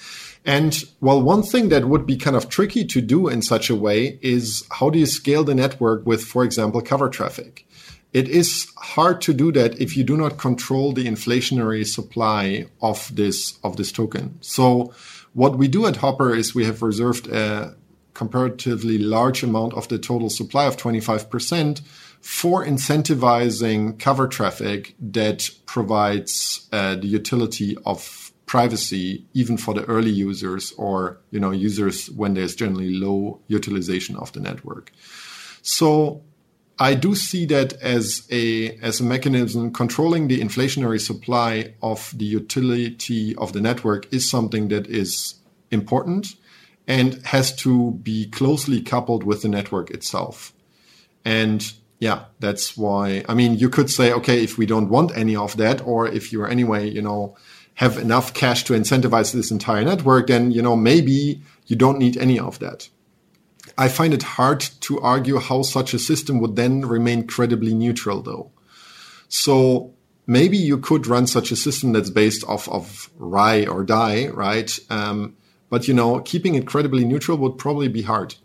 And 0.45 0.83
well, 0.99 1.21
one 1.21 1.43
thing 1.43 1.69
that 1.69 1.85
would 1.85 2.05
be 2.05 2.17
kind 2.17 2.35
of 2.35 2.49
tricky 2.49 2.83
to 2.85 3.01
do 3.01 3.27
in 3.27 3.41
such 3.41 3.69
a 3.69 3.75
way 3.75 4.17
is 4.21 4.65
how 4.71 4.89
do 4.89 4.97
you 4.97 5.05
scale 5.05 5.43
the 5.43 5.53
network 5.53 6.05
with, 6.05 6.23
for 6.23 6.43
example, 6.43 6.81
cover 6.81 7.09
traffic? 7.09 7.67
It 8.13 8.27
is 8.27 8.67
hard 8.75 9.21
to 9.21 9.33
do 9.33 9.51
that 9.53 9.79
if 9.79 9.95
you 9.95 10.03
do 10.03 10.17
not 10.17 10.37
control 10.37 10.91
the 10.91 11.05
inflationary 11.05 11.85
supply 11.85 12.65
of 12.81 13.15
this 13.15 13.57
of 13.63 13.77
this 13.77 13.91
token. 13.91 14.37
So 14.41 14.93
what 15.33 15.57
we 15.57 15.67
do 15.67 15.85
at 15.85 15.95
HOPR 15.95 16.35
is 16.35 16.53
we 16.53 16.65
have 16.65 16.81
reserved 16.81 17.27
a 17.27 17.75
comparatively 18.13 18.97
large 18.97 19.43
amount 19.43 19.73
of 19.73 19.87
the 19.87 19.97
total 19.97 20.29
supply 20.29 20.65
of 20.65 20.75
25% 20.75 21.81
for 22.19 22.65
incentivizing 22.65 23.97
cover 23.97 24.27
traffic 24.27 24.93
that 24.99 25.49
provides 25.65 26.67
uh, 26.71 26.95
the 26.95 27.07
utility 27.07 27.77
of 27.85 28.20
privacy 28.52 29.26
even 29.34 29.56
for 29.56 29.74
the 29.74 29.86
early 29.86 30.10
users 30.10 30.74
or 30.74 31.18
you 31.32 31.39
know 31.39 31.52
users 31.52 32.12
when 32.12 32.34
there's 32.34 32.54
generally 32.54 32.93
low 32.93 33.39
utilization 33.47 34.14
of 34.18 34.30
the 34.34 34.41
network. 34.41 34.91
So 35.62 36.22
i 36.78 36.93
do 36.93 37.16
see 37.16 37.45
that 37.45 37.72
as 37.82 38.28
a 38.30 38.72
as 38.89 38.99
a 38.99 39.06
mechanism 39.06 39.72
controlling 39.72 40.28
the 40.28 40.41
inflationary 40.41 40.99
supply 40.99 41.74
of 41.82 41.99
the 42.18 42.26
utility 42.26 43.36
of 43.38 43.54
the 43.54 43.62
network 43.62 44.02
is 44.14 44.30
something 44.30 44.68
that 44.68 44.86
is 44.88 45.36
important 45.70 46.36
and 46.88 47.26
has 47.26 47.56
to 47.56 47.91
be 48.04 48.30
closely 48.32 48.82
coupled 48.82 49.24
with 49.24 49.43
the 49.43 49.47
network 49.58 49.91
itself. 49.91 50.52
And 51.24 51.72
yeah 51.99 52.20
that's 52.39 52.76
why 52.76 53.24
i 53.30 53.34
mean 53.39 53.52
you 53.64 53.70
could 53.70 53.89
say 53.97 54.12
okay 54.12 54.43
if 54.43 54.58
we 54.58 54.66
don't 54.66 54.89
want 54.89 55.16
any 55.16 55.36
of 55.36 55.56
that 55.56 55.78
or 55.91 55.99
if 56.08 56.34
you're 56.34 56.49
anyway 56.49 56.89
you 56.89 57.02
know 57.02 57.36
have 57.82 57.97
enough 57.97 58.36
cash 58.36 58.63
to 58.63 58.73
incentivize 58.73 59.34
this 59.34 59.49
entire 59.49 59.84
network, 59.84 60.27
then, 60.27 60.51
you 60.51 60.61
know, 60.61 60.75
maybe 60.75 61.41
you 61.65 61.75
don't 61.75 61.97
need 61.97 62.15
any 62.15 62.38
of 62.38 62.59
that. 62.59 62.88
I 63.75 63.88
find 63.88 64.13
it 64.13 64.21
hard 64.21 64.59
to 64.82 64.99
argue 65.01 65.39
how 65.39 65.63
such 65.63 65.95
a 65.95 65.99
system 65.99 66.39
would 66.41 66.55
then 66.55 66.82
remain 66.82 67.25
credibly 67.25 67.73
neutral, 67.73 68.21
though. 68.21 68.51
So 69.29 69.95
maybe 70.27 70.57
you 70.57 70.77
could 70.77 71.07
run 71.07 71.25
such 71.25 71.51
a 71.51 71.55
system 71.55 71.91
that's 71.91 72.11
based 72.11 72.43
off 72.43 72.69
of 72.69 73.09
RAI 73.17 73.65
or 73.65 73.84
DAI, 73.84 74.27
right? 74.27 74.77
Um, 74.91 75.36
but 75.71 75.88
you 75.88 75.95
know, 75.95 76.19
keeping 76.19 76.53
it 76.53 76.67
credibly 76.67 77.03
neutral 77.03 77.39
would 77.39 77.57
probably 77.57 77.88
be 77.88 78.03
hard. 78.03 78.36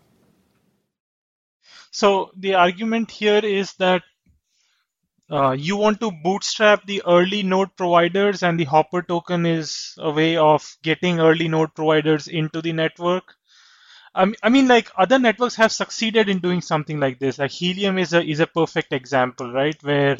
So 1.91 2.31
the 2.35 2.55
argument 2.55 3.11
here 3.11 3.45
is 3.45 3.73
that 3.75 4.01
uh, 5.31 5.51
you 5.51 5.77
want 5.77 5.99
to 6.01 6.11
bootstrap 6.11 6.85
the 6.85 7.01
early 7.07 7.43
node 7.43 7.75
providers 7.77 8.43
and 8.43 8.59
the 8.59 8.65
HOPR 8.65 9.07
token 9.07 9.45
is 9.45 9.93
a 9.97 10.11
way 10.11 10.37
of 10.37 10.77
getting 10.83 11.19
early 11.19 11.47
node 11.47 11.73
providers 11.75 12.27
into 12.27 12.61
the 12.61 12.73
network 12.73 13.35
I 14.43 14.49
mean, 14.49 14.67
like 14.67 14.91
other 14.97 15.19
networks 15.19 15.55
have 15.55 15.71
succeeded 15.71 16.27
in 16.29 16.39
doing 16.39 16.61
something 16.61 16.99
like 16.99 17.19
this. 17.19 17.39
Like 17.39 17.51
Helium 17.51 17.97
is 17.97 18.13
a 18.13 18.23
is 18.23 18.39
a 18.41 18.47
perfect 18.47 18.91
example, 18.93 19.51
right? 19.53 19.81
Where 19.83 20.17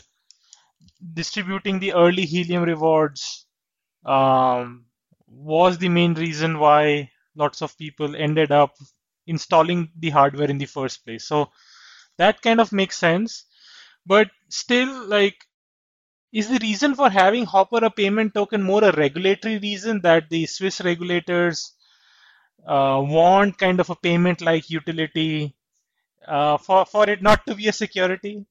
distributing 1.14 1.80
the 1.80 1.93
early 1.93 2.26
Helium 2.26 2.64
rewards 2.64 3.45
um, 4.05 4.86
was 5.28 5.78
the 5.80 5.89
main 5.89 6.16
reason 6.16 6.60
why 6.60 7.12
lots 7.36 7.62
of 7.64 7.78
people 7.78 8.16
ended 8.16 8.51
up 8.51 8.76
installing 9.28 9.91
the 9.97 10.12
hardware 10.12 10.49
in 10.49 10.60
the 10.60 10.66
first 10.68 11.05
place. 11.05 11.26
So 11.28 11.51
that 12.20 12.41
kind 12.43 12.62
of 12.62 12.74
makes 12.74 12.97
sense 12.97 13.45
but 14.08 14.30
still 14.49 14.91
like 15.08 15.36
is 16.32 16.49
the 16.49 16.60
reason 16.62 16.95
for 16.95 17.10
having 17.10 17.45
HOPR 17.45 17.84
a 17.84 17.89
payment 17.89 18.34
token 18.34 18.62
more 18.64 18.84
a 18.84 18.91
regulatory 18.95 19.58
reason 19.60 20.01
that 20.01 20.30
the 20.30 20.45
swiss 20.45 20.82
regulators 20.82 21.74
uh, 22.66 23.01
want 23.18 23.58
kind 23.58 23.80
of 23.80 23.89
a 23.89 23.95
payment 23.95 24.41
like 24.41 24.70
utility 24.70 25.55
uh, 26.28 26.58
for 26.58 26.86
for 26.86 27.10
it 27.10 27.22
not 27.22 27.45
to 27.47 27.55
be 27.55 27.68
a 27.68 27.74
security 27.74 28.45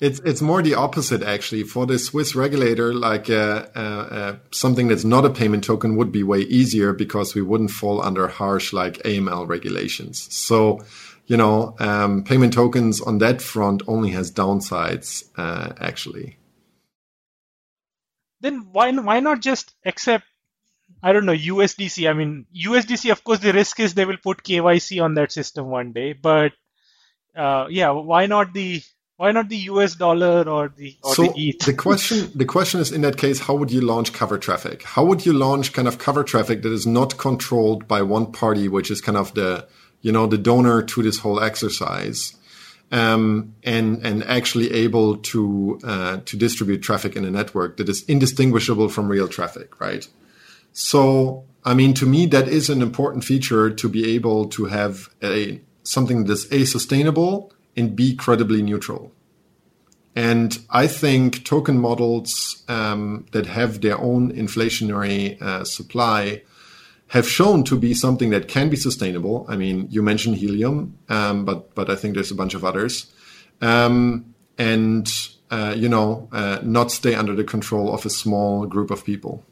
it's 0.00 0.20
it's 0.20 0.42
more 0.42 0.60
the 0.60 0.74
opposite 0.74 1.22
actually. 1.22 1.62
For 1.62 1.86
the 1.86 1.98
Swiss 1.98 2.34
regulator, 2.34 2.92
like 2.92 3.30
uh, 3.30 3.66
uh, 3.76 3.78
uh, 3.78 4.36
something 4.50 4.88
that's 4.88 5.04
not 5.04 5.24
a 5.24 5.30
payment 5.30 5.62
token 5.64 5.96
would 5.96 6.10
be 6.10 6.24
way 6.24 6.40
easier 6.40 6.92
because 6.92 7.34
we 7.34 7.42
wouldn't 7.42 7.70
fall 7.70 8.02
under 8.02 8.26
harsh 8.26 8.72
like 8.72 9.02
AML 9.04 9.48
regulations. 9.48 10.26
So 10.34 10.84
you 11.26 11.36
know, 11.36 11.74
um, 11.78 12.24
payment 12.24 12.52
tokens 12.52 13.00
on 13.00 13.18
that 13.18 13.40
front 13.40 13.82
only 13.86 14.10
has 14.10 14.30
downsides, 14.30 15.24
uh, 15.36 15.72
actually. 15.78 16.36
Then 18.40 18.68
why 18.72 18.92
why 18.92 19.20
not 19.20 19.40
just 19.40 19.74
accept? 19.86 20.24
I 21.02 21.12
don't 21.12 21.24
know 21.24 21.34
USDC. 21.34 22.08
I 22.08 22.12
mean, 22.12 22.46
USDC. 22.54 23.10
Of 23.10 23.24
course, 23.24 23.38
the 23.38 23.52
risk 23.52 23.80
is 23.80 23.94
they 23.94 24.04
will 24.04 24.18
put 24.22 24.42
KYC 24.42 25.02
on 25.02 25.14
that 25.14 25.32
system 25.32 25.68
one 25.68 25.92
day. 25.92 26.12
But 26.12 26.52
uh, 27.34 27.66
yeah, 27.70 27.90
why 27.90 28.26
not 28.26 28.52
the 28.52 28.82
why 29.16 29.32
not 29.32 29.48
the 29.48 29.56
US 29.56 29.94
dollar 29.94 30.48
or 30.48 30.72
the 30.76 30.96
or 31.02 31.14
so 31.14 31.22
the 31.22 31.48
ETH? 31.48 31.58
the 31.60 31.72
question 31.72 32.30
the 32.34 32.44
question 32.44 32.80
is 32.80 32.92
in 32.92 33.00
that 33.02 33.16
case, 33.16 33.40
how 33.40 33.54
would 33.54 33.70
you 33.70 33.80
launch 33.80 34.12
cover 34.12 34.38
traffic? 34.38 34.82
How 34.82 35.04
would 35.04 35.24
you 35.24 35.32
launch 35.32 35.72
kind 35.72 35.88
of 35.88 35.98
cover 35.98 36.24
traffic 36.24 36.62
that 36.62 36.72
is 36.72 36.86
not 36.86 37.16
controlled 37.16 37.88
by 37.88 38.02
one 38.02 38.32
party, 38.32 38.68
which 38.68 38.90
is 38.90 39.00
kind 39.00 39.16
of 39.16 39.32
the 39.34 39.66
you 40.04 40.12
know, 40.12 40.26
the 40.26 40.36
donor 40.36 40.82
to 40.82 41.02
this 41.02 41.18
whole 41.18 41.40
exercise, 41.40 42.36
um, 42.92 43.54
and 43.64 44.04
and 44.04 44.22
actually 44.24 44.70
able 44.70 45.16
to 45.16 45.80
uh, 45.82 46.18
to 46.26 46.36
distribute 46.36 46.82
traffic 46.82 47.16
in 47.16 47.24
a 47.24 47.30
network 47.30 47.78
that 47.78 47.88
is 47.88 48.04
indistinguishable 48.04 48.90
from 48.90 49.08
real 49.08 49.26
traffic, 49.26 49.80
right? 49.80 50.06
So, 50.74 51.44
I 51.64 51.72
mean, 51.72 51.94
to 51.94 52.06
me, 52.06 52.26
that 52.26 52.48
is 52.48 52.68
an 52.68 52.82
important 52.82 53.24
feature 53.24 53.70
to 53.70 53.88
be 53.88 54.14
able 54.14 54.46
to 54.50 54.66
have 54.66 55.08
a 55.22 55.62
something 55.84 56.24
that's 56.24 56.52
a 56.52 56.66
sustainable 56.66 57.50
and 57.74 57.96
b 57.96 58.14
credibly 58.14 58.60
neutral. 58.60 59.10
And 60.14 60.58
I 60.68 60.86
think 60.86 61.44
token 61.44 61.78
models 61.78 62.62
um, 62.68 63.24
that 63.32 63.46
have 63.46 63.80
their 63.80 63.98
own 63.98 64.32
inflationary 64.32 65.40
uh, 65.40 65.64
supply 65.64 66.42
have 67.08 67.28
shown 67.28 67.64
to 67.64 67.78
be 67.78 67.94
something 67.94 68.30
that 68.30 68.48
can 68.48 68.68
be 68.68 68.76
sustainable. 68.76 69.46
I 69.48 69.56
mean, 69.56 69.86
you 69.90 70.02
mentioned 70.02 70.36
helium, 70.36 70.98
um, 71.08 71.44
but 71.44 71.74
but 71.74 71.90
I 71.90 71.96
think 71.96 72.14
there's 72.14 72.30
a 72.30 72.34
bunch 72.34 72.54
of 72.54 72.64
others, 72.64 73.12
um, 73.60 74.34
and 74.58 75.08
uh, 75.50 75.74
you 75.76 75.88
know, 75.88 76.28
uh, 76.32 76.58
not 76.62 76.90
stay 76.90 77.14
under 77.14 77.34
the 77.34 77.44
control 77.44 77.94
of 77.94 78.04
a 78.06 78.10
small 78.10 78.66
group 78.66 78.90
of 78.90 79.04
people. 79.04 79.44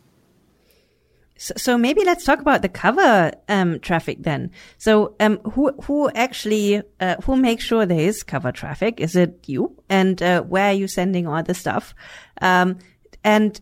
So, 1.36 1.55
so 1.57 1.78
maybe 1.78 2.05
let's 2.05 2.24
talk 2.24 2.40
about 2.40 2.62
the 2.62 2.68
cover 2.68 3.32
um, 3.48 3.80
traffic 3.80 4.18
then. 4.20 4.53
So 4.78 5.16
um, 5.18 5.38
who 5.38 5.72
who 5.82 6.11
actually 6.11 6.82
uh, 7.00 7.16
who 7.24 7.36
makes 7.36 7.64
sure 7.64 7.84
there 7.84 7.98
is 7.98 8.22
cover 8.22 8.53
traffic? 8.53 9.00
Is 9.00 9.16
it 9.16 9.44
you? 9.46 9.76
And 9.88 10.22
uh, 10.22 10.42
where 10.42 10.70
are 10.70 10.72
you 10.72 10.86
sending 10.86 11.26
all 11.26 11.42
the 11.42 11.55
stuff? 11.55 11.94
Um, 12.40 12.78
and 13.24 13.61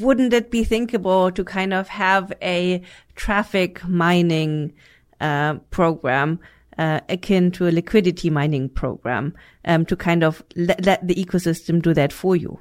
wouldn't 0.00 0.32
it 0.32 0.50
be 0.50 0.64
thinkable 0.64 1.30
to 1.32 1.44
kind 1.44 1.72
of 1.72 1.88
have 1.88 2.32
a 2.42 2.82
traffic 3.14 3.86
mining 3.86 4.72
uh, 5.20 5.54
program 5.70 6.40
uh, 6.78 7.00
akin 7.08 7.50
to 7.52 7.68
a 7.68 7.70
liquidity 7.70 8.30
mining 8.30 8.68
program 8.68 9.34
um, 9.64 9.84
to 9.86 9.96
kind 9.96 10.24
of 10.24 10.42
let, 10.56 10.84
let 10.84 11.06
the 11.06 11.14
ecosystem 11.14 11.80
do 11.82 11.94
that 11.94 12.12
for 12.12 12.36
you? 12.36 12.58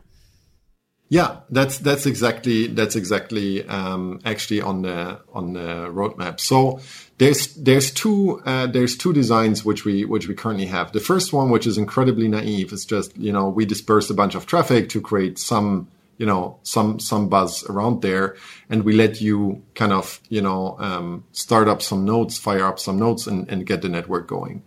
Yeah, 1.09 1.41
that's 1.49 1.79
that's 1.79 2.05
exactly 2.05 2.67
that's 2.67 2.95
exactly 2.95 3.67
um, 3.67 4.21
actually 4.23 4.61
on 4.61 4.84
the 4.84 5.19
on 5.34 5.51
the 5.51 5.89
roadmap. 5.91 6.39
So 6.39 6.79
there's 7.17 7.53
there's 7.55 7.91
two 7.91 8.41
uh, 8.45 8.67
there's 8.67 8.95
two 8.95 9.11
designs 9.11 9.65
which 9.65 9.84
we 9.84 10.05
which 10.05 10.29
we 10.29 10.36
currently 10.36 10.67
have. 10.67 10.93
The 10.93 11.01
first 11.01 11.34
one, 11.34 11.49
which 11.49 11.67
is 11.67 11.77
incredibly 11.77 12.29
naive, 12.29 12.71
is 12.71 12.86
just 12.86 13.17
you 13.17 13.34
know 13.34 13.49
we 13.49 13.65
disperse 13.65 14.09
a 14.09 14.13
bunch 14.13 14.36
of 14.36 14.45
traffic 14.45 14.88
to 14.89 15.01
create 15.01 15.38
some 15.38 15.89
you 16.22 16.28
know 16.28 16.59
some 16.61 16.99
some 16.99 17.30
buzz 17.30 17.63
around 17.72 18.03
there, 18.03 18.36
and 18.69 18.84
we 18.84 18.93
let 18.93 19.19
you 19.22 19.63
kind 19.74 19.91
of 19.91 20.22
you 20.30 20.41
know 20.41 20.78
um, 20.80 21.24
start 21.32 21.67
up 21.67 21.82
some 21.82 22.05
nodes, 22.05 22.38
fire 22.38 22.65
up 22.72 22.80
some 22.80 22.99
nodes, 22.99 23.26
and, 23.28 23.49
and 23.51 23.65
get 23.65 23.82
the 23.82 23.89
network 23.89 24.28
going 24.28 24.61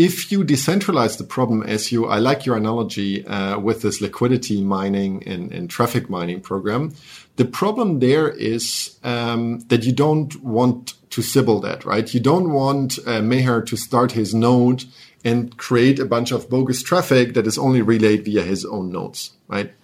if 0.00 0.32
you 0.32 0.42
decentralize 0.44 1.18
the 1.18 1.24
problem 1.24 1.62
as 1.62 1.92
you, 1.92 2.06
I 2.06 2.20
like 2.20 2.46
your 2.46 2.56
analogy 2.56 3.26
uh, 3.26 3.58
with 3.58 3.82
this 3.82 4.00
liquidity 4.00 4.62
mining 4.62 5.22
and, 5.26 5.52
and, 5.52 5.68
traffic 5.68 6.08
mining 6.08 6.40
program. 6.40 6.94
The 7.36 7.44
problem 7.44 7.98
there 7.98 8.28
is 8.30 8.98
um, 9.04 9.58
that 9.68 9.84
you 9.84 9.92
don't 9.92 10.42
want 10.42 10.94
to 11.10 11.20
Sybil 11.20 11.60
that, 11.60 11.84
right? 11.84 12.14
You 12.14 12.20
don't 12.20 12.50
want 12.50 12.98
uh, 13.00 13.20
Meher 13.20 13.66
to 13.66 13.76
start 13.76 14.12
his 14.12 14.32
node 14.32 14.84
and 15.22 15.54
create 15.58 15.98
a 15.98 16.06
bunch 16.06 16.32
of 16.32 16.48
bogus 16.48 16.82
traffic 16.82 17.34
that 17.34 17.46
is 17.46 17.58
only 17.58 17.82
relayed 17.82 18.24
via 18.24 18.42
his 18.42 18.64
own 18.64 18.90
nodes, 18.90 19.32
right? 19.48 19.74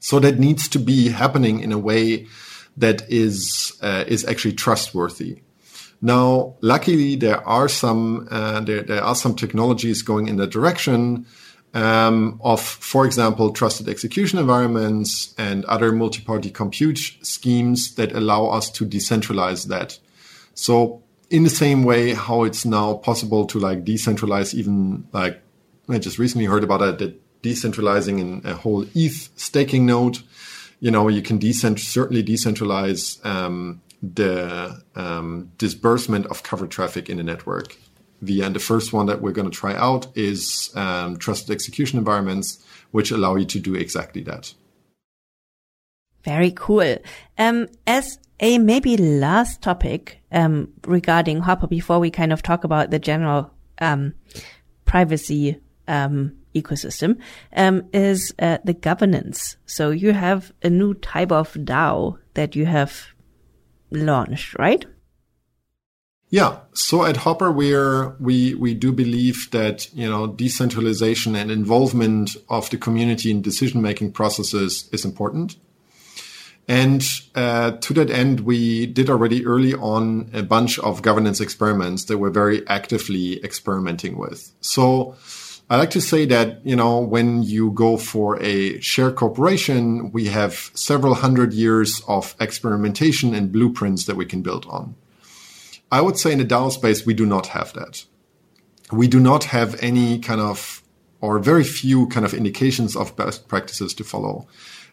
So 0.00 0.20
that 0.20 0.38
needs 0.38 0.68
to 0.68 0.78
be 0.78 1.08
happening 1.08 1.60
in 1.60 1.72
a 1.72 1.78
way 1.78 2.26
that 2.76 3.02
is 3.10 3.76
uh, 3.82 4.04
is 4.06 4.24
actually 4.24 4.54
trustworthy. 4.54 5.42
Now, 6.00 6.54
luckily, 6.60 7.16
there 7.16 7.46
are 7.46 7.68
some 7.68 8.28
uh, 8.30 8.60
there, 8.60 8.82
there 8.82 9.02
are 9.02 9.16
some 9.16 9.34
technologies 9.34 10.02
going 10.02 10.28
in 10.28 10.36
that 10.36 10.50
direction 10.50 11.26
um, 11.74 12.40
of, 12.42 12.60
for 12.60 13.04
example, 13.04 13.52
trusted 13.52 13.88
execution 13.88 14.38
environments 14.38 15.34
and 15.36 15.64
other 15.66 15.92
multi-party 15.92 16.50
compute 16.50 16.98
schemes 17.22 17.94
that 17.96 18.12
allow 18.12 18.46
us 18.46 18.70
to 18.70 18.86
decentralize 18.86 19.66
that. 19.66 19.98
So, 20.54 21.02
in 21.30 21.42
the 21.42 21.50
same 21.50 21.82
way, 21.82 22.14
how 22.14 22.44
it's 22.44 22.64
now 22.64 22.94
possible 22.94 23.44
to 23.46 23.58
like 23.58 23.84
decentralize 23.84 24.54
even 24.54 25.08
like 25.12 25.42
I 25.88 25.98
just 25.98 26.18
recently 26.18 26.46
heard 26.46 26.64
about 26.64 26.82
it 26.82 26.98
that 26.98 27.20
decentralizing 27.42 28.18
in 28.18 28.42
a 28.44 28.54
whole 28.54 28.84
ETH 28.94 29.30
staking 29.36 29.86
node, 29.86 30.18
you 30.80 30.90
know, 30.90 31.08
you 31.08 31.22
can 31.22 31.38
decent 31.38 31.80
certainly 31.80 32.22
decentralize 32.22 33.24
um, 33.26 33.80
the 34.02 34.82
um, 34.94 35.50
disbursement 35.58 36.26
of 36.26 36.42
covered 36.42 36.70
traffic 36.70 37.08
in 37.08 37.16
the 37.16 37.24
network 37.24 37.76
via. 38.20 38.46
And 38.46 38.54
the 38.54 38.60
first 38.60 38.92
one 38.92 39.06
that 39.06 39.20
we're 39.20 39.32
going 39.32 39.50
to 39.50 39.56
try 39.56 39.74
out 39.74 40.06
is 40.16 40.70
um, 40.74 41.16
trusted 41.18 41.50
execution 41.50 41.98
environments, 41.98 42.64
which 42.90 43.10
allow 43.10 43.36
you 43.36 43.44
to 43.46 43.60
do 43.60 43.74
exactly 43.74 44.22
that. 44.22 44.54
Very 46.24 46.52
cool. 46.54 46.98
Um, 47.38 47.68
as 47.86 48.18
a 48.40 48.58
maybe 48.58 48.96
last 48.96 49.62
topic 49.62 50.20
um, 50.30 50.72
regarding 50.86 51.42
HOPR, 51.42 51.68
before 51.68 51.98
we 51.98 52.10
kind 52.10 52.32
of 52.32 52.42
talk 52.42 52.64
about 52.64 52.90
the 52.90 52.98
general 52.98 53.52
um, 53.80 54.14
privacy 54.84 55.60
um, 55.86 56.36
ecosystem, 56.54 57.18
um, 57.56 57.82
is 57.92 58.34
uh, 58.38 58.58
the 58.64 58.74
governance. 58.74 59.56
So 59.66 59.90
you 59.90 60.12
have 60.12 60.52
a 60.62 60.70
new 60.70 60.94
type 60.94 61.32
of 61.32 61.52
DAO 61.54 62.18
that 62.34 62.56
you 62.56 62.66
have 62.66 63.08
launched, 63.90 64.58
right? 64.58 64.84
Yeah. 66.30 66.58
So 66.74 67.04
at 67.04 67.16
HOPR, 67.16 67.54
we're, 67.54 68.14
we, 68.20 68.54
we 68.54 68.74
do 68.74 68.92
believe 68.92 69.48
that, 69.52 69.92
you 69.94 70.08
know, 70.08 70.26
decentralization 70.26 71.34
and 71.34 71.50
involvement 71.50 72.36
of 72.50 72.68
the 72.68 72.76
community 72.76 73.30
in 73.30 73.40
decision 73.40 73.80
making 73.80 74.12
processes 74.12 74.88
is 74.92 75.04
important. 75.06 75.56
And 76.70 77.02
uh, 77.34 77.72
to 77.72 77.94
that 77.94 78.10
end, 78.10 78.40
we 78.40 78.84
did 78.84 79.08
already 79.08 79.46
early 79.46 79.72
on 79.72 80.28
a 80.34 80.42
bunch 80.42 80.78
of 80.80 81.00
governance 81.00 81.40
experiments 81.40 82.04
that 82.04 82.18
we're 82.18 82.28
very 82.28 82.66
actively 82.68 83.42
experimenting 83.42 84.18
with. 84.18 84.52
So 84.60 85.16
I 85.70 85.76
like 85.76 85.90
to 85.90 86.00
say 86.00 86.24
that, 86.26 86.64
you 86.64 86.74
know, 86.74 86.98
when 86.98 87.42
you 87.42 87.72
go 87.72 87.98
for 87.98 88.42
a 88.42 88.80
share 88.80 89.12
corporation, 89.12 90.10
we 90.12 90.26
have 90.26 90.70
several 90.72 91.14
hundred 91.14 91.52
years 91.52 92.00
of 92.08 92.34
experimentation 92.40 93.34
and 93.34 93.52
blueprints 93.52 94.06
that 94.06 94.16
we 94.16 94.24
can 94.24 94.40
build 94.40 94.64
on. 94.66 94.94
I 95.92 96.00
would 96.00 96.18
say 96.18 96.32
in 96.32 96.38
the 96.38 96.44
DAO 96.44 96.72
space, 96.72 97.04
we 97.04 97.12
do 97.12 97.26
not 97.26 97.48
have 97.48 97.74
that. 97.74 98.04
We 98.90 99.08
do 99.08 99.20
not 99.20 99.44
have 99.44 99.76
any 99.82 100.18
kind 100.18 100.40
of, 100.40 100.82
or 101.20 101.38
very 101.38 101.64
few 101.64 102.06
kind 102.08 102.24
of 102.24 102.32
indications 102.32 102.96
of 102.96 103.14
best 103.16 103.46
practices 103.48 103.92
to 103.94 104.04
follow. 104.04 104.46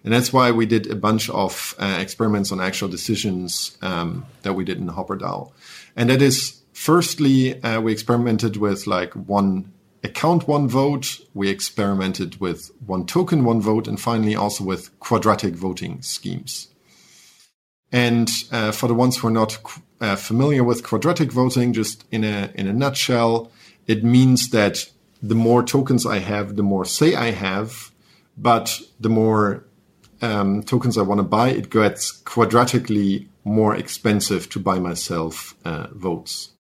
And 0.03 0.13
that's 0.13 0.33
why 0.33 0.51
we 0.51 0.65
did 0.65 0.91
a 0.91 0.95
bunch 0.95 1.29
of 1.29 1.73
uh, 1.79 1.97
experiments 2.01 2.51
on 2.51 2.59
actual 2.59 2.89
decisions 2.89 3.77
um, 3.81 4.25
that 4.41 4.53
we 4.53 4.65
did 4.65 4.77
in 4.77 4.87
HOPR 4.87 5.19
DAO. 5.19 5.51
And 5.95 6.09
that 6.09 6.21
is, 6.21 6.61
firstly, 6.73 7.61
uh, 7.63 7.79
we 7.79 7.93
experimented 7.93 8.57
with 8.57 8.87
like 8.87 9.13
one 9.13 9.71
account 10.05 10.47
one 10.47 10.67
vote. 10.67 11.19
We 11.33 11.49
experimented 11.49 12.39
with 12.39 12.71
one 12.85 13.05
token, 13.05 13.43
one 13.43 13.61
vote, 13.61 13.87
and 13.87 13.99
finally 13.99 14.35
also 14.35 14.63
with 14.63 14.97
quadratic 14.99 15.55
voting 15.55 16.01
schemes. 16.01 16.69
And 17.91 18.29
uh, 18.51 18.71
for 18.71 18.87
the 18.87 18.93
ones 18.93 19.17
who 19.17 19.27
are 19.27 19.31
not 19.31 19.59
uh, 20.01 20.15
familiar 20.15 20.63
with 20.63 20.83
quadratic 20.83 21.31
voting, 21.31 21.73
just 21.73 22.05
in 22.11 22.23
a 22.23 22.51
in 22.55 22.67
a 22.67 22.73
nutshell, 22.73 23.51
it 23.87 24.03
means 24.03 24.49
that 24.49 24.89
the 25.21 25.35
more 25.35 25.63
tokens 25.63 26.05
I 26.05 26.19
have, 26.19 26.55
the 26.55 26.63
more 26.63 26.85
say 26.85 27.15
I 27.15 27.31
have, 27.31 27.91
but 28.37 28.79
the 28.99 29.09
more 29.09 29.65
um, 30.21 30.63
tokens 30.63 30.97
I 30.97 31.01
want 31.01 31.19
to 31.19 31.23
buy, 31.23 31.49
it 31.49 31.69
gets 31.69 32.21
quadratically 32.23 33.27
more 33.43 33.75
expensive 33.75 34.49
to 34.49 34.59
buy 34.59 34.79
myself 34.79 35.55
uh, 35.65 35.87
votes. 35.91 36.54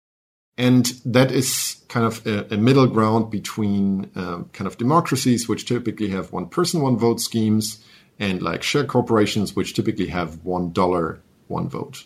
And 0.57 0.85
that 1.03 1.31
is 1.31 1.83
kind 1.89 2.05
of 2.05 2.25
a, 2.25 2.53
a 2.53 2.57
middle 2.57 2.87
ground 2.87 3.29
between 3.29 4.09
um, 4.15 4.49
kind 4.53 4.67
of 4.67 4.77
democracies, 4.77 5.49
which 5.49 5.65
typically 5.65 6.09
have 6.09 6.31
one 6.31 6.47
person, 6.47 6.81
one 6.81 6.97
vote 6.97 7.19
schemes, 7.19 7.83
and 8.19 8.41
like 8.41 8.63
share 8.63 8.85
corporations, 8.85 9.55
which 9.55 9.73
typically 9.73 10.07
have 10.07 10.43
one 10.45 10.71
dollar, 10.71 11.19
one 11.47 11.67
vote. 11.67 12.03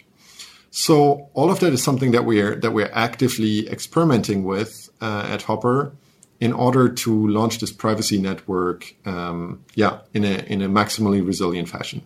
So 0.72 1.30
all 1.34 1.52
of 1.52 1.60
that 1.60 1.74
is 1.74 1.84
something 1.84 2.12
that 2.12 2.26
we're 2.26 2.56
that 2.56 2.72
we're 2.72 2.92
actively 2.92 3.68
experimenting 3.70 4.44
with 4.44 4.90
uh, 5.02 5.28
at 5.28 5.42
HOPR 5.42 5.92
in 6.40 6.54
order 6.54 6.90
to 6.90 7.28
launch 7.28 7.60
this 7.60 7.72
privacy 7.72 8.18
network, 8.18 8.96
um, 9.06 9.64
yeah, 9.76 10.00
in 10.14 10.24
a 10.24 10.44
in 10.48 10.62
a 10.62 10.70
maximally 10.70 11.26
resilient 11.26 11.70
fashion. 11.70 12.06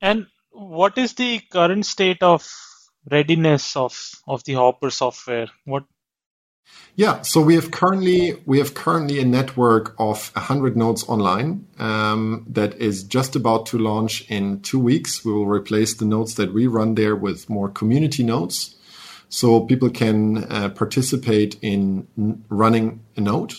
And 0.00 0.26
what 0.50 0.96
is 0.98 1.14
the 1.14 1.40
current 1.50 1.84
state 1.86 2.22
of 2.22 2.48
readiness 3.10 3.76
of 3.76 3.94
of 4.26 4.44
the 4.44 4.54
HOPR 4.54 4.92
software? 4.92 5.48
What? 5.64 5.84
Yeah, 6.96 7.22
so 7.22 7.40
we 7.40 7.54
have 7.54 7.70
currently 7.70 8.42
we 8.44 8.58
have 8.58 8.74
currently 8.74 9.20
a 9.20 9.24
network 9.24 9.94
of 9.98 10.32
hundred 10.34 10.76
nodes 10.76 11.04
online 11.08 11.66
um, 11.78 12.44
that 12.48 12.74
is 12.80 13.04
just 13.04 13.36
about 13.36 13.66
to 13.66 13.78
launch 13.78 14.28
in 14.28 14.60
two 14.62 14.80
weeks. 14.80 15.24
We 15.24 15.32
will 15.32 15.46
replace 15.46 15.94
the 15.94 16.04
nodes 16.04 16.34
that 16.34 16.52
we 16.52 16.66
run 16.66 16.94
there 16.96 17.14
with 17.14 17.48
more 17.48 17.68
community 17.68 18.24
nodes, 18.24 18.76
so 19.28 19.60
people 19.60 19.90
can 19.90 20.44
uh, 20.44 20.70
participate 20.70 21.56
in 21.62 22.08
running 22.48 23.00
a 23.16 23.20
node. 23.20 23.54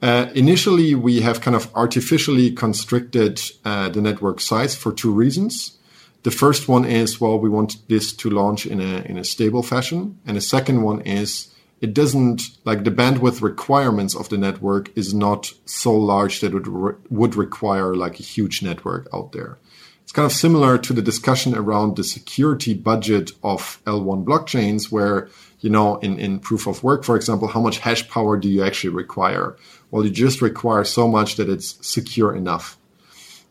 Uh, 0.00 0.28
initially, 0.34 0.94
we 0.94 1.20
have 1.20 1.40
kind 1.40 1.56
of 1.56 1.70
artificially 1.74 2.50
constricted 2.50 3.40
uh, 3.64 3.88
the 3.88 4.00
network 4.00 4.40
size 4.40 4.74
for 4.74 4.92
two 4.92 5.12
reasons. 5.12 5.75
The 6.22 6.30
first 6.30 6.68
one 6.68 6.84
is, 6.84 7.20
well, 7.20 7.38
we 7.38 7.48
want 7.48 7.88
this 7.88 8.12
to 8.14 8.30
launch 8.30 8.66
in 8.66 8.80
a, 8.80 9.02
in 9.02 9.16
a 9.16 9.24
stable 9.24 9.62
fashion. 9.62 10.18
And 10.26 10.36
the 10.36 10.40
second 10.40 10.82
one 10.82 11.00
is, 11.02 11.54
it 11.80 11.92
doesn't 11.94 12.42
like 12.64 12.84
the 12.84 12.90
bandwidth 12.90 13.42
requirements 13.42 14.16
of 14.16 14.28
the 14.28 14.38
network 14.38 14.96
is 14.96 15.12
not 15.12 15.52
so 15.66 15.94
large 15.94 16.40
that 16.40 16.54
it 16.54 16.66
re- 16.66 16.94
would 17.10 17.34
require 17.34 17.94
like 17.94 18.18
a 18.18 18.22
huge 18.22 18.62
network 18.62 19.08
out 19.12 19.32
there. 19.32 19.58
It's 20.02 20.12
kind 20.12 20.24
of 20.26 20.32
similar 20.32 20.78
to 20.78 20.92
the 20.92 21.02
discussion 21.02 21.54
around 21.54 21.96
the 21.96 22.04
security 22.04 22.74
budget 22.74 23.32
of 23.42 23.82
L1 23.86 24.24
blockchains, 24.24 24.90
where, 24.90 25.28
you 25.58 25.68
know, 25.68 25.96
in, 25.96 26.18
in 26.18 26.38
proof 26.38 26.68
of 26.68 26.84
work, 26.84 27.04
for 27.04 27.16
example, 27.16 27.48
how 27.48 27.60
much 27.60 27.78
hash 27.78 28.08
power 28.08 28.36
do 28.36 28.48
you 28.48 28.62
actually 28.62 28.94
require? 28.94 29.56
Well, 29.90 30.04
you 30.04 30.10
just 30.10 30.40
require 30.40 30.84
so 30.84 31.08
much 31.08 31.34
that 31.36 31.48
it's 31.48 31.84
secure 31.84 32.34
enough. 32.34 32.78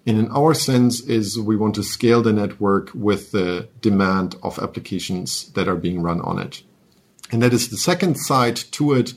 And 0.06 0.20
in 0.20 0.32
our 0.32 0.53
sense 0.53 1.01
is 1.01 1.39
we 1.39 1.56
want 1.56 1.76
to 1.76 1.84
scale 1.84 2.22
the 2.22 2.34
network 2.34 2.91
with 2.93 3.32
the 3.32 3.68
demand 3.82 4.36
of 4.43 4.60
applications 4.60 5.51
that 5.53 5.68
are 5.68 5.76
being 5.76 6.01
run 6.01 6.22
on 6.22 6.39
it. 6.39 6.62
And 7.32 7.41
that 7.41 7.53
is 7.53 7.70
the 7.70 7.78
second 7.78 8.16
side 8.16 8.56
to 8.56 8.93
it 8.93 9.14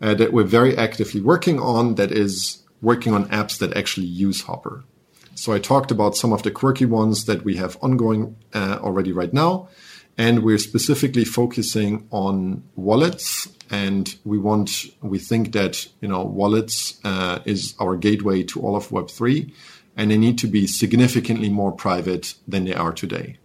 uh, 0.00 0.14
that 0.14 0.32
we're 0.32 0.42
very 0.42 0.76
actively 0.76 1.20
working 1.20 1.60
on 1.60 1.94
that 1.94 2.10
is 2.10 2.62
working 2.82 3.14
on 3.14 3.28
apps 3.28 3.58
that 3.58 3.76
actually 3.76 4.06
use 4.06 4.42
HOPR. 4.42 4.82
So 5.36 5.52
I 5.52 5.58
talked 5.58 5.90
about 5.90 6.16
some 6.16 6.32
of 6.32 6.42
the 6.42 6.50
quirky 6.50 6.84
ones 6.84 7.24
that 7.26 7.44
we 7.44 7.56
have 7.56 7.76
ongoing 7.80 8.36
uh, 8.52 8.78
already 8.80 9.12
right 9.12 9.32
now. 9.32 9.68
And 10.16 10.44
we're 10.44 10.58
specifically 10.58 11.24
focusing 11.24 12.06
on 12.10 12.62
wallets. 12.76 13.48
And 13.70 14.14
we 14.24 14.38
want, 14.38 14.86
we 15.00 15.18
think 15.18 15.52
that, 15.52 15.88
you 16.00 16.08
know, 16.08 16.22
wallets 16.22 17.00
uh, 17.04 17.40
is 17.44 17.74
our 17.80 17.96
gateway 17.96 18.44
to 18.44 18.60
all 18.60 18.76
of 18.76 18.88
Web3 18.88 19.52
and 19.96 20.10
they 20.10 20.18
need 20.18 20.38
to 20.38 20.46
be 20.46 20.66
significantly 20.66 21.48
more 21.48 21.72
private 21.72 22.34
than 22.48 22.64
they 22.64 22.74
are 22.74 22.92
today. 22.92 23.38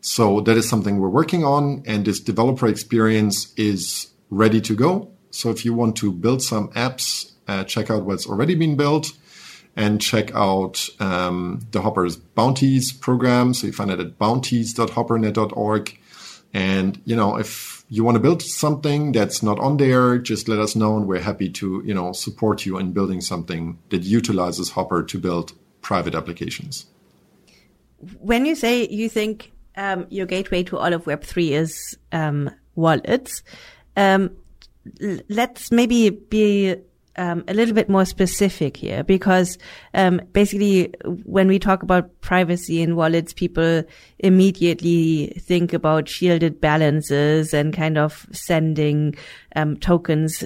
So 0.00 0.40
that 0.42 0.56
is 0.56 0.68
something 0.68 0.98
we're 0.98 1.08
working 1.08 1.44
on, 1.44 1.82
and 1.86 2.04
this 2.04 2.20
developer 2.20 2.68
experience 2.68 3.52
is 3.56 4.08
ready 4.30 4.60
to 4.60 4.74
go. 4.74 5.10
So 5.30 5.50
if 5.50 5.64
you 5.64 5.74
want 5.74 5.96
to 5.96 6.12
build 6.12 6.42
some 6.42 6.68
apps, 6.68 7.32
uh, 7.48 7.64
check 7.64 7.90
out 7.90 8.04
what's 8.04 8.26
already 8.26 8.54
been 8.54 8.76
built. 8.76 9.12
and 9.76 10.00
check 10.00 10.34
out 10.34 10.88
um, 11.00 11.60
the 11.72 11.82
HOPR's 11.82 12.16
Bounties 12.16 12.92
program. 12.92 13.52
So 13.52 13.66
you 13.66 13.74
find 13.74 13.90
it 13.90 14.00
at 14.00 14.18
bounties.hoprnet.org. 14.18 15.98
And, 16.54 17.02
you 17.04 17.14
know, 17.14 17.36
if 17.36 17.75
you 17.88 18.02
want 18.02 18.16
to 18.16 18.20
build 18.20 18.42
something 18.42 19.12
that's 19.12 19.42
not 19.42 19.58
on 19.58 19.76
there, 19.76 20.18
just 20.18 20.48
let 20.48 20.58
us 20.58 20.74
know 20.74 20.96
and 20.96 21.06
we're 21.06 21.20
happy 21.20 21.48
to, 21.50 21.82
you 21.84 21.94
know, 21.94 22.12
support 22.12 22.66
you 22.66 22.78
in 22.78 22.92
building 22.92 23.20
something 23.20 23.78
that 23.90 24.02
utilizes 24.02 24.72
HOPR 24.72 25.06
to 25.08 25.18
build 25.18 25.52
private 25.82 26.14
applications. 26.14 26.86
When 28.18 28.44
you 28.44 28.56
say 28.56 28.88
you 28.88 29.08
think 29.08 29.52
um, 29.76 30.06
your 30.10 30.26
gateway 30.26 30.64
to 30.64 30.78
all 30.78 30.92
of 30.92 31.04
Web3 31.04 31.50
is 31.52 31.96
um, 32.12 32.50
wallets, 32.74 33.42
um, 33.96 34.30
let's 35.28 35.70
maybe 35.70 36.10
be 36.10 36.76
um, 37.16 37.44
a 37.48 37.54
little 37.54 37.74
bit 37.74 37.88
more 37.88 38.04
specific 38.04 38.76
here 38.76 39.02
because 39.02 39.58
um, 39.94 40.20
basically 40.32 40.92
when 41.24 41.48
we 41.48 41.58
talk 41.58 41.82
about 41.82 42.20
privacy 42.20 42.82
in 42.82 42.96
wallets, 42.96 43.32
people 43.32 43.82
immediately 44.18 45.28
think 45.38 45.72
about 45.72 46.08
shielded 46.08 46.60
balances 46.60 47.54
and 47.54 47.72
kind 47.72 47.98
of 47.98 48.26
sending 48.32 49.14
um, 49.54 49.76
tokens 49.76 50.44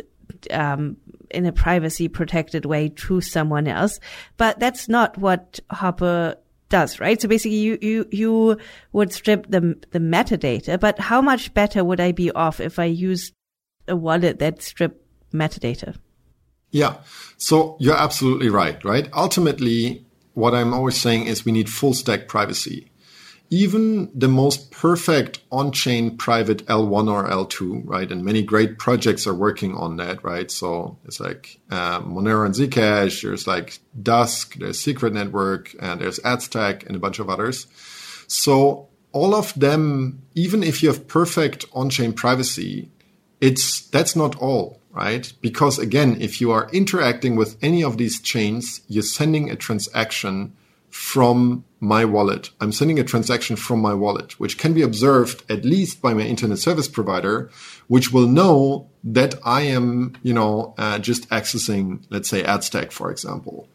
um, 0.50 0.96
in 1.30 1.46
a 1.46 1.52
privacy 1.52 2.08
protected 2.08 2.64
way 2.64 2.88
to 2.88 3.20
someone 3.20 3.66
else. 3.66 3.98
But 4.36 4.58
that's 4.58 4.88
not 4.88 5.18
what 5.18 5.60
HOPR 5.72 6.36
does, 6.68 7.00
right? 7.00 7.20
So 7.20 7.28
basically 7.28 7.58
you, 7.58 7.78
you, 7.80 8.06
you 8.10 8.58
would 8.92 9.12
strip 9.12 9.46
the, 9.48 9.76
the 9.90 9.98
metadata, 9.98 10.78
but 10.78 10.98
how 10.98 11.20
much 11.20 11.52
better 11.52 11.84
would 11.84 12.00
I 12.00 12.12
be 12.12 12.30
off 12.30 12.60
if 12.60 12.78
I 12.78 12.84
used 12.84 13.34
a 13.88 13.96
wallet 13.96 14.38
that 14.38 14.62
stripped 14.62 15.04
metadata? 15.32 15.96
Yeah. 16.70 16.98
So 17.36 17.76
you're 17.80 17.96
absolutely 17.96 18.48
right, 18.48 18.82
right? 18.84 19.08
Ultimately, 19.12 20.04
what 20.34 20.54
I'm 20.54 20.72
always 20.74 21.00
saying 21.00 21.26
is 21.26 21.44
we 21.44 21.52
need 21.52 21.68
full 21.68 21.94
stack 21.94 22.28
privacy. 22.28 22.90
Even 23.52 24.10
the 24.16 24.28
most 24.28 24.70
perfect 24.70 25.40
on 25.50 25.72
chain 25.72 26.16
private 26.16 26.64
L1 26.66 27.10
or 27.10 27.28
L2, 27.28 27.82
right? 27.84 28.10
And 28.10 28.24
many 28.24 28.42
great 28.42 28.78
projects 28.78 29.26
are 29.26 29.34
working 29.34 29.74
on 29.74 29.96
that, 29.96 30.22
right? 30.22 30.48
So 30.48 30.98
it's 31.04 31.18
like 31.18 31.58
uh, 31.68 32.00
Monero 32.02 32.46
and 32.46 32.54
Zcash, 32.54 33.22
there's 33.22 33.48
like 33.48 33.80
Dusk, 34.00 34.54
there's 34.54 34.78
Secret 34.78 35.14
Network, 35.14 35.74
and 35.80 36.00
there's 36.00 36.20
Aztec 36.20 36.86
and 36.86 36.94
a 36.94 37.00
bunch 37.00 37.18
of 37.18 37.28
others. 37.28 37.66
So 38.28 38.88
all 39.10 39.34
of 39.34 39.52
them, 39.54 40.22
even 40.36 40.62
if 40.62 40.80
you 40.80 40.88
have 40.88 41.08
perfect 41.08 41.64
on 41.72 41.90
chain 41.90 42.12
privacy, 42.12 42.88
it's 43.40 43.80
that's 43.88 44.14
not 44.14 44.36
all 44.36 44.79
right? 44.92 45.32
Because 45.40 45.78
again, 45.78 46.16
if 46.20 46.40
you 46.40 46.50
are 46.50 46.68
interacting 46.72 47.36
with 47.36 47.56
any 47.62 47.82
of 47.82 47.96
these 47.96 48.20
chains, 48.20 48.80
you're 48.88 49.02
sending 49.02 49.50
a 49.50 49.56
transaction 49.56 50.52
from 50.90 51.64
my 51.78 52.04
wallet. 52.04 52.50
I'm 52.60 52.72
sending 52.72 52.98
a 52.98 53.04
transaction 53.04 53.56
from 53.56 53.80
my 53.80 53.94
wallet, 53.94 54.38
which 54.40 54.58
can 54.58 54.74
be 54.74 54.82
observed 54.82 55.48
at 55.50 55.64
least 55.64 56.02
by 56.02 56.12
my 56.14 56.22
internet 56.22 56.58
service 56.58 56.88
provider, 56.88 57.50
which 57.86 58.12
will 58.12 58.26
know 58.26 58.88
that 59.04 59.34
I 59.44 59.62
am, 59.62 60.14
you 60.22 60.34
know, 60.34 60.74
uh, 60.76 60.98
just 60.98 61.28
accessing, 61.30 62.04
let's 62.10 62.28
say, 62.28 62.42
Aztec, 62.42 62.90
for 62.90 63.10
example. 63.10 63.68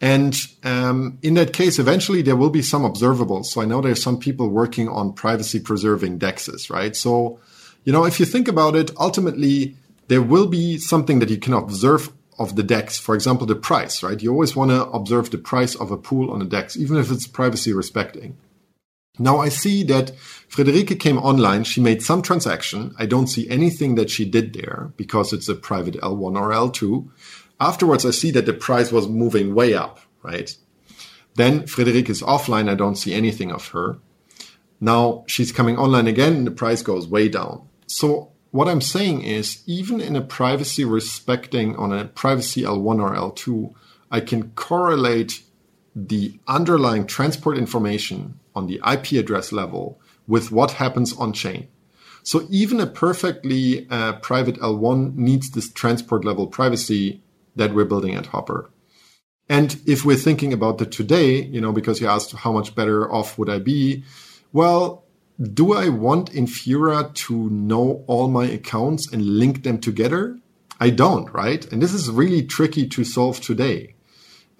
And 0.00 0.36
um, 0.62 1.18
in 1.22 1.34
that 1.34 1.52
case, 1.52 1.78
eventually 1.78 2.22
there 2.22 2.36
will 2.36 2.50
be 2.50 2.62
some 2.62 2.82
observables. 2.82 3.46
So 3.46 3.60
I 3.60 3.64
know 3.64 3.80
there's 3.80 4.02
some 4.02 4.18
people 4.20 4.48
working 4.48 4.88
on 4.88 5.12
privacy 5.12 5.58
preserving 5.58 6.20
dexes, 6.20 6.70
right? 6.70 6.94
So, 6.94 7.40
you 7.84 7.92
know, 7.92 8.04
if 8.04 8.20
you 8.20 8.26
think 8.26 8.46
about 8.46 8.76
it, 8.76 8.92
ultimately 8.96 9.74
there 10.08 10.22
will 10.22 10.46
be 10.46 10.78
something 10.78 11.18
that 11.20 11.30
you 11.30 11.38
can 11.38 11.54
observe 11.54 12.12
of 12.38 12.56
the 12.56 12.62
DEX. 12.62 12.98
For 12.98 13.14
example, 13.14 13.46
the 13.46 13.54
price, 13.54 14.02
right? 14.02 14.20
You 14.20 14.32
always 14.32 14.56
want 14.56 14.70
to 14.70 14.86
observe 14.86 15.30
the 15.30 15.38
price 15.38 15.74
of 15.74 15.90
a 15.90 15.96
pool 15.96 16.30
on 16.30 16.42
a 16.42 16.44
DEX, 16.44 16.76
even 16.76 16.96
if 16.96 17.10
it's 17.10 17.26
privacy 17.26 17.72
respecting. 17.72 18.36
Now 19.18 19.38
I 19.38 19.48
see 19.48 19.82
that 19.84 20.12
Friederike 20.48 21.00
came 21.00 21.18
online. 21.18 21.64
She 21.64 21.80
made 21.80 22.02
some 22.02 22.22
transaction. 22.22 22.94
I 22.98 23.06
don't 23.06 23.26
see 23.26 23.48
anything 23.50 23.96
that 23.96 24.10
she 24.10 24.24
did 24.24 24.54
there 24.54 24.92
because 24.96 25.32
it's 25.32 25.48
a 25.48 25.56
private 25.56 25.94
L1 25.94 26.36
or 26.36 26.50
L2. 26.50 27.08
Afterwards, 27.60 28.06
I 28.06 28.10
see 28.12 28.30
that 28.30 28.46
the 28.46 28.52
price 28.52 28.92
was 28.92 29.08
moving 29.08 29.54
way 29.54 29.74
up, 29.74 29.98
right? 30.22 30.56
Then 31.34 31.62
Friederike 31.62 32.08
is 32.08 32.22
offline. 32.22 32.70
I 32.70 32.74
don't 32.76 32.94
see 32.96 33.12
anything 33.12 33.50
of 33.50 33.68
her. 33.68 33.98
Now 34.80 35.24
she's 35.26 35.50
coming 35.50 35.76
online 35.76 36.06
again 36.06 36.34
and 36.34 36.46
the 36.46 36.52
price 36.52 36.82
goes 36.82 37.08
way 37.08 37.28
down. 37.28 37.68
So 37.88 38.30
what 38.50 38.68
I'm 38.68 38.80
saying 38.80 39.22
is, 39.22 39.62
even 39.66 40.00
in 40.00 40.16
a 40.16 40.22
privacy 40.22 40.84
respecting 40.84 41.76
on 41.76 41.92
a 41.92 42.06
privacy 42.06 42.62
L1 42.62 43.00
or 43.00 43.14
L2, 43.14 43.74
I 44.10 44.20
can 44.20 44.50
correlate 44.52 45.42
the 45.94 46.38
underlying 46.46 47.06
transport 47.06 47.58
information 47.58 48.38
on 48.54 48.66
the 48.66 48.80
IP 48.90 49.12
address 49.12 49.52
level 49.52 50.00
with 50.26 50.50
what 50.50 50.72
happens 50.72 51.12
on 51.14 51.32
chain. 51.32 51.68
So 52.22 52.46
even 52.50 52.80
a 52.80 52.86
perfectly 52.86 53.86
uh, 53.90 54.14
private 54.14 54.56
L1 54.60 55.14
needs 55.16 55.50
this 55.50 55.70
transport 55.72 56.24
level 56.24 56.46
privacy 56.46 57.22
that 57.56 57.74
we're 57.74 57.84
building 57.84 58.14
at 58.14 58.26
HOPR. 58.26 58.68
And 59.48 59.80
if 59.86 60.04
we're 60.04 60.16
thinking 60.16 60.52
about 60.52 60.78
the 60.78 60.86
today, 60.86 61.42
you 61.42 61.60
know, 61.60 61.72
because 61.72 62.00
you 62.00 62.06
asked 62.06 62.32
how 62.32 62.52
much 62.52 62.74
better 62.74 63.10
off 63.10 63.38
would 63.38 63.48
I 63.48 63.58
be? 63.58 64.04
Well, 64.52 65.04
do 65.40 65.72
I 65.72 65.88
want 65.88 66.32
Infura 66.32 67.14
to 67.14 67.50
know 67.50 68.04
all 68.06 68.28
my 68.28 68.46
accounts 68.46 69.12
and 69.12 69.22
link 69.22 69.62
them 69.62 69.78
together? 69.78 70.38
I 70.80 70.90
don't, 70.90 71.32
right? 71.32 71.70
And 71.72 71.80
this 71.80 71.92
is 71.92 72.10
really 72.10 72.42
tricky 72.42 72.88
to 72.88 73.04
solve 73.04 73.40
today. 73.40 73.94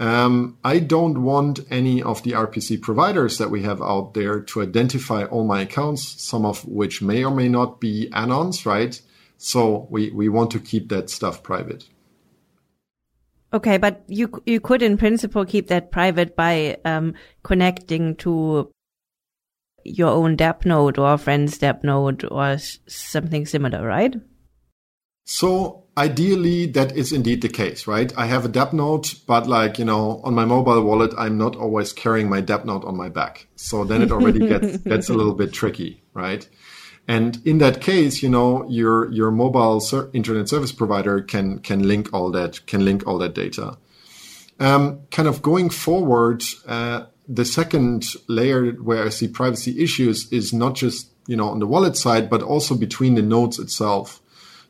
Um, 0.00 0.56
I 0.62 0.78
don't 0.78 1.22
want 1.22 1.60
any 1.70 2.00
of 2.00 2.22
the 2.22 2.32
RPC 2.32 2.80
providers 2.80 3.38
that 3.38 3.50
we 3.50 3.62
have 3.64 3.82
out 3.82 4.14
there 4.14 4.40
to 4.40 4.62
identify 4.62 5.24
all 5.24 5.44
my 5.44 5.62
accounts, 5.62 6.22
some 6.22 6.44
of 6.46 6.64
which 6.64 7.02
may 7.02 7.24
or 7.24 7.34
may 7.34 7.48
not 7.48 7.80
be 7.80 8.08
anons, 8.12 8.64
right? 8.64 9.00
So 9.36 9.88
we, 9.90 10.10
we 10.10 10.28
want 10.28 10.52
to 10.52 10.60
keep 10.60 10.88
that 10.90 11.10
stuff 11.10 11.42
private. 11.42 11.88
Okay, 13.52 13.78
but 13.78 14.02
you 14.08 14.42
you 14.44 14.60
could 14.60 14.82
in 14.82 14.98
principle 14.98 15.46
keep 15.46 15.68
that 15.68 15.90
private 15.90 16.36
by 16.36 16.76
um, 16.84 17.14
connecting 17.42 18.14
to 18.16 18.70
your 19.88 20.10
own 20.10 20.36
dApp 20.36 20.64
node 20.64 20.98
or 20.98 21.14
a 21.14 21.18
friend's 21.18 21.58
dApp 21.58 21.84
node 21.84 22.24
or 22.30 22.58
something 22.86 23.46
similar, 23.46 23.86
right? 23.86 24.14
So 25.24 25.84
ideally, 25.98 26.66
that 26.66 26.96
is 26.96 27.12
indeed 27.12 27.42
the 27.42 27.50
case, 27.50 27.86
right? 27.86 28.10
I 28.16 28.26
have 28.26 28.46
a 28.46 28.48
dApp 28.48 28.72
node, 28.72 29.08
but 29.26 29.46
like, 29.46 29.78
you 29.78 29.84
know, 29.84 30.22
on 30.24 30.34
my 30.34 30.46
mobile 30.46 30.82
wallet, 30.82 31.12
I'm 31.18 31.36
not 31.36 31.54
always 31.54 31.92
carrying 31.92 32.30
my 32.30 32.40
dApp 32.40 32.64
node 32.64 32.84
on 32.84 32.96
my 32.96 33.10
back. 33.10 33.46
So 33.56 33.84
then 33.84 34.00
it 34.00 34.10
already 34.10 34.38
gets, 34.48 34.78
gets 34.78 35.10
a 35.10 35.14
little 35.14 35.34
bit 35.34 35.52
tricky, 35.52 36.02
right? 36.14 36.48
And 37.06 37.40
in 37.44 37.58
that 37.58 37.80
case, 37.80 38.22
you 38.22 38.28
know, 38.28 38.68
your, 38.70 39.10
your 39.12 39.30
mobile 39.30 39.80
ser- 39.80 40.10
internet 40.12 40.48
service 40.48 40.72
provider 40.72 41.20
can, 41.20 41.58
can 41.58 41.86
link 41.86 42.08
all 42.12 42.30
that, 42.30 42.64
can 42.66 42.84
link 42.84 43.06
all 43.06 43.18
that 43.18 43.34
data. 43.34 43.76
Um, 44.60 45.00
kind 45.10 45.28
of 45.28 45.42
going 45.42 45.70
forward, 45.70 46.42
uh, 46.66 47.04
the 47.28 47.44
second 47.44 48.06
layer 48.26 48.72
where 48.72 49.04
I 49.04 49.10
see 49.10 49.28
privacy 49.28 49.82
issues 49.82 50.32
is 50.32 50.52
not 50.52 50.74
just 50.74 51.10
you 51.26 51.36
know 51.36 51.48
on 51.48 51.58
the 51.58 51.66
wallet 51.66 51.96
side, 51.96 52.30
but 52.30 52.42
also 52.42 52.74
between 52.74 53.14
the 53.14 53.22
nodes 53.22 53.58
itself. 53.58 54.20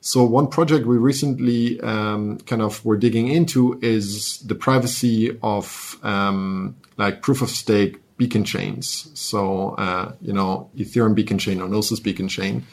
So 0.01 0.25
one 0.25 0.49
project 0.49 0.87
we 0.87 0.97
recently 0.97 1.81
um, 1.81 2.39
kind 2.39 2.63
of 2.63 2.85
were 2.85 2.97
digging 2.97 3.29
into 3.29 3.79
is 3.83 4.39
the 4.41 4.55
privacy 4.55 5.37
of 5.43 5.99
um, 6.03 6.77
like 6.97 7.23
proof 7.23 7.43
of 7.43 7.51
stake 7.51 8.01
beacon 8.17 8.45
chains. 8.45 9.11
So 9.15 9.71
uh, 9.71 10.13
you 10.21 10.33
know 10.33 10.71
Ethereum 10.77 11.15
beacon 11.15 11.39
chain 11.39 11.61
or 11.61 11.69
Gnosis 11.69 12.01
beacon 12.01 12.29
chain, 12.29 12.67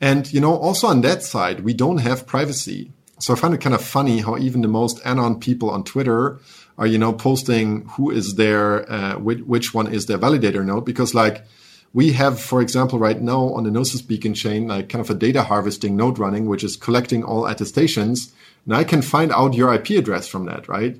and 0.00 0.30
you 0.32 0.40
know 0.40 0.56
also 0.56 0.88
on 0.88 1.02
that 1.02 1.22
side 1.22 1.60
we 1.60 1.72
don't 1.72 1.98
have 1.98 2.26
privacy. 2.26 2.92
So 3.20 3.34
I 3.34 3.36
find 3.36 3.52
it 3.52 3.60
kind 3.60 3.74
of 3.74 3.82
funny 3.82 4.20
how 4.20 4.38
even 4.38 4.62
the 4.62 4.68
most 4.68 4.98
anon 5.04 5.40
people 5.40 5.70
on 5.70 5.84
Twitter 5.84 6.40
are 6.80 6.86
you 6.86 6.98
know 6.98 7.12
posting 7.12 7.82
who 7.90 8.10
is 8.10 8.34
their 8.36 8.90
uh, 8.90 9.18
which, 9.18 9.40
which 9.40 9.74
one 9.74 9.92
is 9.92 10.06
their 10.06 10.18
validator 10.18 10.64
node? 10.64 10.86
Because 10.86 11.14
like 11.14 11.44
we 11.92 12.12
have 12.12 12.40
for 12.40 12.62
example 12.62 12.98
right 12.98 13.20
now 13.20 13.52
on 13.52 13.64
the 13.64 13.70
gnosis 13.70 14.00
beacon 14.00 14.32
chain 14.32 14.66
like 14.66 14.88
kind 14.88 15.04
of 15.04 15.10
a 15.10 15.14
data 15.14 15.42
harvesting 15.42 15.94
node 15.94 16.18
running 16.18 16.46
which 16.46 16.64
is 16.64 16.76
collecting 16.76 17.22
all 17.22 17.46
attestations. 17.46 18.32
And 18.64 18.74
i 18.74 18.84
can 18.84 19.02
find 19.02 19.30
out 19.32 19.54
your 19.54 19.72
ip 19.74 19.90
address 19.90 20.26
from 20.26 20.46
that 20.46 20.68
right? 20.68 20.98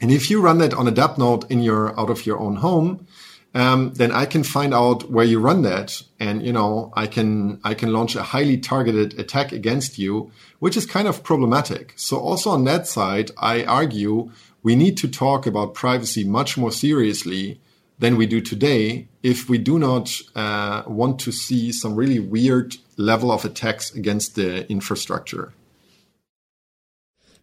And 0.00 0.12
if 0.12 0.30
you 0.30 0.40
run 0.40 0.58
that 0.58 0.74
on 0.74 0.86
a 0.86 0.92
dApp 0.92 1.18
node 1.18 1.50
in 1.50 1.60
your 1.62 1.98
out 1.98 2.10
of 2.10 2.26
your 2.26 2.38
own 2.38 2.56
home 2.56 3.06
um, 3.54 3.94
then 3.94 4.12
I 4.12 4.26
can 4.26 4.44
find 4.44 4.74
out 4.74 5.10
where 5.10 5.24
you 5.24 5.40
run 5.40 5.62
that, 5.62 6.02
and 6.20 6.44
you 6.44 6.52
know 6.52 6.92
I 6.94 7.06
can 7.06 7.60
I 7.64 7.74
can 7.74 7.92
launch 7.92 8.14
a 8.14 8.22
highly 8.22 8.58
targeted 8.58 9.18
attack 9.18 9.52
against 9.52 9.98
you, 9.98 10.30
which 10.58 10.76
is 10.76 10.84
kind 10.84 11.08
of 11.08 11.24
problematic. 11.24 11.94
So 11.96 12.18
also 12.18 12.50
on 12.50 12.64
that 12.64 12.86
side, 12.86 13.30
I 13.38 13.64
argue 13.64 14.30
we 14.62 14.76
need 14.76 14.96
to 14.98 15.08
talk 15.08 15.46
about 15.46 15.74
privacy 15.74 16.24
much 16.24 16.56
more 16.56 16.72
seriously 16.72 17.60
than 17.98 18.16
we 18.16 18.26
do 18.26 18.40
today 18.40 19.08
if 19.22 19.48
we 19.48 19.58
do 19.58 19.78
not 19.78 20.10
uh, 20.34 20.82
want 20.86 21.18
to 21.20 21.32
see 21.32 21.72
some 21.72 21.94
really 21.96 22.18
weird 22.18 22.76
level 22.96 23.32
of 23.32 23.44
attacks 23.44 23.92
against 23.94 24.34
the 24.34 24.70
infrastructure. 24.70 25.52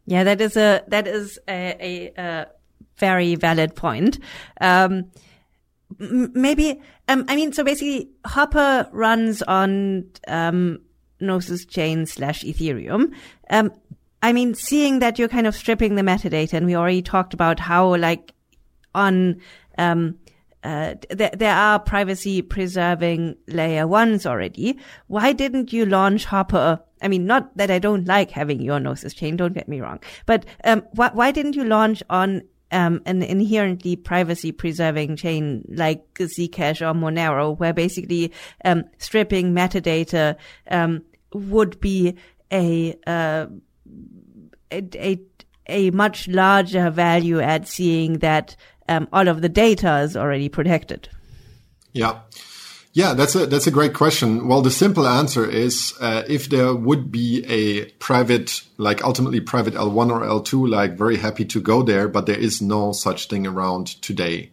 Yeah, 0.06 0.24
that 0.24 0.40
is 0.40 0.56
a 0.56 0.84
that 0.88 1.08
is 1.08 1.40
a, 1.48 2.14
a, 2.18 2.22
a 2.22 2.48
very 2.98 3.36
valid 3.36 3.76
point. 3.76 4.20
Um, 4.62 5.12
maybe, 6.00 6.82
um, 7.08 7.26
I 7.28 7.36
mean, 7.36 7.54
so 7.54 7.64
basically 7.64 8.10
HOPR 8.26 8.90
runs 8.92 9.42
on, 9.42 10.06
um, 10.28 10.80
Gnosis 11.20 11.66
chain 11.66 12.06
slash 12.06 12.44
Ethereum. 12.44 13.14
Um, 13.50 13.72
I 14.22 14.34
mean, 14.34 14.56
seeing 14.56 15.00
that 15.00 15.20
you're 15.20 15.28
kind 15.28 15.48
of 15.48 15.56
stripping 15.56 15.96
the 15.96 16.02
metadata 16.02 16.54
and 16.54 16.66
we 16.66 16.76
already 16.76 17.02
talked 17.02 17.34
about 17.34 17.60
how 17.60 17.96
like 17.96 18.34
on, 18.94 19.42
um, 19.78 20.18
uh, 20.64 20.96
there, 21.12 21.30
there 21.32 21.54
are 21.54 21.78
privacy 21.80 22.42
preserving 22.42 23.36
layer 23.48 23.86
ones 23.86 24.26
already. 24.26 24.80
Why 25.08 25.32
didn't 25.32 25.72
you 25.72 25.86
launch 25.86 26.26
HOPR? 26.26 26.82
I 27.02 27.08
mean, 27.08 27.28
not 27.28 27.56
that 27.58 27.70
I 27.70 27.78
don't 27.78 28.08
like 28.08 28.32
having 28.32 28.62
your 28.62 28.80
Gnosis 28.80 29.14
chain, 29.14 29.36
don't 29.36 29.54
get 29.54 29.68
me 29.68 29.80
wrong, 29.80 30.00
but 30.26 30.46
um, 30.64 30.84
why, 30.94 31.12
why 31.14 31.32
didn't 31.32 31.56
you 31.56 31.66
launch 31.66 32.02
on 32.10 32.42
um, 32.72 33.02
an 33.06 33.22
inherently 33.22 33.96
privacy 33.96 34.52
preserving 34.52 35.16
chain 35.18 35.64
like 35.70 36.14
Zcash 36.16 36.82
or 36.82 36.94
Monero, 36.94 37.58
where 37.58 37.74
basically 37.74 38.34
um, 38.64 38.86
stripping 38.98 39.54
metadata 39.54 40.36
um, 40.72 41.04
would 41.34 41.80
be 41.80 42.16
a, 42.52 42.98
uh, 43.06 43.48
a, 44.72 44.84
a 44.96 45.20
a 45.68 45.90
much 45.92 46.28
larger 46.28 46.90
value 46.90 47.40
at 47.40 47.68
seeing 47.68 48.20
that 48.20 48.56
um, 48.88 49.08
all 49.12 49.28
of 49.28 49.42
the 49.42 49.50
data 49.50 50.00
is 50.00 50.16
already 50.16 50.50
protected. 50.50 51.10
Yeah. 51.92 52.20
Yeah, 52.94 53.14
that's 53.14 53.36
a 53.36 53.46
that's 53.46 53.68
a 53.68 53.72
great 53.72 53.94
question. 53.94 54.48
Well, 54.48 54.62
the 54.62 54.72
simple 54.72 55.06
answer 55.06 55.46
is 55.50 55.94
uh, 56.00 56.24
if 56.30 56.48
there 56.48 56.74
would 56.74 57.12
be 57.12 57.44
a 57.46 57.90
private, 58.00 58.62
like 58.78 59.04
ultimately 59.04 59.42
private 59.42 59.74
L1 59.74 60.12
or 60.12 60.22
L2, 60.22 60.70
like 60.70 60.98
very 60.98 61.18
happy 61.18 61.44
to 61.44 61.60
go 61.60 61.84
there, 61.84 62.08
but 62.08 62.26
there 62.26 62.40
is 62.40 62.62
no 62.62 62.94
such 62.94 63.28
thing 63.28 63.46
around 63.46 64.02
today. 64.02 64.52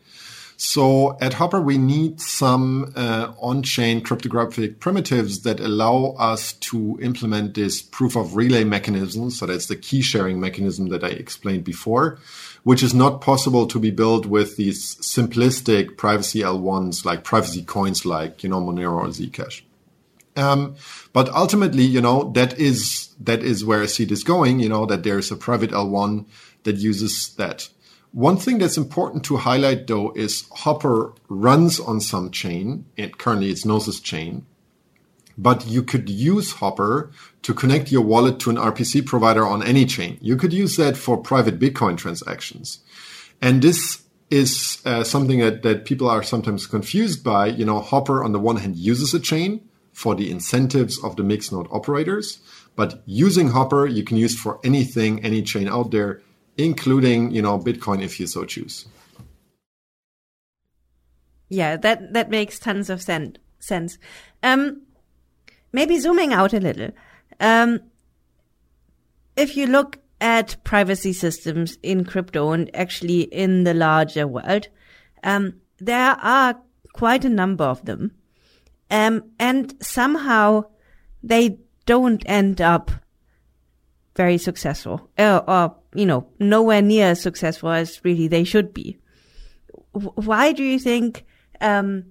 So 0.65 1.19
at 1.21 1.33
HOPR, 1.33 1.65
we 1.65 1.77
need 1.77 2.21
some 2.21 2.93
uh, 2.95 3.33
on-chain 3.41 4.01
cryptographic 4.03 4.79
primitives 4.79 5.43
that 5.43 5.59
allow 5.59 6.15
us 6.19 6.53
to 6.71 7.01
implement 7.03 7.55
this 7.55 7.83
proof 7.83 8.15
of 8.15 8.37
relay 8.37 8.63
mechanism. 8.63 9.31
So 9.31 9.47
that's 9.47 9.67
the 9.67 9.75
key 9.75 10.03
sharing 10.03 10.39
mechanism 10.39 10.89
that 10.91 11.03
I 11.03 11.09
explained 11.09 11.65
before 11.65 12.19
which 12.65 12.83
is 12.83 12.95
not 12.95 13.21
possible 13.21 13.67
to 13.67 13.79
be 13.79 13.91
built 13.91 14.27
with 14.27 14.57
these 14.57 14.97
simplistic 14.97 15.97
privacy 15.97 16.41
L1s 16.41 17.05
like 17.05 17.25
privacy 17.25 17.63
coins 17.63 18.07
like, 18.07 18.43
you 18.43 18.49
know, 18.49 18.61
Monero 18.61 18.93
or 18.93 19.07
Zcash. 19.09 19.63
Um, 20.37 20.77
but 21.13 21.29
ultimately, 21.31 21.83
you 21.83 22.01
know, 22.01 22.31
that 22.33 22.59
is, 22.59 23.09
that 23.21 23.43
is 23.43 23.65
where 23.65 23.83
I 23.83 23.87
see 23.87 24.05
this 24.05 24.23
going, 24.23 24.61
you 24.61 24.69
know, 24.69 24.87
that 24.87 25.03
there's 25.03 25.31
a 25.31 25.37
private 25.37 25.71
L1 25.71 26.25
that 26.63 26.77
uses 26.77 27.35
that. 27.35 27.69
One 28.13 28.37
thing 28.37 28.59
that's 28.59 28.77
important 28.77 29.25
to 29.25 29.39
highlight 29.39 29.87
though 29.87 30.13
is 30.13 30.45
HOPR 30.59 31.17
runs 31.29 31.81
on 31.81 32.01
some 32.01 32.31
chain. 32.31 32.85
It 32.97 33.17
currently 33.17 33.51
it's 33.51 33.65
Gnosis 33.65 34.01
chain, 34.01 34.45
but 35.39 35.67
you 35.67 35.83
could 35.83 36.11
use 36.11 36.55
HOPR 36.55 37.11
to 37.41 37.55
connect 37.55 37.91
your 37.91 38.03
wallet 38.03 38.39
to 38.41 38.51
an 38.51 38.57
RPC 38.57 39.07
provider 39.07 39.47
on 39.47 39.63
any 39.63 39.87
chain. 39.87 40.19
You 40.21 40.37
could 40.37 40.53
use 40.53 40.77
that 40.77 40.97
for 40.97 41.17
private 41.17 41.59
Bitcoin 41.59 41.97
transactions. 41.97 42.81
And 43.41 43.63
this 43.63 44.03
is 44.31 44.81
uh, 44.85 45.05
something 45.05 45.41
that, 45.41 45.63
that 45.63 45.87
people 45.87 46.09
are 46.09 46.23
sometimes 46.23 46.67
confused 46.67 47.25
by. 47.25 47.47
You 47.47 47.65
know, 47.65 47.81
HOPR 47.81 48.23
on 48.25 48.33
the 48.33 48.39
one 48.39 48.57
hand 48.57 48.77
uses 48.77 49.15
a 49.15 49.21
chain 49.21 49.67
for 49.93 50.15
the 50.15 50.31
incentives 50.31 51.03
of 51.03 51.17
the 51.17 51.23
mixed 51.23 51.53
node 51.53 51.69
operators, 51.71 52.41
but 52.77 53.03
using 53.07 53.51
HOPR, 53.51 53.93
you 53.93 54.05
can 54.05 54.17
use 54.17 54.39
for 54.39 54.59
anything, 54.65 55.23
any 55.25 55.43
chain 55.43 55.69
out 55.69 55.91
there, 55.91 56.23
including, 56.57 57.31
you 57.31 57.43
know, 57.43 57.59
Bitcoin 57.59 58.03
if 58.03 58.21
you 58.21 58.27
so 58.27 58.45
choose. 58.45 58.87
Yeah, 61.49 61.77
that, 61.77 62.13
that 62.15 62.31
makes 62.31 62.59
tons 62.59 62.89
of 62.89 63.03
sen- 63.03 63.37
sense. 63.59 63.99
Um, 64.43 64.83
maybe 65.73 65.99
zooming 65.99 66.33
out 66.33 66.55
a 66.55 66.61
little. 66.61 66.91
Um, 67.41 67.81
if 69.37 69.57
you 69.57 69.67
look 69.67 69.99
at 70.21 70.57
privacy 70.65 71.13
systems 71.13 71.79
in 71.83 72.05
crypto 72.05 72.53
and 72.53 72.75
actually 72.75 73.23
in 73.23 73.65
the 73.65 73.75
larger 73.75 74.27
world, 74.27 74.69
um, 75.25 75.55
there 75.79 76.17
are 76.23 76.61
quite 76.93 77.25
a 77.25 77.29
number 77.29 77.65
of 77.65 77.85
them. 77.85 78.13
Um, 78.91 79.25
and 79.39 79.75
somehow 79.83 80.65
they 81.23 81.59
don't 81.87 82.23
end 82.27 82.61
up 82.61 82.91
very 84.15 84.39
successful 84.39 85.11
uh, 85.19 85.41
or, 85.47 85.77
you 85.95 86.07
know, 86.07 86.27
nowhere 86.39 86.83
near 86.83 87.09
as 87.09 87.21
successful 87.21 87.71
as 87.71 88.01
really 88.05 88.29
they 88.29 88.45
should 88.45 88.73
be. 88.73 88.99
why 89.93 90.53
do 90.53 90.63
you 90.63 90.79
think, 90.79 91.25
um, 91.61 92.05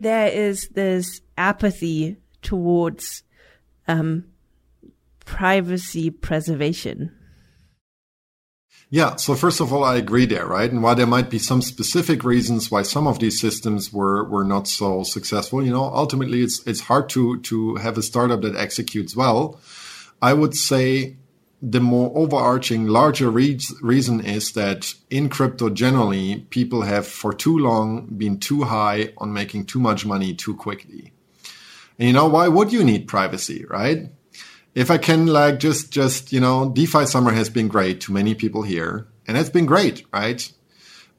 there 0.00 0.28
is 0.28 0.68
this 0.70 1.20
apathy 1.38 2.16
towards 2.42 3.22
um, 3.86 4.24
privacy 5.24 6.10
preservation? 6.10 7.12
Yeah, 8.90 9.16
so 9.16 9.34
first 9.34 9.60
of 9.60 9.72
all, 9.72 9.82
I 9.82 9.96
agree 9.96 10.26
there, 10.26 10.46
right? 10.46 10.70
And 10.70 10.82
while 10.82 10.94
there 10.94 11.06
might 11.06 11.30
be 11.30 11.38
some 11.38 11.62
specific 11.62 12.22
reasons 12.22 12.70
why 12.70 12.82
some 12.82 13.06
of 13.06 13.18
these 13.18 13.40
systems 13.40 13.92
were 13.92 14.22
were 14.28 14.44
not 14.44 14.68
so 14.68 15.02
successful, 15.02 15.64
you 15.64 15.72
know, 15.72 15.84
ultimately 15.84 16.42
it's 16.42 16.64
it's 16.66 16.80
hard 16.80 17.08
to 17.10 17.40
to 17.40 17.76
have 17.76 17.98
a 17.98 18.02
startup 18.02 18.42
that 18.42 18.54
executes 18.54 19.16
well. 19.16 19.58
I 20.22 20.32
would 20.32 20.54
say 20.54 21.16
the 21.70 21.80
more 21.80 22.12
overarching, 22.14 22.86
larger 22.86 23.30
re- 23.30 23.58
reason 23.80 24.24
is 24.24 24.52
that 24.52 24.92
in 25.08 25.30
crypto 25.30 25.70
generally, 25.70 26.46
people 26.50 26.82
have 26.82 27.06
for 27.06 27.32
too 27.32 27.58
long 27.58 28.06
been 28.06 28.38
too 28.38 28.64
high 28.64 29.12
on 29.16 29.32
making 29.32 29.64
too 29.64 29.80
much 29.80 30.04
money 30.04 30.34
too 30.34 30.54
quickly. 30.54 31.12
And 31.98 32.08
you 32.08 32.12
know, 32.12 32.26
why 32.26 32.48
would 32.48 32.72
you 32.72 32.84
need 32.84 33.08
privacy, 33.08 33.64
right? 33.70 34.10
If 34.74 34.90
I 34.90 34.98
can 34.98 35.26
like 35.26 35.58
just, 35.58 35.90
just, 35.90 36.32
you 36.32 36.40
know, 36.40 36.68
DeFi 36.70 37.06
summer 37.06 37.32
has 37.32 37.48
been 37.48 37.68
great 37.68 38.00
to 38.02 38.12
many 38.12 38.34
people 38.34 38.62
here 38.62 39.06
and 39.26 39.38
it's 39.38 39.50
been 39.50 39.66
great, 39.66 40.04
right? 40.12 40.52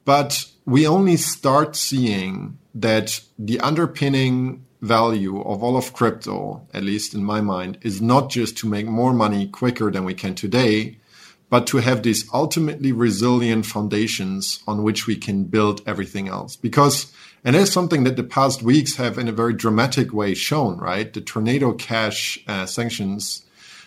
But 0.04 0.46
we 0.66 0.86
only 0.86 1.18
start 1.18 1.76
seeing 1.76 2.60
that 2.76 3.22
the 3.40 3.60
underpinning 3.62 4.65
value 4.86 5.42
of 5.42 5.64
all 5.64 5.78
of 5.78 5.94
crypto, 5.94 6.66
at 6.74 6.84
least 6.84 7.14
in 7.14 7.24
my 7.24 7.42
mind, 7.42 7.78
is 7.82 8.02
not 8.02 8.30
just 8.30 8.58
to 8.60 8.68
make 8.68 8.86
more 8.86 9.14
money 9.14 9.48
quicker 9.48 9.92
than 9.92 10.06
we 10.06 10.14
can 10.14 10.36
today, 10.36 10.98
but 11.50 11.68
to 11.68 11.78
have 11.78 12.04
these 12.04 12.28
ultimately 12.34 12.92
resilient 12.92 13.66
foundations 13.66 14.60
on 14.68 14.84
which 14.84 15.08
we 15.08 15.16
can 15.16 15.44
build 15.44 15.82
everything 15.86 16.28
else. 16.28 16.56
Because 16.56 17.14
and 17.46 17.56
it's 17.56 17.72
something 17.72 18.06
that 18.06 18.16
the 18.16 18.24
past 18.24 18.64
weeks 18.64 18.96
have 18.96 19.20
in 19.20 19.28
a 19.28 19.32
very 19.32 19.54
dramatic 19.54 20.12
way 20.12 20.34
shown, 20.34 20.80
right? 20.80 21.14
The 21.14 21.22
Tornado 21.22 21.74
Cash 21.74 22.40
uh, 22.48 22.66
sanctions 22.66 23.46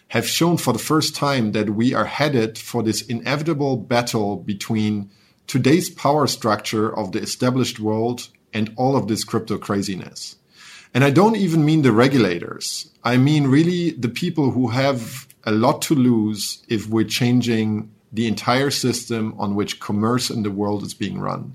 have 0.09 0.29
shown 0.29 0.57
for 0.57 0.73
the 0.73 0.79
first 0.79 1.17
time 1.17 1.51
that 1.53 1.71
we 1.71 1.93
are 1.93 2.05
headed 2.05 2.57
for 2.57 2.85
this 2.85 3.03
inevitable 3.03 3.77
battle 3.77 4.37
between 4.37 5.11
today's 5.49 5.91
power 5.91 6.29
structure 6.29 6.97
of 6.97 7.11
the 7.11 7.19
established 7.19 7.81
world 7.81 8.29
and 8.55 8.73
all 8.77 8.97
of 8.97 9.09
this 9.09 9.25
crypto 9.25 9.59
craziness. 9.59 10.38
And 10.99 11.05
I 11.05 11.11
don't 11.11 11.37
even 11.37 11.65
mean 11.65 11.83
the 11.83 11.93
regulators. 11.93 12.91
I 13.05 13.19
mean 13.19 13.47
really 13.47 13.93
the 13.93 14.09
people 14.09 14.51
who 14.51 14.67
have 14.71 15.29
a 15.45 15.53
lot 15.53 15.81
to 15.83 15.95
lose 15.95 16.61
if 16.67 16.89
we're 16.89 17.05
changing 17.05 17.93
the 18.13 18.27
entire 18.27 18.73
system 18.73 19.33
on 19.39 19.55
which 19.55 19.79
commerce 19.79 20.29
in 20.29 20.43
the 20.43 20.51
world 20.51 20.83
is 20.83 20.95
being 20.95 21.21
run. 21.21 21.55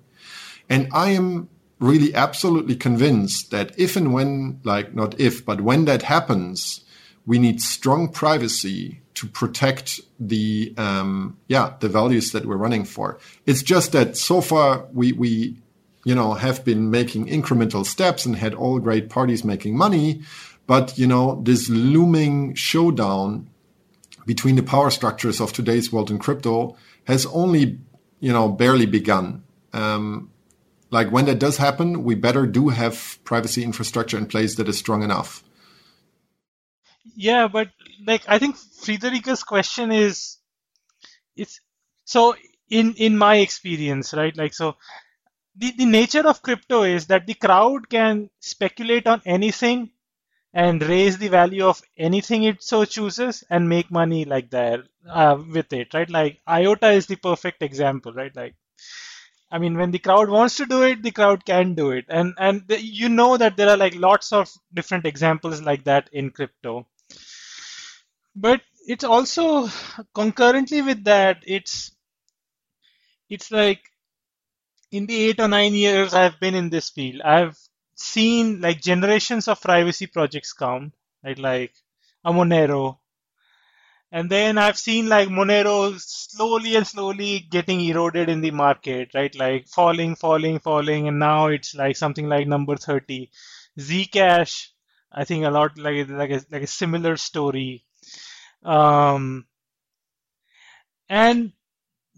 And 0.70 0.88
I 0.94 1.10
am 1.10 1.50
really 1.80 2.16
absolutely 2.16 2.78
convinced 2.78 3.52
that 3.52 3.78
if 3.78 3.98
and 3.98 4.14
when, 4.14 4.62
like 4.64 4.96
not 4.96 5.20
if, 5.20 5.46
but 5.46 5.60
when 5.60 5.84
that 5.84 6.04
happens, 6.04 6.80
we 7.26 7.38
need 7.38 7.60
strong 7.60 8.08
privacy 8.08 9.02
to 9.16 9.28
protect 9.28 10.00
the 10.22 10.74
um, 10.78 11.38
yeah 11.50 11.74
the 11.82 11.90
values 11.90 12.32
that 12.32 12.46
we're 12.46 12.56
running 12.56 12.86
for. 12.86 13.20
It's 13.46 13.62
just 13.62 13.92
that 13.92 14.16
so 14.16 14.40
far 14.40 14.86
we 14.94 15.12
we 15.12 15.58
you 16.04 16.16
know 16.16 16.34
have 16.34 16.64
been 16.66 16.92
making 16.92 17.28
incremental 17.28 17.86
steps 17.86 18.26
and 18.26 18.36
had 18.36 18.54
all 18.54 18.80
great 18.80 19.10
parties 19.10 19.44
making 19.44 19.78
money, 19.78 20.22
but 20.68 20.98
you 20.98 21.08
know 21.08 21.42
this 21.44 21.70
looming 21.70 22.54
showdown 22.56 23.50
between 24.26 24.56
the 24.56 24.64
power 24.64 24.90
structures 24.90 25.42
of 25.42 25.52
today's 25.54 25.92
world 25.92 26.10
and 26.10 26.20
crypto 26.20 26.78
has 27.06 27.26
only 27.28 27.80
you 28.20 28.32
know 28.32 28.48
barely 28.50 28.86
begun. 28.86 29.44
Um, 29.74 30.30
like 30.92 31.12
when 31.12 31.26
that 31.26 31.40
does 31.40 31.58
happen, 31.58 32.04
we 32.04 32.14
better 32.14 32.46
do 32.46 32.70
have 32.70 33.18
privacy 33.24 33.64
infrastructure 33.64 34.18
in 34.18 34.28
place 34.28 34.56
that 34.58 34.70
is 34.70 34.78
strong 34.78 35.02
enough. 35.02 35.44
Yeah, 37.16 37.48
but 37.48 37.70
like 38.06 38.24
I 38.28 38.38
think 38.40 38.56
Friederike's 38.58 39.44
question 39.44 39.92
is 39.92 40.38
it's 41.36 41.60
so 42.06 42.36
in 42.70 42.94
in 42.94 43.18
my 43.18 43.38
experience, 43.38 44.14
right? 44.14 44.36
Like 44.38 44.54
so 44.54 44.76
the, 45.56 45.72
the 45.78 45.86
nature 45.86 46.28
of 46.28 46.42
crypto 46.42 46.84
is 46.84 47.08
that 47.08 47.26
the 47.28 47.34
crowd 47.34 47.90
can 47.90 48.30
speculate 48.40 49.08
on 49.08 49.22
anything 49.26 49.92
and 50.54 50.84
raise 50.84 51.18
the 51.18 51.30
value 51.30 51.66
of 51.66 51.82
anything 51.98 52.44
it 52.44 52.64
so 52.64 52.86
chooses 52.86 53.44
and 53.50 53.70
make 53.70 53.92
money 53.92 54.26
like 54.26 54.50
that 54.52 54.82
uh, 55.10 55.38
with 55.54 55.74
it 55.74 55.94
right? 55.94 56.10
Like 56.10 56.42
iota 56.48 56.92
is 56.92 57.08
the 57.08 57.18
perfect 57.18 57.64
example 57.64 58.14
right? 58.14 58.36
Like 58.36 58.56
I 59.52 59.60
mean, 59.60 59.78
when 59.78 59.92
the 59.92 60.00
crowd 60.00 60.30
wants 60.30 60.58
to 60.58 60.66
do 60.66 60.84
it, 60.84 61.02
the 61.04 61.12
crowd 61.12 61.46
can 61.46 61.76
do 61.76 61.92
it, 61.92 62.06
and 62.10 62.34
and 62.38 62.68
the, 62.68 62.82
you 62.82 63.08
know 63.08 63.38
that 63.38 63.56
there 63.56 63.70
are 63.70 63.78
like 63.78 63.96
lots 63.96 64.34
of 64.34 64.52
different 64.74 65.06
examples 65.06 65.62
like 65.62 65.86
that 65.86 66.10
in 66.12 66.32
crypto. 66.32 66.88
But 68.36 68.62
it's 68.86 69.04
also 69.04 69.70
concurrently 70.14 70.84
with 70.84 71.04
that, 71.06 71.44
it's 71.48 71.96
it's 73.30 73.52
like 73.52 73.82
in 74.94 75.08
the 75.08 75.18
eight 75.26 75.42
or 75.42 75.50
nine 75.50 75.74
years 75.74 76.14
I've 76.14 76.40
been 76.40 76.56
in 76.56 76.70
this 76.70 76.90
field, 76.92 77.22
I've 77.22 77.58
seen 77.96 78.62
like 78.62 78.82
generations 78.82 79.48
of 79.50 79.62
privacy 79.62 80.08
projects 80.08 80.54
come, 80.54 80.94
right? 81.24 81.38
Like 81.40 81.74
a 82.24 82.32
Monero, 82.32 83.00
and 84.12 84.30
then 84.30 84.60
I've 84.60 84.78
seen 84.78 85.10
like 85.10 85.30
Monero 85.30 86.00
slowly 86.00 86.76
and 86.76 86.86
slowly 86.86 87.40
getting 87.40 87.82
eroded 87.82 88.30
in 88.30 88.42
the 88.42 88.52
market, 88.52 89.10
right? 89.16 89.34
Like 89.36 89.68
falling, 89.68 90.16
falling, 90.16 90.60
falling, 90.60 91.08
and 91.08 91.20
now 91.20 91.48
it's 91.48 91.74
like 91.74 91.98
something 91.98 92.30
like 92.30 92.48
number 92.48 92.78
30. 92.78 93.32
Zcash, 93.80 94.68
I 95.12 95.26
think 95.26 95.46
a 95.46 95.50
lot 95.50 95.78
like 95.80 96.08
like 96.10 96.30
a, 96.30 96.42
like 96.52 96.62
a 96.62 96.68
similar 96.68 97.18
story. 97.18 97.86
Um, 98.64 99.48
and 101.10 101.54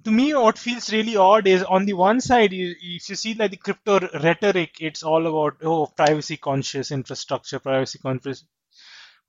to 0.05 0.11
me, 0.11 0.33
what 0.33 0.57
feels 0.59 0.91
really 0.93 1.17
odd 1.17 1.47
is 1.47 1.63
on 1.63 1.85
the 1.85 1.93
one 1.93 2.21
side, 2.21 2.51
if 2.53 3.09
you 3.09 3.15
see 3.15 3.33
like 3.33 3.51
the 3.51 3.57
crypto 3.57 3.99
rhetoric, 4.19 4.75
it's 4.79 5.03
all 5.03 5.27
about 5.27 5.57
oh 5.63 5.87
privacy 5.87 6.37
conscious 6.37 6.91
infrastructure, 6.91 7.59
privacy 7.59 7.99
conscious. 7.99 8.45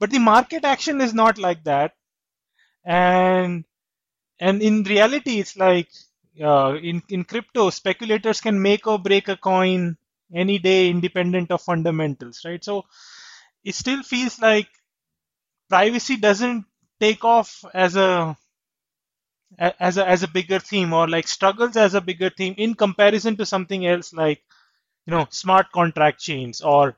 But 0.00 0.10
the 0.10 0.20
market 0.20 0.64
action 0.64 1.00
is 1.00 1.14
not 1.14 1.38
like 1.38 1.64
that 1.64 1.94
and 2.84 3.64
and 4.40 4.62
in 4.62 4.82
reality 4.84 5.40
it's 5.40 5.56
like 5.56 5.90
uh, 6.42 6.74
in 6.82 7.02
in 7.10 7.24
crypto 7.24 7.70
speculators 7.70 8.40
can 8.40 8.60
make 8.60 8.86
or 8.86 8.98
break 8.98 9.28
a 9.28 9.36
coin 9.36 9.96
any 10.34 10.58
day 10.58 10.90
independent 10.90 11.50
of 11.50 11.62
fundamentals 11.62 12.42
right 12.44 12.64
so 12.64 12.84
it 13.64 13.74
still 13.74 14.02
feels 14.02 14.40
like 14.40 14.68
privacy 15.68 16.16
doesn't 16.16 16.64
take 17.00 17.24
off 17.24 17.64
as 17.74 17.96
a 17.96 18.36
as 19.58 19.96
a 19.98 20.08
as 20.08 20.22
a 20.22 20.28
bigger 20.28 20.58
theme 20.58 20.92
or 20.92 21.08
like 21.08 21.28
struggles 21.28 21.76
as 21.76 21.94
a 21.94 22.00
bigger 22.00 22.30
theme 22.30 22.54
in 22.58 22.74
comparison 22.74 23.36
to 23.36 23.46
something 23.46 23.86
else 23.86 24.12
like 24.12 24.42
you 25.06 25.12
know 25.12 25.26
smart 25.30 25.72
contract 25.72 26.20
chains 26.20 26.60
or 26.62 26.96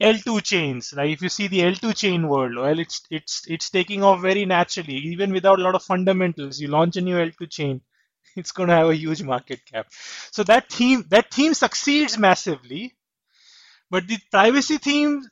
L2 0.00 0.40
chains. 0.40 0.92
Like 0.92 1.10
if 1.10 1.22
you 1.22 1.28
see 1.30 1.46
the 1.48 1.62
L2 1.62 1.92
chain 1.94 2.28
world, 2.28 2.54
well, 2.56 2.78
it's 2.78 3.02
it's 3.10 3.44
it's 3.48 3.70
taking 3.70 4.02
off 4.02 4.20
very 4.20 4.44
naturally, 4.44 4.96
even 4.96 5.32
without 5.32 5.58
a 5.58 5.62
lot 5.62 5.74
of 5.74 5.82
fundamentals. 5.82 6.60
You 6.60 6.68
launch 6.68 6.96
a 6.96 7.00
new 7.00 7.18
L2 7.18 7.46
chain, 7.46 7.80
it's 8.36 8.52
going 8.52 8.68
to 8.68 8.74
have 8.74 8.88
a 8.90 8.96
huge 8.96 9.22
market 9.22 9.64
cap. 9.64 9.86
So 10.30 10.42
that 10.44 10.68
theme 10.70 11.04
that 11.08 11.32
theme 11.32 11.54
succeeds 11.54 12.18
massively, 12.18 12.94
but 13.90 14.06
the 14.08 14.18
privacy 14.30 14.78
theme 14.78 15.22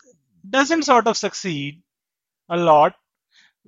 doesn't 0.48 0.84
sort 0.84 1.06
of 1.08 1.16
succeed 1.16 1.82
a 2.48 2.56
lot 2.56 2.96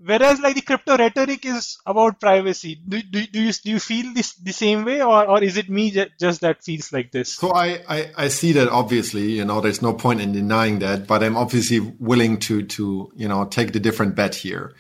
Whereas 0.05 0.41
like 0.41 0.55
the 0.55 0.63
crypto 0.63 0.97
rhetoric 0.97 1.45
is 1.45 1.79
about 1.85 2.21
privacy. 2.21 2.81
Do, 2.87 3.03
do, 3.03 3.27
do 3.27 3.43
you 3.43 3.53
do 3.53 3.71
you 3.71 3.81
feel 3.81 4.15
this 4.15 4.35
the 4.35 4.53
same 4.53 4.85
way, 4.85 5.03
or, 5.03 5.27
or 5.27 5.43
is 5.43 5.57
it 5.57 5.69
me 5.69 5.91
just 6.19 6.41
that 6.41 6.63
feels 6.63 6.93
like 6.93 7.11
this? 7.11 7.35
So 7.35 7.53
I, 7.53 7.81
I, 7.89 8.11
I 8.17 8.29
see 8.29 8.53
that 8.53 8.69
obviously, 8.69 9.33
you 9.33 9.45
know, 9.45 9.61
there's 9.61 9.83
no 9.83 9.93
point 9.93 10.21
in 10.21 10.33
denying 10.33 10.79
that, 10.81 11.07
but 11.07 11.23
I'm 11.23 11.37
obviously 11.37 11.81
willing 11.81 12.39
to 12.41 12.63
to 12.63 13.13
you 13.17 13.29
know 13.29 13.45
take 13.47 13.73
the 13.73 13.81
different 13.81 14.15
bet 14.15 14.35
here. 14.35 14.75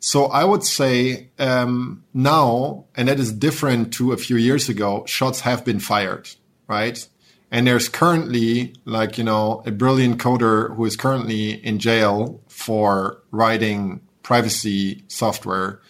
So 0.00 0.26
I 0.26 0.44
would 0.44 0.64
say 0.64 1.30
um, 1.38 2.04
now, 2.12 2.84
and 2.96 3.08
that 3.08 3.18
is 3.18 3.32
different 3.32 3.92
to 3.94 4.12
a 4.12 4.16
few 4.16 4.36
years 4.36 4.68
ago. 4.68 5.04
Shots 5.06 5.40
have 5.40 5.64
been 5.64 5.80
fired, 5.80 6.28
right? 6.68 7.06
And 7.50 7.66
there's 7.66 7.88
currently 7.88 8.74
like 8.84 9.16
you 9.16 9.24
know 9.24 9.62
a 9.64 9.70
brilliant 9.70 10.18
coder 10.18 10.74
who 10.74 10.84
is 10.84 10.96
currently 10.96 11.52
in 11.52 11.78
jail 11.78 12.40
for 12.48 13.22
writing 13.30 14.00
privacy 14.26 15.04
software 15.06 15.80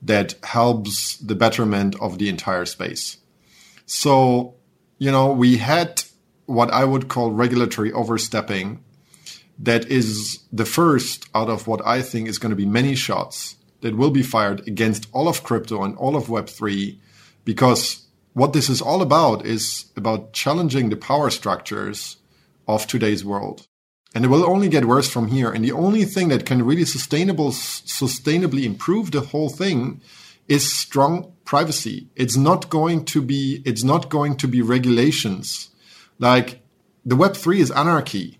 that 0.00 0.34
helps 0.42 1.18
the 1.18 1.34
betterment 1.34 1.94
of 2.00 2.16
the 2.16 2.30
entire 2.30 2.64
space. 2.64 3.18
So, 3.84 4.54
you 4.96 5.12
know, 5.12 5.30
we 5.30 5.58
had 5.58 6.02
what 6.46 6.70
I 6.72 6.86
would 6.86 7.08
call 7.08 7.32
regulatory 7.32 7.92
overstepping 7.92 8.82
that 9.58 9.84
is 9.90 10.38
the 10.50 10.64
first 10.64 11.28
out 11.34 11.50
of 11.50 11.66
what 11.66 11.86
I 11.86 12.00
think 12.00 12.28
is 12.28 12.38
going 12.38 12.48
to 12.48 12.56
be 12.56 12.78
many 12.80 12.94
shots 12.94 13.56
that 13.82 13.98
will 13.98 14.10
be 14.10 14.22
fired 14.22 14.66
against 14.66 15.06
all 15.12 15.28
of 15.28 15.42
crypto 15.42 15.84
and 15.84 15.94
all 15.98 16.16
of 16.16 16.28
Web3 16.28 16.98
because 17.44 18.06
what 18.32 18.54
this 18.54 18.70
is 18.70 18.80
all 18.80 19.02
about 19.02 19.44
is 19.44 19.92
about 19.98 20.32
challenging 20.32 20.88
the 20.88 20.96
power 20.96 21.28
structures 21.28 22.16
of 22.66 22.86
today's 22.86 23.22
world. 23.22 23.66
And 24.14 24.24
it 24.24 24.28
will 24.28 24.44
only 24.44 24.68
get 24.68 24.84
worse 24.84 25.08
from 25.08 25.28
here. 25.28 25.50
And 25.50 25.64
the 25.64 25.72
only 25.72 26.04
thing 26.04 26.28
that 26.28 26.44
can 26.44 26.64
really 26.64 26.84
sustainable, 26.84 27.50
sustainably 27.50 28.64
improve 28.64 29.10
the 29.10 29.22
whole 29.22 29.48
thing 29.48 30.02
is 30.48 30.70
strong 30.70 31.32
privacy. 31.44 32.08
It's 32.14 32.36
not 32.36 32.68
going 32.68 33.04
to 33.06 33.22
be, 33.22 33.62
it's 33.64 33.84
not 33.84 34.10
going 34.10 34.36
to 34.36 34.48
be 34.48 34.60
regulations. 34.60 35.70
Like 36.18 36.62
the 37.04 37.16
Web3 37.16 37.58
is 37.58 37.70
anarchy. 37.70 38.38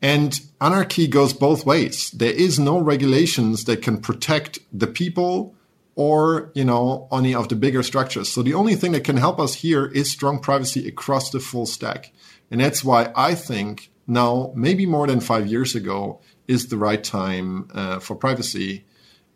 And 0.00 0.38
anarchy 0.60 1.08
goes 1.08 1.32
both 1.32 1.66
ways. 1.66 2.10
There 2.10 2.32
is 2.32 2.58
no 2.58 2.78
regulations 2.78 3.64
that 3.64 3.82
can 3.82 4.00
protect 4.00 4.58
the 4.72 4.86
people 4.86 5.54
or, 5.96 6.50
you 6.54 6.64
know, 6.64 7.08
any 7.10 7.34
of 7.34 7.48
the 7.48 7.56
bigger 7.56 7.82
structures. 7.82 8.28
So 8.28 8.42
the 8.42 8.54
only 8.54 8.74
thing 8.74 8.92
that 8.92 9.04
can 9.04 9.16
help 9.16 9.40
us 9.40 9.54
here 9.54 9.86
is 9.86 10.10
strong 10.10 10.40
privacy 10.40 10.86
across 10.86 11.30
the 11.30 11.40
full 11.40 11.66
stack. 11.66 12.12
And 12.50 12.60
that's 12.60 12.84
why 12.84 13.12
I 13.16 13.34
think 13.34 13.90
now, 14.06 14.52
maybe 14.54 14.86
more 14.86 15.06
than 15.06 15.20
five 15.20 15.46
years 15.46 15.74
ago, 15.74 16.20
is 16.46 16.68
the 16.68 16.76
right 16.76 17.02
time 17.02 17.68
uh, 17.74 17.98
for 18.00 18.14
privacy. 18.14 18.84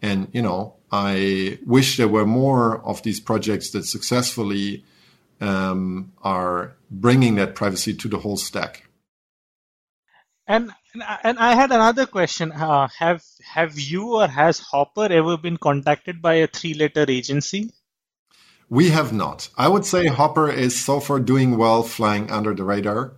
And, 0.03 0.29
you 0.33 0.43
know, 0.43 0.75
I 0.93 1.59
wish 1.67 1.97
there 1.97 2.09
were 2.09 2.27
more 2.27 2.85
of 2.85 3.03
these 3.03 3.21
projects 3.21 3.71
that 3.71 3.85
successfully 3.85 4.85
um, 5.41 6.13
are 6.23 6.77
bringing 6.91 7.37
that 7.37 7.55
privacy 7.55 7.95
to 7.95 8.09
the 8.09 8.19
whole 8.19 8.37
stack. 8.37 8.89
And 10.47 10.71
and 11.23 11.39
I 11.39 11.55
had 11.55 11.71
another 11.71 12.07
question. 12.07 12.53
Uh, 12.53 12.89
have 12.99 13.23
have 13.45 13.79
you 13.79 14.15
or 14.15 14.27
has 14.27 14.61
HOPR 14.61 15.11
ever 15.11 15.37
been 15.37 15.59
contacted 15.59 16.23
by 16.23 16.35
a 16.35 16.47
three-letter 16.47 17.05
agency? 17.09 17.71
We 18.71 18.89
have 18.91 19.13
not. 19.13 19.51
I 19.59 19.69
would 19.69 19.85
say 19.85 20.07
HOPR 20.07 20.53
is 20.53 20.83
so 20.83 21.01
far 21.01 21.21
doing 21.21 21.59
well, 21.59 21.83
flying 21.83 22.31
under 22.31 22.55
the 22.55 22.65
radar. 22.65 23.13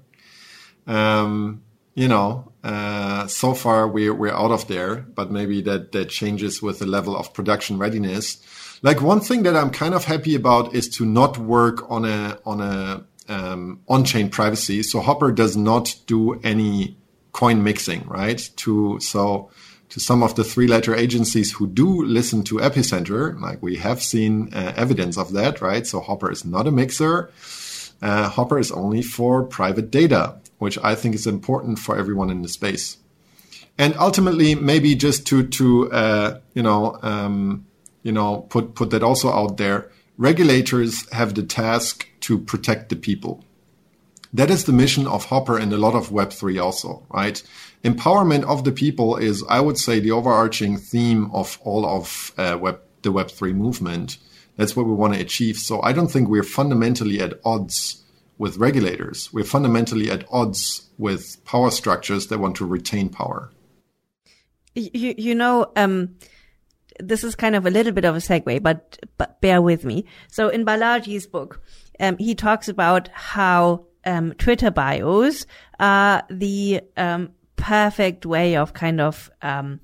Um, 0.90 1.62
you 1.94 2.08
know, 2.08 2.52
uh, 2.64 3.26
so 3.28 3.54
far 3.54 3.86
we're 3.86 4.14
we're 4.14 4.34
out 4.34 4.50
of 4.50 4.66
there, 4.66 4.96
but 4.96 5.30
maybe 5.30 5.62
that 5.62 5.92
that 5.92 6.08
changes 6.08 6.60
with 6.60 6.80
the 6.80 6.86
level 6.86 7.16
of 7.16 7.32
production 7.32 7.78
readiness. 7.78 8.38
Like 8.82 9.00
one 9.00 9.20
thing 9.20 9.44
that 9.44 9.56
I'm 9.56 9.70
kind 9.70 9.94
of 9.94 10.04
happy 10.04 10.34
about 10.34 10.74
is 10.74 10.88
to 10.96 11.04
not 11.06 11.38
work 11.38 11.88
on 11.90 12.04
a 12.04 12.38
on 12.44 12.60
a 12.60 13.04
um, 13.28 13.80
on-chain 13.88 14.30
privacy. 14.30 14.82
So 14.82 15.00
HOPR 15.00 15.32
does 15.34 15.56
not 15.56 15.94
do 16.06 16.40
any 16.40 16.96
coin 17.30 17.62
mixing, 17.62 18.04
right? 18.08 18.50
To 18.56 18.98
so 19.00 19.50
to 19.90 20.00
some 20.00 20.22
of 20.22 20.34
the 20.34 20.44
three-letter 20.44 20.94
agencies 20.94 21.52
who 21.52 21.66
do 21.66 22.02
listen 22.02 22.42
to 22.44 22.56
Epicenter, 22.56 23.40
like 23.40 23.62
we 23.62 23.76
have 23.76 24.02
seen 24.02 24.52
uh, 24.52 24.72
evidence 24.76 25.16
of 25.18 25.32
that, 25.32 25.60
right? 25.60 25.86
So 25.86 26.00
HOPR 26.00 26.32
is 26.32 26.44
not 26.44 26.66
a 26.66 26.72
mixer. 26.72 27.30
Uh, 28.02 28.30
HOPR 28.30 28.60
is 28.60 28.72
only 28.72 29.02
for 29.02 29.44
private 29.44 29.90
data 29.90 30.40
which 30.60 30.78
I 30.82 30.94
think 30.94 31.14
is 31.14 31.26
important 31.26 31.78
for 31.78 31.98
everyone 31.98 32.30
in 32.30 32.42
the 32.42 32.48
space. 32.48 32.98
And 33.76 33.96
ultimately, 33.96 34.54
maybe 34.54 34.94
just 34.94 35.26
to 35.28 35.46
to 35.58 35.90
uh, 35.90 36.40
you 36.54 36.62
know 36.62 36.98
um, 37.02 37.66
you 38.02 38.12
know 38.12 38.42
put 38.50 38.74
put 38.74 38.90
that 38.90 39.02
also 39.02 39.32
out 39.32 39.56
there, 39.56 39.90
regulators 40.18 41.10
have 41.12 41.34
the 41.34 41.42
task 41.42 42.06
to 42.20 42.38
protect 42.38 42.90
the 42.90 42.96
people. 42.96 43.42
That 44.32 44.50
is 44.50 44.64
the 44.64 44.72
mission 44.72 45.08
of 45.08 45.26
HOPR 45.26 45.60
and 45.60 45.72
a 45.72 45.78
lot 45.78 45.94
of 45.94 46.10
Web3 46.10 46.62
also, 46.62 47.04
right? 47.08 47.42
Empowerment 47.82 48.44
of 48.44 48.62
the 48.62 48.70
people 48.70 49.16
is, 49.16 49.42
I 49.48 49.58
would 49.58 49.76
say, 49.76 49.98
the 49.98 50.12
overarching 50.12 50.76
theme 50.76 51.30
of 51.32 51.58
all 51.64 51.84
of 51.84 52.32
uh, 52.38 52.56
Web, 52.60 52.78
the 53.02 53.12
Web3 53.12 53.54
movement. 53.54 54.18
That's 54.56 54.76
what 54.76 54.86
we 54.86 54.92
want 54.92 55.14
to 55.14 55.20
achieve. 55.20 55.56
So 55.56 55.82
I 55.82 55.92
don't 55.92 56.06
think 56.12 56.28
we're 56.28 56.44
fundamentally 56.44 57.18
at 57.20 57.40
odds 57.44 58.04
with 58.40 58.56
regulators. 58.56 59.30
We're 59.34 59.44
fundamentally 59.44 60.10
at 60.10 60.24
odds 60.32 60.88
with 60.96 61.44
power 61.44 61.70
structures 61.70 62.28
that 62.28 62.38
want 62.38 62.56
to 62.56 62.64
retain 62.64 63.10
power. 63.10 63.52
You, 64.74 65.14
you 65.18 65.34
know, 65.34 65.70
um, 65.76 66.16
this 66.98 67.22
is 67.22 67.34
kind 67.34 67.54
of 67.54 67.66
a 67.66 67.70
little 67.70 67.92
bit 67.92 68.06
of 68.06 68.16
a 68.16 68.18
segue, 68.18 68.62
but, 68.62 68.98
but 69.18 69.42
bear 69.42 69.60
with 69.60 69.84
me. 69.84 70.06
So 70.28 70.48
in 70.48 70.64
Balaji's 70.64 71.26
book, 71.26 71.62
um, 72.00 72.16
he 72.16 72.34
talks 72.34 72.66
about 72.66 73.08
how 73.08 73.84
um, 74.06 74.32
Twitter 74.32 74.70
bios 74.70 75.44
are 75.78 76.22
the 76.30 76.80
um, 76.96 77.32
perfect 77.56 78.24
way 78.24 78.56
of 78.56 78.72
kind 78.72 79.02
of 79.02 79.30
um, 79.42 79.80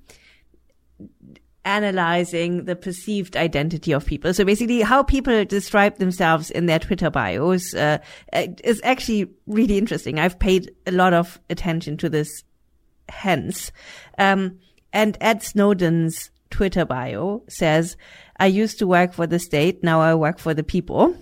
analyzing 1.66 2.64
the 2.64 2.76
perceived 2.76 3.36
identity 3.36 3.92
of 3.92 4.06
people. 4.06 4.32
So 4.32 4.44
basically 4.44 4.80
how 4.80 5.02
people 5.02 5.44
describe 5.44 5.98
themselves 5.98 6.50
in 6.50 6.66
their 6.66 6.78
Twitter 6.78 7.10
bios, 7.10 7.74
uh, 7.74 7.98
is 8.32 8.80
actually 8.84 9.28
really 9.46 9.76
interesting. 9.76 10.18
I've 10.18 10.38
paid 10.38 10.70
a 10.86 10.92
lot 10.92 11.12
of 11.12 11.40
attention 11.50 11.96
to 11.98 12.08
this 12.08 12.44
hence. 13.08 13.72
Um, 14.16 14.58
and 14.92 15.18
Ed 15.20 15.42
Snowden's 15.42 16.30
Twitter 16.50 16.84
bio 16.84 17.42
says, 17.48 17.96
I 18.38 18.46
used 18.46 18.78
to 18.78 18.86
work 18.86 19.12
for 19.12 19.26
the 19.26 19.38
state. 19.38 19.82
Now 19.82 20.00
I 20.00 20.14
work 20.14 20.38
for 20.38 20.54
the 20.54 20.62
people. 20.62 21.16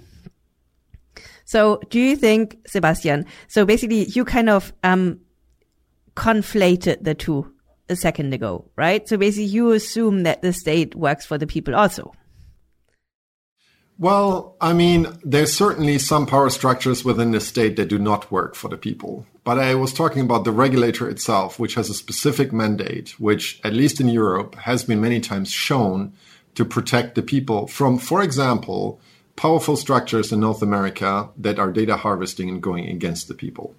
So 1.47 1.81
do 1.89 1.99
you 1.99 2.17
think, 2.17 2.59
Sebastian, 2.67 3.25
so 3.49 3.65
basically 3.65 4.05
you 4.05 4.25
kind 4.25 4.51
of, 4.51 4.73
um, 4.83 5.21
conflated 6.17 7.03
the 7.03 7.15
two 7.15 7.54
a 7.89 7.97
second 7.97 8.33
ago, 8.33 8.71
right? 8.77 9.09
So 9.09 9.17
basically 9.17 9.45
you 9.45 9.73
assume 9.73 10.23
that 10.23 10.43
the 10.43 10.53
state 10.53 10.95
works 10.95 11.27
for 11.27 11.39
the 11.39 11.47
people 11.47 11.75
also. 11.75 12.13
Well, 13.97 14.57
I 14.61 14.73
mean, 14.73 15.07
there's 15.23 15.53
certainly 15.53 15.99
some 15.99 16.27
power 16.27 16.51
structures 16.51 17.05
within 17.05 17.31
the 17.31 17.41
state 17.41 17.77
that 17.77 17.89
do 17.89 17.99
not 17.99 18.31
work 18.31 18.57
for 18.57 18.69
the 18.69 18.77
people. 18.77 19.25
But 19.45 19.59
I 19.59 19.77
was 19.77 19.93
talking 19.93 20.23
about 20.23 20.45
the 20.45 20.51
regulator 20.51 21.09
itself, 21.09 21.61
which 21.61 21.75
has 21.75 21.89
a 21.89 21.95
specific 21.95 22.53
mandate, 22.53 23.11
which, 23.21 23.61
at 23.63 23.73
least 23.73 24.01
in 24.01 24.09
Europe, 24.09 24.57
has 24.57 24.83
been 24.83 25.01
many 25.01 25.21
times 25.21 25.51
shown 25.51 26.13
to 26.57 26.65
protect 26.65 27.15
the 27.15 27.23
people 27.23 27.69
from, 27.69 27.99
for 27.99 28.21
example, 28.21 29.01
powerful 29.37 29.77
structures 29.77 30.33
in 30.33 30.41
North 30.41 30.63
America 30.63 31.29
that 31.37 31.61
are 31.61 31.71
data 31.71 31.97
harvesting 31.97 32.49
and 32.49 32.63
going 32.63 32.89
against 32.89 33.29
the 33.29 33.35
people. 33.35 33.77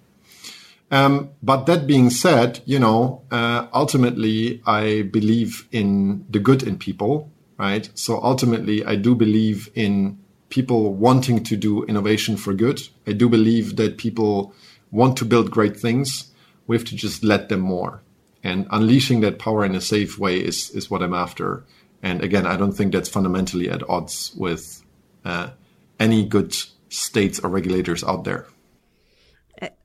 Um, 0.90 1.30
but 1.42 1.66
that 1.66 1.86
being 1.86 2.10
said, 2.10 2.60
you 2.64 2.78
know, 2.78 3.22
uh, 3.30 3.66
ultimately, 3.74 4.62
I 4.66 5.02
believe 5.02 5.66
in 5.72 6.24
the 6.30 6.38
good 6.38 6.62
in 6.62 6.78
people, 6.78 7.30
right? 7.58 7.88
So 7.94 8.20
ultimately, 8.22 8.84
I 8.84 8.96
do 8.96 9.14
believe 9.14 9.68
in 9.74 10.18
people 10.48 10.94
wanting 10.94 11.42
to 11.44 11.56
do 11.56 11.84
innovation 11.84 12.36
for 12.36 12.54
good. 12.54 12.80
I 13.06 13.12
do 13.12 13.28
believe 13.28 13.76
that 13.76 13.98
people 13.98 14.54
want 14.90 15.16
to 15.18 15.24
build 15.24 15.50
great 15.50 15.78
things. 15.78 16.32
We 16.66 16.76
have 16.76 16.84
to 16.86 16.96
just 16.96 17.24
let 17.24 17.48
them 17.48 17.60
more. 17.60 18.02
And 18.44 18.68
unleashing 18.70 19.20
that 19.22 19.40
power 19.40 19.64
in 19.64 19.74
a 19.74 19.80
safe 19.80 20.18
way 20.20 20.38
is, 20.38 20.70
is 20.70 20.88
what 20.88 21.02
I'm 21.02 21.14
after. 21.14 21.64
And 22.00 22.22
again, 22.22 22.46
I 22.46 22.56
don't 22.56 22.72
think 22.72 22.92
that's 22.92 23.08
fundamentally 23.08 23.68
at 23.68 23.88
odds 23.88 24.32
with 24.36 24.84
uh, 25.24 25.50
any 25.98 26.24
good 26.24 26.54
states 26.88 27.40
or 27.40 27.50
regulators 27.50 28.04
out 28.04 28.22
there. 28.22 28.46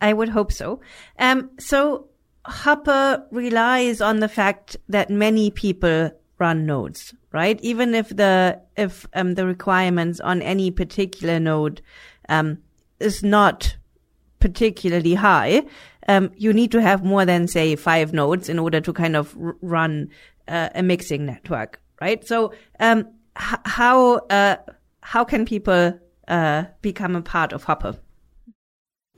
I 0.01 0.13
would 0.13 0.29
hope 0.29 0.51
so. 0.51 0.81
Um, 1.19 1.51
so 1.59 2.07
HOPR 2.45 3.25
relies 3.31 4.01
on 4.01 4.19
the 4.19 4.29
fact 4.29 4.77
that 4.89 5.09
many 5.09 5.51
people 5.51 6.11
run 6.39 6.65
nodes, 6.65 7.13
right? 7.31 7.59
Even 7.61 7.93
if 7.93 8.09
the 8.09 8.59
if 8.75 9.07
um, 9.13 9.35
the 9.35 9.45
requirements 9.45 10.19
on 10.19 10.41
any 10.41 10.71
particular 10.71 11.39
node 11.39 11.81
um, 12.29 12.57
is 12.99 13.23
not 13.23 13.77
particularly 14.39 15.13
high, 15.13 15.63
um, 16.07 16.31
you 16.35 16.51
need 16.51 16.71
to 16.71 16.81
have 16.81 17.03
more 17.03 17.25
than 17.25 17.47
say 17.47 17.75
five 17.75 18.11
nodes 18.11 18.49
in 18.49 18.57
order 18.57 18.81
to 18.81 18.91
kind 18.91 19.15
of 19.15 19.37
r- 19.39 19.55
run 19.61 20.09
uh, 20.47 20.69
a 20.73 20.81
mixing 20.81 21.25
network, 21.25 21.79
right? 22.01 22.25
So 22.27 22.53
um, 22.79 23.07
h- 23.39 23.59
how 23.65 24.15
uh, 24.29 24.55
how 25.01 25.23
can 25.23 25.45
people 25.45 25.99
uh, 26.27 26.63
become 26.81 27.15
a 27.15 27.21
part 27.21 27.53
of 27.53 27.65
HOPR? 27.65 27.97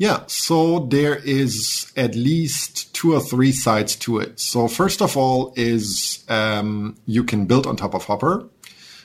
Yeah, 0.03 0.25
so 0.27 0.79
there 0.79 1.15
is 1.15 1.89
at 1.95 2.13
least 2.13 2.93
two 2.93 3.13
or 3.13 3.21
three 3.21 3.53
sides 3.53 3.95
to 4.03 4.19
it. 4.19 4.37
So 4.37 4.67
first 4.67 5.01
of 5.01 5.15
all 5.15 5.53
is 5.55 6.25
um, 6.27 6.97
you 7.05 7.23
can 7.23 7.45
build 7.45 7.65
on 7.65 7.77
top 7.77 7.93
of 7.95 8.03
HOPR. 8.03 8.49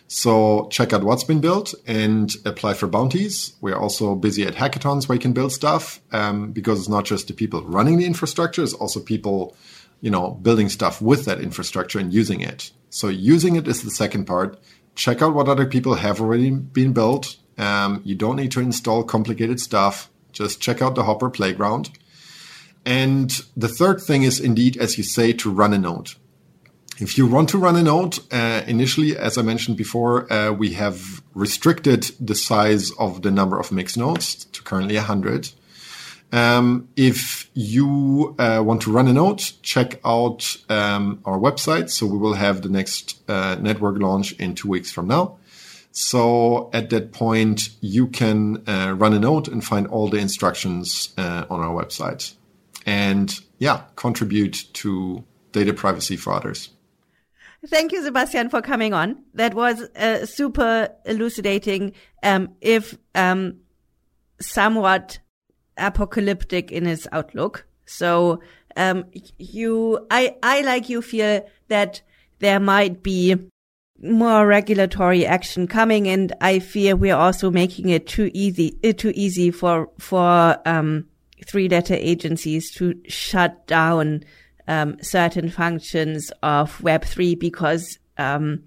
So 0.08 0.66
check 0.72 0.92
out 0.92 1.04
what's 1.04 1.22
been 1.22 1.40
built 1.40 1.72
and 1.86 2.34
apply 2.44 2.74
for 2.74 2.88
bounties. 2.88 3.52
We're 3.60 3.78
also 3.78 4.16
busy 4.16 4.42
at 4.44 4.56
hackathons 4.56 5.08
where 5.08 5.14
you 5.14 5.20
can 5.20 5.32
build 5.32 5.52
stuff 5.52 6.00
um, 6.10 6.50
because 6.50 6.80
it's 6.80 6.88
not 6.88 7.04
just 7.04 7.28
the 7.28 7.32
people 7.32 7.62
running 7.62 7.98
the 7.98 8.04
infrastructure, 8.04 8.64
it's 8.64 8.74
also 8.74 8.98
people, 8.98 9.56
you 10.00 10.10
know, 10.10 10.32
building 10.32 10.68
stuff 10.68 11.00
with 11.00 11.26
that 11.26 11.40
infrastructure 11.40 12.00
and 12.00 12.12
using 12.12 12.40
it. 12.40 12.72
So 12.90 13.06
using 13.06 13.54
it 13.54 13.68
is 13.68 13.84
the 13.84 13.92
second 13.92 14.24
part. 14.24 14.58
Check 14.96 15.22
out 15.22 15.32
what 15.32 15.48
other 15.48 15.66
people 15.66 15.94
have 15.94 16.20
already 16.20 16.50
been 16.50 16.92
built. 16.92 17.36
Um, 17.56 18.02
you 18.04 18.16
don't 18.16 18.34
need 18.34 18.50
to 18.50 18.60
install 18.60 19.04
complicated 19.04 19.60
stuff 19.60 20.10
just 20.39 20.60
check 20.60 20.81
out 20.81 20.94
the 20.94 21.02
HOPR 21.02 21.32
Playground. 21.32 21.90
And 22.85 23.31
the 23.56 23.69
third 23.69 24.01
thing 24.01 24.23
is 24.23 24.40
indeed, 24.40 24.77
as 24.77 24.97
you 24.97 25.05
say, 25.05 25.32
to 25.35 25.51
run 25.51 25.74
a 25.74 25.78
node. 25.78 26.10
If 27.01 27.16
you 27.16 27.27
want 27.27 27.48
to 27.51 27.59
run 27.59 27.77
a 27.77 27.82
node, 27.82 28.19
uh, 28.32 28.62
initially, 28.66 29.16
as 29.16 29.39
I 29.39 29.43
mentioned 29.43 29.77
before, 29.77 30.32
uh, 30.32 30.52
we 30.52 30.73
have 30.73 31.23
restricted 31.35 32.10
the 32.19 32.35
size 32.35 32.90
of 32.93 33.23
the 33.23 33.31
number 33.31 33.59
of 33.59 33.70
mixed 33.70 33.97
nodes 33.97 34.47
to 34.47 34.62
currently 34.62 34.97
100. 34.97 35.51
Um, 36.32 36.89
if 36.97 37.51
you 37.55 38.35
uh, 38.39 38.62
want 38.65 38.82
to 38.82 38.93
run 38.93 39.09
a 39.09 39.12
node, 39.12 39.39
check 39.62 40.01
out 40.05 40.56
um, 40.69 41.20
our 41.24 41.39
website. 41.39 41.90
So 41.90 42.06
we 42.06 42.19
will 42.19 42.35
have 42.35 42.62
the 42.62 42.69
next 42.69 43.19
uh, 43.28 43.56
network 43.60 43.98
launch 43.98 44.32
in 44.32 44.55
two 44.55 44.69
weeks 44.69 44.90
from 44.90 45.06
now. 45.09 45.38
So 46.00 46.70
at 46.72 46.90
that 46.90 47.10
point, 47.10 47.70
you 47.80 48.06
can 48.06 48.62
uh, 48.68 48.94
run 48.96 49.14
a 49.14 49.18
node 49.18 49.48
and 49.48 49.64
find 49.64 49.88
all 49.88 50.08
the 50.08 50.18
instructions 50.18 51.12
uh, 51.18 51.44
on 51.50 51.58
our 51.58 51.74
website. 51.74 52.34
And 52.86 53.34
yeah, 53.58 53.82
contribute 53.96 54.72
to 54.74 55.24
data 55.50 55.74
privacy 55.74 56.14
for 56.14 56.34
others. 56.34 56.70
Thank 57.66 57.90
you, 57.90 58.00
Sebastian, 58.04 58.48
for 58.48 58.62
coming 58.62 58.94
on. 58.94 59.24
That 59.34 59.54
was 59.54 59.82
uh, 59.96 60.24
super 60.24 60.88
elucidating, 61.04 61.94
um, 62.22 62.50
if 62.60 62.96
um, 63.16 63.56
somewhat 64.40 65.18
apocalyptic 65.76 66.70
in 66.70 66.86
its 66.86 67.08
outlook. 67.10 67.66
So 67.86 68.40
um, 68.76 69.06
you, 69.36 70.06
I, 70.12 70.36
I 70.44 70.60
like 70.60 70.88
you 70.88 71.02
feel 71.02 71.44
that 71.66 72.02
there 72.38 72.60
might 72.60 73.02
be 73.02 73.50
more 74.02 74.46
regulatory 74.46 75.26
action 75.26 75.66
coming 75.66 76.08
and 76.08 76.32
I 76.40 76.60
fear 76.60 76.94
we're 76.94 77.16
also 77.16 77.50
making 77.50 77.88
it 77.88 78.06
too 78.06 78.30
easy, 78.32 78.78
uh, 78.84 78.92
too 78.92 79.12
easy 79.14 79.50
for, 79.50 79.90
for, 79.98 80.56
um, 80.66 81.06
three 81.46 81.68
letter 81.68 81.94
agencies 81.94 82.70
to 82.72 82.94
shut 83.08 83.66
down, 83.66 84.22
um, 84.66 84.96
certain 85.02 85.48
functions 85.48 86.30
of 86.42 86.78
Web3 86.78 87.38
because, 87.38 87.98
um, 88.18 88.62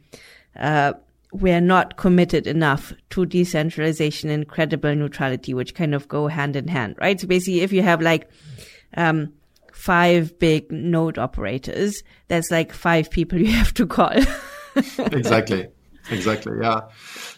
uh, 0.60 0.94
we're 1.34 1.62
not 1.62 1.96
committed 1.96 2.46
enough 2.46 2.92
to 3.12 3.26
decentralization 3.26 4.30
and 4.30 4.50
credible 4.50 4.94
neutrality, 4.94 5.54
which 5.54 5.74
kind 5.74 5.96
of 5.96 6.10
go 6.10 6.28
hand 6.28 6.58
in 6.58 6.68
hand, 6.68 6.96
right? 7.00 7.22
So 7.22 7.28
basically, 7.28 7.62
if 7.62 7.72
you 7.72 7.82
have 7.84 8.02
like, 8.02 8.30
um, 8.98 9.32
five 9.72 10.38
big 10.38 10.72
node 10.72 11.18
operators, 11.18 12.04
that's 12.28 12.52
like 12.52 12.74
five 12.74 13.10
people 13.10 13.40
you 13.42 13.52
have 13.52 13.74
to 13.76 13.88
call. 13.88 14.14
exactly. 14.98 15.68
Exactly. 16.10 16.54
Yeah. 16.62 16.82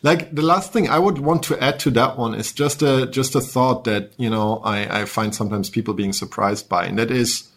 Like 0.04 0.34
the 0.34 0.42
last 0.42 0.72
thing 0.72 0.90
I 0.90 1.00
would 1.00 1.18
want 1.18 1.44
to 1.44 1.62
add 1.62 1.80
to 1.82 1.92
that 1.92 2.18
one 2.18 2.34
is 2.34 2.54
just 2.54 2.82
a 2.82 3.08
just 3.08 3.36
a 3.36 3.42
thought 3.42 3.84
that, 3.84 4.14
you 4.18 4.30
know, 4.30 4.60
I, 4.64 5.02
I 5.02 5.06
find 5.06 5.36
sometimes 5.36 5.70
people 5.70 5.94
being 5.94 6.14
surprised 6.14 6.70
by. 6.70 6.86
And 6.86 6.98
that 6.98 7.12
is 7.12 7.52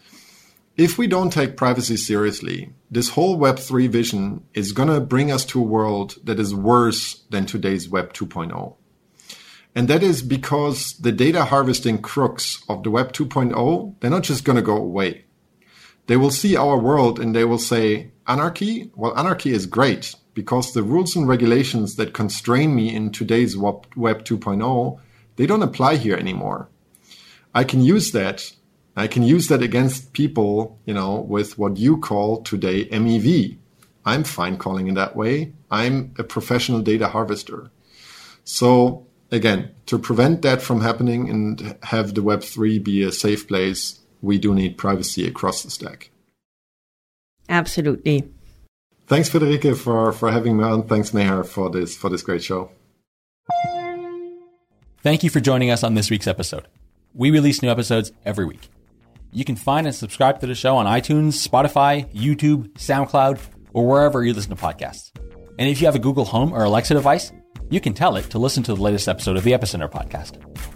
if 0.77 0.99
we 0.99 1.07
don't 1.07 1.33
take 1.33 1.57
privacy 1.57 1.97
seriously, 1.97 2.73
this 2.91 3.11
whole 3.11 3.39
Web3 3.39 3.89
vision 3.89 4.45
is 4.53 4.73
going 4.73 4.89
to 4.89 5.01
bring 5.01 5.33
us 5.33 5.45
to 5.47 5.61
a 5.61 5.65
world 5.65 6.17
that 6.25 6.39
is 6.39 6.55
worse 6.55 7.23
than 7.31 7.47
today's 7.47 7.89
Web 7.89 8.13
2.0. 8.13 8.75
And 9.75 9.89
that 9.89 10.03
is 10.03 10.23
because 10.23 10.95
the 10.95 11.13
data 11.13 11.45
harvesting 11.45 12.01
crooks 12.01 12.63
of 12.69 12.83
the 12.83 12.91
Web 12.91 13.13
2.0, 13.13 13.95
they're 14.01 14.11
not 14.11 14.23
just 14.23 14.45
going 14.45 14.57
to 14.57 14.63
go 14.63 14.77
away. 14.77 15.26
They 16.07 16.17
will 16.17 16.31
see 16.31 16.57
our 16.57 16.79
world 16.79 17.19
and 17.19 17.35
they 17.35 17.45
will 17.45 17.59
say, 17.59 18.13
anarchy? 18.27 18.91
Well, 18.95 19.17
anarchy 19.17 19.53
is 19.53 19.67
great 19.67 20.15
because 20.35 20.73
the 20.73 20.83
rules 20.83 21.17
and 21.17 21.27
regulations 21.27 21.97
that 21.97 22.13
constrain 22.13 22.75
me 22.75 22.95
in 22.95 23.11
today's 23.11 23.57
Web 23.57 23.87
2.0, 23.97 25.01
they 25.37 25.47
don't 25.47 25.63
apply 25.63 25.97
here 25.97 26.17
anymore. 26.17 26.69
I 27.55 27.65
can 27.65 27.83
use 27.83 28.13
that. 28.13 28.53
I 28.97 29.07
can 29.07 29.23
use 29.23 29.49
that 29.49 29.63
against 29.63 30.13
people, 30.13 30.79
you 30.87 30.95
know, 30.95 31.21
with 31.21 31.59
what 31.59 31.77
you 31.77 31.99
call 31.99 32.43
today 32.43 32.87
MEV. 32.89 33.59
I'm 34.05 34.25
fine 34.25 34.57
calling 34.57 34.87
it 34.89 34.95
that 34.95 35.17
way. 35.17 35.53
I'm 35.71 36.15
a 36.19 36.25
professional 36.25 36.81
data 36.81 37.09
harvester. 37.09 37.71
So 38.45 39.07
again, 39.31 39.75
to 39.87 39.99
prevent 39.99 40.43
that 40.43 40.63
from 40.63 40.81
happening 40.81 41.29
and 41.29 41.77
have 41.83 42.15
the 42.15 42.23
Web3 42.23 42.83
be 42.85 43.03
a 43.03 43.11
safe 43.11 43.49
place, 43.49 44.01
we 44.27 44.39
do 44.39 44.55
need 44.55 44.77
privacy 44.77 45.27
across 45.27 45.63
the 45.63 45.71
stack. 45.71 46.11
Absolutely. 47.49 48.29
Thanks, 49.07 49.31
Friederike, 49.31 49.77
for, 49.77 50.13
for 50.13 50.33
having 50.33 50.57
me 50.59 50.65
on. 50.65 50.83
Thanks, 50.89 51.13
Meher, 51.13 51.47
for 51.47 51.71
this 51.71 51.97
for 51.97 52.11
this 52.11 52.23
great 52.23 52.43
show. 52.43 52.71
Thank 55.03 55.23
you 55.23 55.31
for 55.31 55.39
joining 55.39 55.71
us 55.71 55.85
on 55.85 55.95
this 55.95 56.11
week's 56.11 56.27
episode. 56.27 56.67
We 57.15 57.31
release 57.31 57.63
new 57.63 57.71
episodes 57.71 58.11
every 58.25 58.45
week. 58.45 58.69
You 59.31 59.45
can 59.45 59.55
find 59.55 59.87
and 59.87 59.95
subscribe 59.95 60.41
to 60.41 60.47
the 60.47 60.55
show 60.55 60.77
on 60.77 60.87
iTunes, 60.87 61.47
Spotify, 61.47 62.13
YouTube, 62.13 62.73
SoundCloud, 62.73 63.39
or 63.73 63.87
wherever 63.87 64.25
you 64.25 64.35
listen 64.35 64.55
to 64.55 64.61
podcasts. 64.61 65.13
And 65.59 65.69
if 65.69 65.81
you 65.81 65.87
have 65.87 65.95
a 65.95 66.01
Google 66.01 66.25
Home 66.25 66.53
or 66.53 66.65
Alexa 66.65 66.95
device, 66.95 67.33
you 67.71 67.81
can 67.81 67.95
tell 67.95 68.17
it 68.17 68.31
to 68.31 68.39
listen 68.39 68.63
to 68.65 68.75
the 68.75 68.83
latest 68.83 69.09
episode 69.09 69.37
of 69.37 69.45
the 69.45 69.53
Epicenter 69.53 69.91
podcast. 69.91 70.76